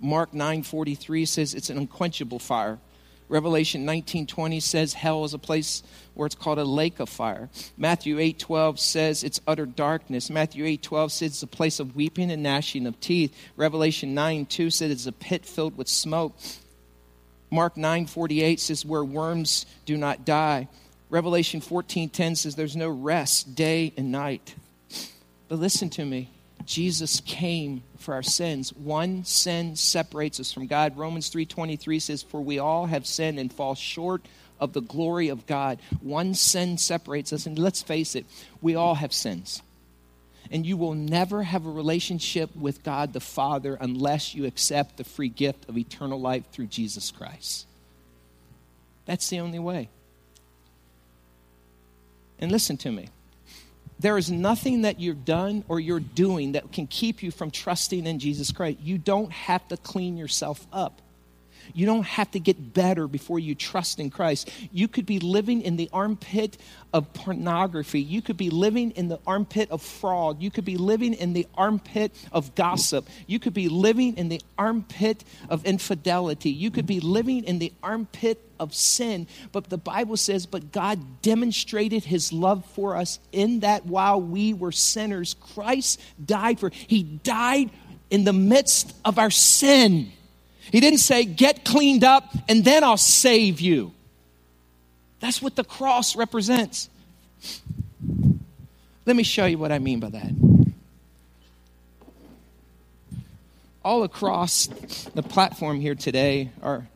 Mark 0.00 0.34
9, 0.34 0.62
43 0.62 1.24
says 1.24 1.54
it's 1.54 1.70
an 1.70 1.78
unquenchable 1.78 2.38
fire. 2.38 2.78
Revelation 3.30 3.86
19:20 3.86 4.60
says 4.60 4.92
hell 4.92 5.24
is 5.24 5.32
a 5.32 5.38
place 5.38 5.84
where 6.14 6.26
it's 6.26 6.34
called 6.34 6.58
a 6.58 6.64
lake 6.64 6.98
of 6.98 7.08
fire. 7.08 7.48
Matthew 7.76 8.18
8:12 8.18 8.80
says 8.80 9.22
it's 9.22 9.40
utter 9.46 9.66
darkness. 9.66 10.28
Matthew 10.28 10.64
8:12 10.64 11.12
says 11.12 11.30
it's 11.30 11.42
a 11.44 11.46
place 11.46 11.78
of 11.78 11.94
weeping 11.94 12.32
and 12.32 12.42
gnashing 12.42 12.88
of 12.88 12.98
teeth. 12.98 13.32
Revelation 13.56 14.16
9:2 14.16 14.68
says 14.68 14.90
it's 14.90 15.06
a 15.06 15.12
pit 15.12 15.46
filled 15.46 15.78
with 15.78 15.88
smoke. 15.88 16.36
Mark 17.52 17.76
9:48 17.76 18.58
says 18.58 18.84
where 18.84 19.04
worms 19.04 19.64
do 19.86 19.96
not 19.96 20.24
die. 20.24 20.66
Revelation 21.08 21.60
14:10 21.60 22.34
says 22.34 22.56
there's 22.56 22.76
no 22.76 22.88
rest 22.88 23.54
day 23.54 23.92
and 23.96 24.10
night. 24.10 24.56
But 25.46 25.60
listen 25.60 25.88
to 25.90 26.04
me. 26.04 26.30
Jesus 26.64 27.20
came 27.20 27.82
for 27.98 28.14
our 28.14 28.22
sins. 28.22 28.72
One 28.72 29.24
sin 29.24 29.76
separates 29.76 30.40
us 30.40 30.52
from 30.52 30.66
God. 30.66 30.96
Romans 30.96 31.30
3:23 31.30 31.98
says 32.00 32.22
for 32.22 32.40
we 32.40 32.58
all 32.58 32.86
have 32.86 33.06
sinned 33.06 33.38
and 33.38 33.52
fall 33.52 33.74
short 33.74 34.26
of 34.58 34.72
the 34.72 34.82
glory 34.82 35.28
of 35.28 35.46
God. 35.46 35.80
One 36.00 36.34
sin 36.34 36.78
separates 36.78 37.32
us 37.32 37.46
and 37.46 37.58
let's 37.58 37.82
face 37.82 38.14
it, 38.14 38.26
we 38.60 38.74
all 38.74 38.96
have 38.96 39.12
sins. 39.12 39.62
And 40.50 40.66
you 40.66 40.76
will 40.76 40.94
never 40.94 41.44
have 41.44 41.64
a 41.64 41.70
relationship 41.70 42.54
with 42.56 42.82
God 42.82 43.12
the 43.12 43.20
Father 43.20 43.76
unless 43.80 44.34
you 44.34 44.46
accept 44.46 44.96
the 44.96 45.04
free 45.04 45.28
gift 45.28 45.68
of 45.68 45.78
eternal 45.78 46.20
life 46.20 46.50
through 46.50 46.66
Jesus 46.66 47.10
Christ. 47.10 47.66
That's 49.06 49.28
the 49.28 49.40
only 49.40 49.58
way. 49.58 49.88
And 52.38 52.50
listen 52.50 52.76
to 52.78 52.90
me 52.90 53.08
there 54.00 54.16
is 54.16 54.30
nothing 54.30 54.82
that 54.82 54.98
you've 54.98 55.24
done 55.26 55.62
or 55.68 55.78
you're 55.78 56.00
doing 56.00 56.52
that 56.52 56.72
can 56.72 56.86
keep 56.86 57.22
you 57.22 57.30
from 57.30 57.50
trusting 57.50 58.06
in 58.06 58.18
Jesus 58.18 58.50
Christ. 58.50 58.78
You 58.80 58.96
don't 58.96 59.30
have 59.30 59.66
to 59.68 59.76
clean 59.76 60.16
yourself 60.16 60.66
up. 60.72 61.02
You 61.74 61.86
don't 61.86 62.06
have 62.06 62.30
to 62.32 62.40
get 62.40 62.74
better 62.74 63.06
before 63.06 63.38
you 63.38 63.54
trust 63.54 63.98
in 63.98 64.10
Christ. 64.10 64.50
You 64.72 64.88
could 64.88 65.06
be 65.06 65.18
living 65.18 65.62
in 65.62 65.76
the 65.76 65.88
armpit 65.92 66.56
of 66.92 67.12
pornography. 67.12 68.00
You 68.00 68.22
could 68.22 68.36
be 68.36 68.50
living 68.50 68.90
in 68.92 69.08
the 69.08 69.20
armpit 69.26 69.70
of 69.70 69.82
fraud. 69.82 70.40
You 70.42 70.50
could 70.50 70.64
be 70.64 70.76
living 70.76 71.14
in 71.14 71.32
the 71.32 71.46
armpit 71.54 72.12
of 72.32 72.54
gossip. 72.54 73.08
You 73.26 73.38
could 73.38 73.54
be 73.54 73.68
living 73.68 74.16
in 74.16 74.28
the 74.28 74.40
armpit 74.58 75.24
of 75.48 75.64
infidelity. 75.64 76.50
You 76.50 76.70
could 76.70 76.86
be 76.86 77.00
living 77.00 77.44
in 77.44 77.58
the 77.58 77.72
armpit 77.82 78.44
of 78.58 78.74
sin. 78.74 79.26
But 79.52 79.70
the 79.70 79.78
Bible 79.78 80.16
says, 80.16 80.46
but 80.46 80.72
God 80.72 81.22
demonstrated 81.22 82.04
his 82.04 82.32
love 82.32 82.64
for 82.74 82.96
us 82.96 83.18
in 83.32 83.60
that 83.60 83.86
while 83.86 84.20
we 84.20 84.52
were 84.52 84.72
sinners, 84.72 85.34
Christ 85.40 86.00
died 86.24 86.60
for. 86.60 86.70
He 86.70 87.02
died 87.02 87.70
in 88.10 88.24
the 88.24 88.32
midst 88.32 88.94
of 89.04 89.18
our 89.18 89.30
sin. 89.30 90.12
He 90.70 90.80
didn't 90.80 90.98
say, 90.98 91.24
get 91.24 91.64
cleaned 91.64 92.04
up 92.04 92.32
and 92.48 92.64
then 92.64 92.84
I'll 92.84 92.96
save 92.96 93.60
you. 93.60 93.92
That's 95.20 95.42
what 95.42 95.56
the 95.56 95.64
cross 95.64 96.16
represents. 96.16 96.88
Let 99.06 99.16
me 99.16 99.22
show 99.22 99.46
you 99.46 99.58
what 99.58 99.72
I 99.72 99.78
mean 99.78 100.00
by 100.00 100.10
that. 100.10 100.32
All 103.84 104.02
across 104.02 104.66
the 105.14 105.22
platform 105.22 105.80
here 105.80 105.94
today 105.94 106.50
are, 106.62 106.86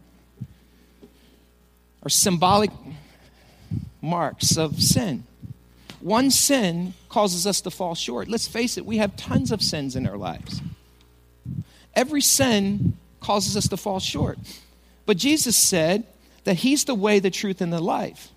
are 2.03 2.09
symbolic 2.09 2.71
marks 4.01 4.57
of 4.57 4.81
sin. 4.81 5.25
One 6.01 6.31
sin 6.31 6.93
causes 7.09 7.47
us 7.47 7.63
to 7.63 7.71
fall 7.71 7.95
short. 7.95 8.29
Let's 8.29 8.47
face 8.47 8.77
it, 8.77 8.85
we 8.85 8.99
have 8.99 9.17
tons 9.17 9.51
of 9.51 9.63
sins 9.63 9.97
in 9.97 10.07
our 10.07 10.19
lives. 10.19 10.61
Every 11.95 12.21
sin 12.21 12.99
causes 13.25 13.57
us 13.57 13.69
to 13.69 13.77
fall 13.77 14.01
short. 14.01 14.39
But 15.07 15.17
Jesus 15.17 15.57
said 15.57 16.05
that 16.45 16.57
He's 16.57 16.85
the 16.85 16.95
way, 16.95 17.19
the 17.19 17.31
truth, 17.31 17.61
and 17.61 17.73
the 17.73 17.81
life. 17.81 18.31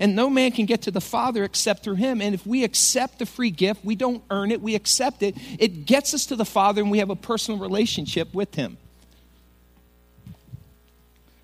And 0.00 0.14
no 0.14 0.30
man 0.30 0.52
can 0.52 0.66
get 0.66 0.82
to 0.82 0.90
the 0.90 1.00
Father 1.00 1.44
except 1.44 1.82
through 1.82 1.96
Him. 1.96 2.20
And 2.20 2.34
if 2.34 2.46
we 2.46 2.62
accept 2.62 3.18
the 3.18 3.26
free 3.26 3.50
gift, 3.50 3.84
we 3.84 3.96
don't 3.96 4.22
earn 4.30 4.52
it, 4.52 4.60
we 4.60 4.74
accept 4.74 5.22
it, 5.22 5.34
it 5.58 5.86
gets 5.86 6.14
us 6.14 6.26
to 6.26 6.36
the 6.36 6.44
Father 6.44 6.82
and 6.82 6.90
we 6.90 6.98
have 6.98 7.10
a 7.10 7.16
personal 7.16 7.58
relationship 7.58 8.32
with 8.34 8.54
Him. 8.54 8.76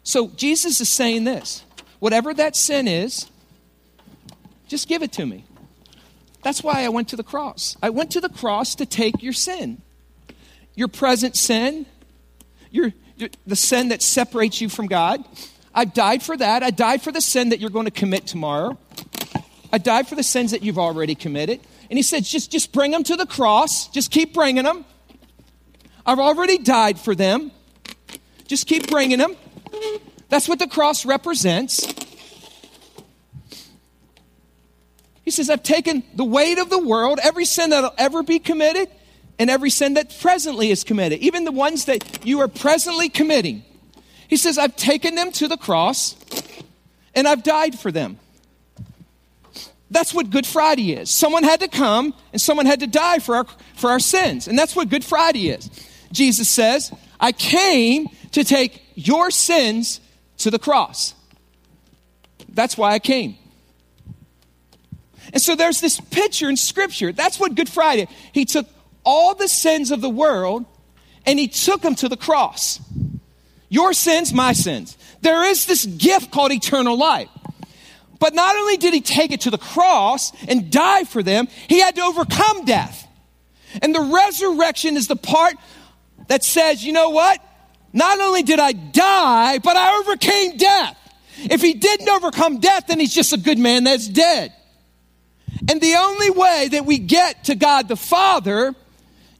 So 0.02 0.28
Jesus 0.28 0.80
is 0.80 0.88
saying 0.88 1.24
this 1.24 1.64
whatever 1.98 2.34
that 2.34 2.54
sin 2.54 2.86
is, 2.86 3.26
just 4.68 4.88
give 4.88 5.02
it 5.02 5.12
to 5.12 5.24
me. 5.24 5.44
That's 6.42 6.62
why 6.62 6.84
I 6.84 6.90
went 6.90 7.08
to 7.08 7.16
the 7.16 7.24
cross. 7.24 7.76
I 7.82 7.88
went 7.88 8.10
to 8.10 8.20
the 8.20 8.28
cross 8.28 8.74
to 8.74 8.84
take 8.84 9.22
your 9.22 9.32
sin, 9.32 9.80
your 10.74 10.88
present 10.88 11.36
sin, 11.36 11.86
your, 12.74 12.92
the 13.46 13.56
sin 13.56 13.88
that 13.90 14.02
separates 14.02 14.60
you 14.60 14.68
from 14.68 14.88
God. 14.88 15.24
I've 15.72 15.94
died 15.94 16.22
for 16.22 16.36
that. 16.36 16.62
I 16.62 16.70
died 16.70 17.02
for 17.02 17.12
the 17.12 17.20
sin 17.20 17.50
that 17.50 17.60
you're 17.60 17.70
going 17.70 17.84
to 17.84 17.92
commit 17.92 18.26
tomorrow. 18.26 18.76
I 19.72 19.78
died 19.78 20.08
for 20.08 20.16
the 20.16 20.22
sins 20.22 20.50
that 20.50 20.62
you've 20.62 20.78
already 20.78 21.14
committed. 21.14 21.60
And 21.88 21.98
he 21.98 22.02
said, 22.02 22.24
just, 22.24 22.50
just 22.50 22.72
bring 22.72 22.90
them 22.90 23.04
to 23.04 23.16
the 23.16 23.26
cross. 23.26 23.88
Just 23.88 24.10
keep 24.10 24.34
bringing 24.34 24.64
them. 24.64 24.84
I've 26.04 26.18
already 26.18 26.58
died 26.58 26.98
for 26.98 27.14
them. 27.14 27.52
Just 28.46 28.66
keep 28.66 28.88
bringing 28.88 29.18
them. 29.18 29.36
That's 30.28 30.48
what 30.48 30.58
the 30.58 30.66
cross 30.66 31.06
represents. 31.06 31.86
He 35.24 35.30
says, 35.30 35.48
I've 35.48 35.62
taken 35.62 36.02
the 36.14 36.24
weight 36.24 36.58
of 36.58 36.70
the 36.70 36.78
world, 36.78 37.18
every 37.22 37.44
sin 37.44 37.70
that'll 37.70 37.94
ever 37.96 38.22
be 38.22 38.38
committed, 38.38 38.88
and 39.38 39.50
every 39.50 39.70
sin 39.70 39.94
that 39.94 40.16
presently 40.20 40.70
is 40.70 40.84
committed, 40.84 41.20
even 41.20 41.44
the 41.44 41.52
ones 41.52 41.86
that 41.86 42.24
you 42.24 42.40
are 42.40 42.48
presently 42.48 43.08
committing. 43.08 43.64
He 44.28 44.36
says, 44.36 44.58
I've 44.58 44.76
taken 44.76 45.14
them 45.14 45.32
to 45.32 45.48
the 45.48 45.56
cross 45.56 46.16
and 47.14 47.26
I've 47.26 47.42
died 47.42 47.78
for 47.78 47.92
them. 47.92 48.18
That's 49.90 50.14
what 50.14 50.30
Good 50.30 50.46
Friday 50.46 50.92
is. 50.92 51.10
Someone 51.10 51.44
had 51.44 51.60
to 51.60 51.68
come 51.68 52.14
and 52.32 52.40
someone 52.40 52.66
had 52.66 52.80
to 52.80 52.86
die 52.86 53.18
for 53.18 53.36
our, 53.36 53.46
for 53.76 53.90
our 53.90 54.00
sins. 54.00 54.48
And 54.48 54.58
that's 54.58 54.74
what 54.74 54.88
Good 54.88 55.04
Friday 55.04 55.50
is. 55.50 55.70
Jesus 56.10 56.48
says, 56.48 56.92
I 57.20 57.32
came 57.32 58.08
to 58.32 58.44
take 58.44 58.82
your 58.94 59.30
sins 59.30 60.00
to 60.38 60.50
the 60.50 60.58
cross. 60.58 61.14
That's 62.48 62.76
why 62.76 62.92
I 62.92 62.98
came. 62.98 63.36
And 65.32 65.42
so 65.42 65.56
there's 65.56 65.80
this 65.80 66.00
picture 66.00 66.48
in 66.48 66.56
Scripture. 66.56 67.12
That's 67.12 67.40
what 67.40 67.54
Good 67.54 67.68
Friday. 67.68 68.08
He 68.32 68.44
took 68.44 68.66
all 69.04 69.34
the 69.34 69.48
sins 69.48 69.90
of 69.90 70.00
the 70.00 70.10
world 70.10 70.64
and 71.26 71.38
he 71.38 71.48
took 71.48 71.82
them 71.82 71.94
to 71.96 72.08
the 72.08 72.16
cross. 72.16 72.80
Your 73.68 73.92
sins, 73.92 74.32
my 74.32 74.52
sins. 74.52 74.96
There 75.22 75.44
is 75.44 75.66
this 75.66 75.84
gift 75.86 76.30
called 76.30 76.52
eternal 76.52 76.96
life. 76.96 77.28
But 78.20 78.34
not 78.34 78.56
only 78.56 78.76
did 78.76 78.94
he 78.94 79.00
take 79.00 79.32
it 79.32 79.42
to 79.42 79.50
the 79.50 79.58
cross 79.58 80.32
and 80.48 80.70
die 80.70 81.04
for 81.04 81.22
them, 81.22 81.48
he 81.68 81.80
had 81.80 81.96
to 81.96 82.02
overcome 82.02 82.64
death. 82.64 83.06
And 83.82 83.94
the 83.94 84.00
resurrection 84.00 84.96
is 84.96 85.08
the 85.08 85.16
part 85.16 85.54
that 86.28 86.44
says, 86.44 86.84
you 86.84 86.92
know 86.92 87.10
what? 87.10 87.40
Not 87.92 88.20
only 88.20 88.42
did 88.42 88.60
I 88.60 88.72
die, 88.72 89.58
but 89.58 89.76
I 89.76 89.98
overcame 90.00 90.56
death. 90.56 90.96
If 91.38 91.60
he 91.60 91.74
didn't 91.74 92.08
overcome 92.08 92.60
death, 92.60 92.86
then 92.86 93.00
he's 93.00 93.14
just 93.14 93.32
a 93.32 93.36
good 93.36 93.58
man 93.58 93.84
that's 93.84 94.08
dead. 94.08 94.52
And 95.68 95.80
the 95.80 95.94
only 95.96 96.30
way 96.30 96.68
that 96.72 96.86
we 96.86 96.98
get 96.98 97.44
to 97.44 97.54
God 97.54 97.88
the 97.88 97.96
Father 97.96 98.74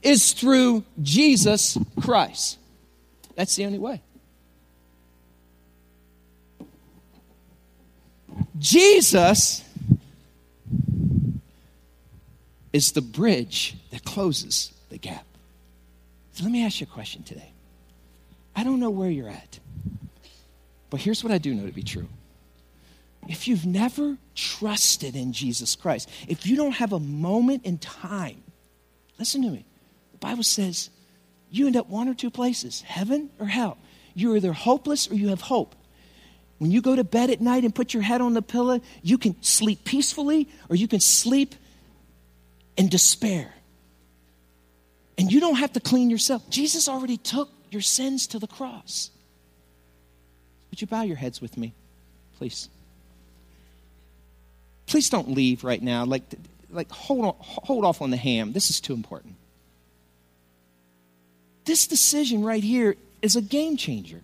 is 0.05 0.35
through 0.35 0.85
Jesus 1.03 1.79
Christ. 2.01 2.59
That's 3.35 3.57
the 3.57 3.65
only 3.65 3.79
way. 3.79 4.03
Jesus 8.59 9.65
is 12.73 12.93
the 12.93 13.01
bridge 13.01 13.77
that 13.91 14.05
closes 14.05 14.73
the 14.91 14.99
gap. 14.99 15.25
So 16.33 16.45
let 16.45 16.53
me 16.53 16.65
ask 16.65 16.81
you 16.81 16.87
a 16.91 16.93
question 16.93 17.23
today. 17.23 17.53
I 18.55 18.63
don't 18.65 18.81
know 18.81 18.91
where 18.91 19.11
you're 19.11 19.29
at, 19.29 19.59
but 20.91 21.01
here's 21.01 21.25
what 21.25 21.33
I 21.33 21.39
do 21.39 21.55
know 21.55 21.67
to 21.67 21.73
be 21.73 21.83
true. 21.83 22.09
If 23.29 23.49
you've 23.49 23.65
never 23.65 24.19
trusted 24.35 25.17
in 25.17 25.33
Jesus 25.33 25.77
Christ, 25.77 26.11
if 26.29 26.47
you 26.47 26.57
don't 26.57 26.73
have 26.73 26.93
a 26.93 27.01
moment 27.01 27.65
in 27.65 27.79
time, 27.79 28.43
listen 29.19 29.43
to 29.43 29.49
me. 29.49 29.65
The 30.15 30.19
Bible 30.19 30.45
says 30.45 30.91
you 31.51 31.67
end 31.67 31.77
up 31.77 31.89
one 31.89 32.09
or 32.09 32.15
two 32.15 32.31
places 32.31 32.83
heaven 32.83 33.31
or 33.39 33.47
hell. 33.47 33.79
You're 34.15 34.37
either 34.37 34.53
hopeless 34.53 35.11
or 35.11 35.15
you 35.15 35.29
have 35.29 35.41
hope. 35.41 35.75
When 36.59 36.71
you 36.71 36.81
go 36.81 36.95
to 36.95 37.03
bed 37.03 37.31
at 37.31 37.41
night 37.41 37.65
and 37.65 37.75
put 37.75 37.93
your 37.93 38.03
head 38.03 38.21
on 38.21 38.33
the 38.33 38.43
pillow, 38.43 38.81
you 39.03 39.19
can 39.19 39.43
sleep 39.43 39.85
peacefully 39.85 40.49
or 40.71 40.77
you 40.77 40.87
can 40.87 41.01
sleep 41.01 41.57
in 42.77 42.89
despair. 42.89 43.53
And 45.19 45.33
you 45.33 45.41
don't 45.41 45.57
have 45.57 45.73
to 45.73 45.81
clean 45.81 46.11
yourself. 46.11 46.49
Jesus 46.49 46.89
already 46.89 47.17
took 47.17 47.51
your 47.71 47.83
sins 47.83 48.29
to 48.29 48.39
the 48.39 48.47
cross. 48.47 49.11
Would 50.71 50.81
you 50.81 50.87
bow 50.87 51.03
your 51.03 51.17
heads 51.17 51.41
with 51.41 51.57
me, 51.57 51.75
please? 52.39 52.69
Please 54.87 55.11
don't 55.11 55.31
leave 55.31 55.65
right 55.65 55.83
now. 55.83 56.05
Like, 56.05 56.23
like 56.71 56.91
hold, 56.91 57.25
on, 57.25 57.35
hold 57.39 57.85
off 57.85 58.01
on 58.01 58.11
the 58.11 58.17
ham. 58.17 58.53
This 58.53 58.71
is 58.71 58.81
too 58.81 58.95
important. 58.95 59.35
This 61.65 61.87
decision 61.87 62.45
right 62.45 62.63
here 62.63 62.97
is 63.23 63.37
a 63.37 63.43
game 63.43 63.77
changer. 63.77 64.21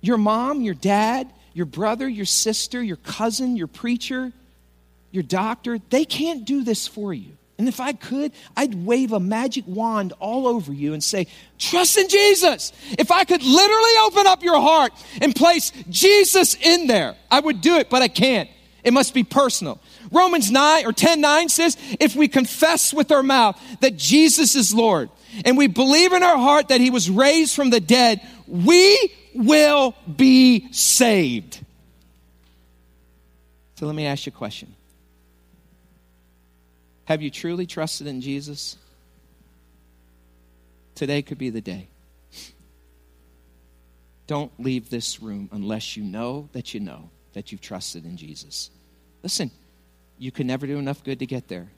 Your 0.00 0.18
mom, 0.18 0.60
your 0.60 0.74
dad, 0.74 1.30
your 1.52 1.66
brother, 1.66 2.08
your 2.08 2.26
sister, 2.26 2.82
your 2.82 2.96
cousin, 2.96 3.56
your 3.56 3.66
preacher, 3.66 4.32
your 5.10 5.22
doctor, 5.22 5.78
they 5.90 6.04
can't 6.04 6.44
do 6.44 6.64
this 6.64 6.86
for 6.86 7.14
you. 7.14 7.32
And 7.56 7.68
if 7.68 7.80
I 7.80 7.92
could, 7.92 8.32
I'd 8.56 8.74
wave 8.74 9.12
a 9.12 9.20
magic 9.20 9.64
wand 9.66 10.12
all 10.18 10.48
over 10.48 10.72
you 10.72 10.92
and 10.92 11.02
say, 11.02 11.28
Trust 11.58 11.96
in 11.96 12.08
Jesus. 12.08 12.72
If 12.98 13.12
I 13.12 13.24
could 13.24 13.42
literally 13.42 13.92
open 14.02 14.26
up 14.26 14.42
your 14.42 14.60
heart 14.60 14.92
and 15.22 15.34
place 15.34 15.70
Jesus 15.88 16.56
in 16.56 16.88
there, 16.88 17.14
I 17.30 17.38
would 17.38 17.60
do 17.60 17.76
it, 17.76 17.90
but 17.90 18.02
I 18.02 18.08
can't. 18.08 18.50
It 18.82 18.92
must 18.92 19.14
be 19.14 19.22
personal. 19.22 19.80
Romans 20.10 20.50
9 20.50 20.84
or 20.84 20.92
10 20.92 21.20
9 21.20 21.48
says, 21.48 21.76
If 22.00 22.16
we 22.16 22.26
confess 22.26 22.92
with 22.92 23.12
our 23.12 23.22
mouth 23.22 23.60
that 23.80 23.96
Jesus 23.96 24.56
is 24.56 24.74
Lord 24.74 25.08
and 25.44 25.56
we 25.56 25.66
believe 25.66 26.12
in 26.12 26.22
our 26.22 26.36
heart 26.36 26.68
that 26.68 26.80
he 26.80 26.90
was 26.90 27.10
raised 27.10 27.54
from 27.54 27.70
the 27.70 27.80
dead, 27.80 28.20
we 28.46 29.12
will 29.34 29.94
be 30.16 30.72
saved. 30.72 31.64
So 33.76 33.86
let 33.86 33.94
me 33.94 34.06
ask 34.06 34.26
you 34.26 34.30
a 34.30 34.38
question 34.38 34.74
Have 37.06 37.22
you 37.22 37.30
truly 37.30 37.66
trusted 37.66 38.06
in 38.06 38.20
Jesus? 38.20 38.76
Today 40.94 41.22
could 41.22 41.38
be 41.38 41.50
the 41.50 41.60
day. 41.60 41.88
Don't 44.26 44.52
leave 44.58 44.88
this 44.88 45.20
room 45.20 45.48
unless 45.52 45.96
you 45.96 46.04
know 46.04 46.48
that 46.52 46.72
you 46.72 46.80
know 46.80 47.10
that 47.34 47.52
you've 47.52 47.60
trusted 47.60 48.04
in 48.04 48.16
Jesus. 48.16 48.70
Listen, 49.22 49.50
you 50.18 50.30
can 50.30 50.46
never 50.46 50.66
do 50.66 50.78
enough 50.78 51.02
good 51.04 51.18
to 51.18 51.26
get 51.26 51.48
there. 51.48 51.68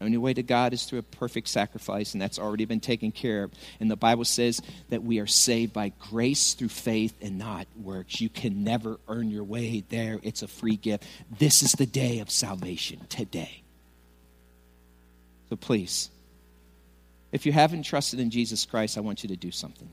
The 0.00 0.06
only 0.06 0.16
way 0.16 0.32
to 0.32 0.42
God 0.42 0.72
is 0.72 0.84
through 0.84 1.00
a 1.00 1.02
perfect 1.02 1.46
sacrifice, 1.46 2.14
and 2.14 2.22
that's 2.22 2.38
already 2.38 2.64
been 2.64 2.80
taken 2.80 3.12
care 3.12 3.44
of. 3.44 3.52
And 3.80 3.90
the 3.90 3.96
Bible 3.96 4.24
says 4.24 4.62
that 4.88 5.02
we 5.02 5.18
are 5.18 5.26
saved 5.26 5.74
by 5.74 5.92
grace 6.10 6.54
through 6.54 6.70
faith 6.70 7.14
and 7.20 7.38
not 7.38 7.66
works. 7.76 8.18
You 8.18 8.30
can 8.30 8.64
never 8.64 8.98
earn 9.08 9.28
your 9.30 9.44
way 9.44 9.84
there, 9.90 10.18
it's 10.22 10.42
a 10.42 10.48
free 10.48 10.76
gift. 10.76 11.04
This 11.38 11.62
is 11.62 11.72
the 11.72 11.84
day 11.84 12.20
of 12.20 12.30
salvation 12.30 13.00
today. 13.10 13.62
So 15.50 15.56
please, 15.56 16.08
if 17.30 17.44
you 17.44 17.52
haven't 17.52 17.82
trusted 17.82 18.20
in 18.20 18.30
Jesus 18.30 18.64
Christ, 18.64 18.96
I 18.96 19.02
want 19.02 19.22
you 19.22 19.28
to 19.28 19.36
do 19.36 19.50
something. 19.50 19.90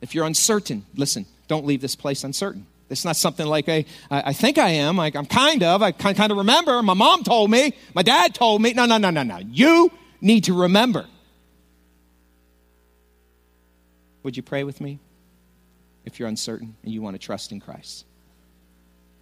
If 0.00 0.14
you're 0.14 0.24
uncertain, 0.24 0.86
listen, 0.94 1.26
don't 1.48 1.66
leave 1.66 1.80
this 1.80 1.96
place 1.96 2.22
uncertain. 2.22 2.64
It's 2.90 3.04
not 3.04 3.16
something 3.16 3.46
like 3.46 3.68
a, 3.68 3.86
I 4.10 4.32
think 4.32 4.58
I 4.58 4.70
am, 4.70 4.96
like 4.96 5.14
I'm 5.14 5.24
kind 5.24 5.62
of, 5.62 5.80
I 5.80 5.92
kind 5.92 6.32
of 6.32 6.38
remember, 6.38 6.82
my 6.82 6.94
mom 6.94 7.22
told 7.22 7.50
me, 7.50 7.72
my 7.94 8.02
dad 8.02 8.34
told 8.34 8.60
me. 8.60 8.72
No, 8.72 8.84
no, 8.84 8.98
no, 8.98 9.10
no, 9.10 9.22
no. 9.22 9.38
You 9.38 9.92
need 10.20 10.44
to 10.44 10.54
remember. 10.54 11.06
Would 14.24 14.36
you 14.36 14.42
pray 14.42 14.64
with 14.64 14.80
me? 14.80 14.98
If 16.04 16.18
you're 16.18 16.28
uncertain 16.28 16.76
and 16.82 16.92
you 16.92 17.00
want 17.00 17.14
to 17.14 17.24
trust 17.24 17.52
in 17.52 17.60
Christ, 17.60 18.04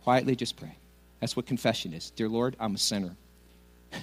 quietly 0.03 0.35
just 0.35 0.57
pray. 0.57 0.77
That's 1.21 1.37
what 1.37 1.47
confession 1.47 1.93
is. 1.93 2.11
Dear 2.11 2.29
Lord, 2.29 2.57
I'm 2.59 2.75
a 2.75 2.79
sinner. 2.79 3.17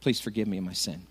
Please 0.00 0.20
forgive 0.20 0.46
me 0.46 0.58
of 0.58 0.64
my 0.64 0.74
sin. 0.74 1.06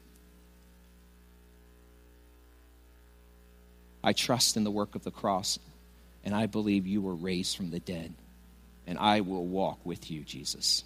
I 4.04 4.14
trust 4.14 4.58
in 4.58 4.64
the 4.64 4.72
work 4.72 4.96
of 4.96 5.04
the 5.04 5.12
cross, 5.12 5.60
and 6.24 6.36
I 6.36 6.46
believe 6.46 6.88
you 6.88 7.02
were 7.02 7.16
raised 7.16 7.58
from 7.58 7.72
the 7.72 7.80
dead, 7.80 8.14
and 8.88 8.98
I 8.98 9.22
will 9.22 9.46
walk 9.46 9.86
with 9.86 10.10
you, 10.10 10.22
Jesus. 10.22 10.84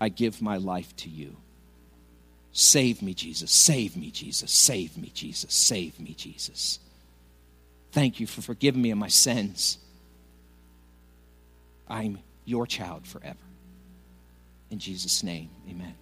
I 0.00 0.08
give 0.08 0.42
my 0.42 0.56
life 0.56 0.94
to 0.96 1.08
you. 1.08 1.36
Save 2.52 3.02
me, 3.02 3.14
Jesus. 3.14 3.50
Save 3.50 3.96
me, 3.96 4.10
Jesus. 4.10 4.50
Save 4.50 4.96
me, 4.96 5.10
Jesus. 5.12 5.52
Save 5.52 6.00
me, 6.00 6.14
Jesus. 6.14 6.78
Thank 7.92 8.20
you 8.20 8.26
for 8.26 8.42
forgiving 8.42 8.82
me 8.82 8.90
of 8.90 8.98
my 8.98 9.08
sins. 9.08 9.78
I'm 11.88 12.18
your 12.44 12.66
child 12.66 13.06
forever. 13.06 13.36
In 14.70 14.78
Jesus' 14.78 15.22
name, 15.22 15.50
amen. 15.68 15.94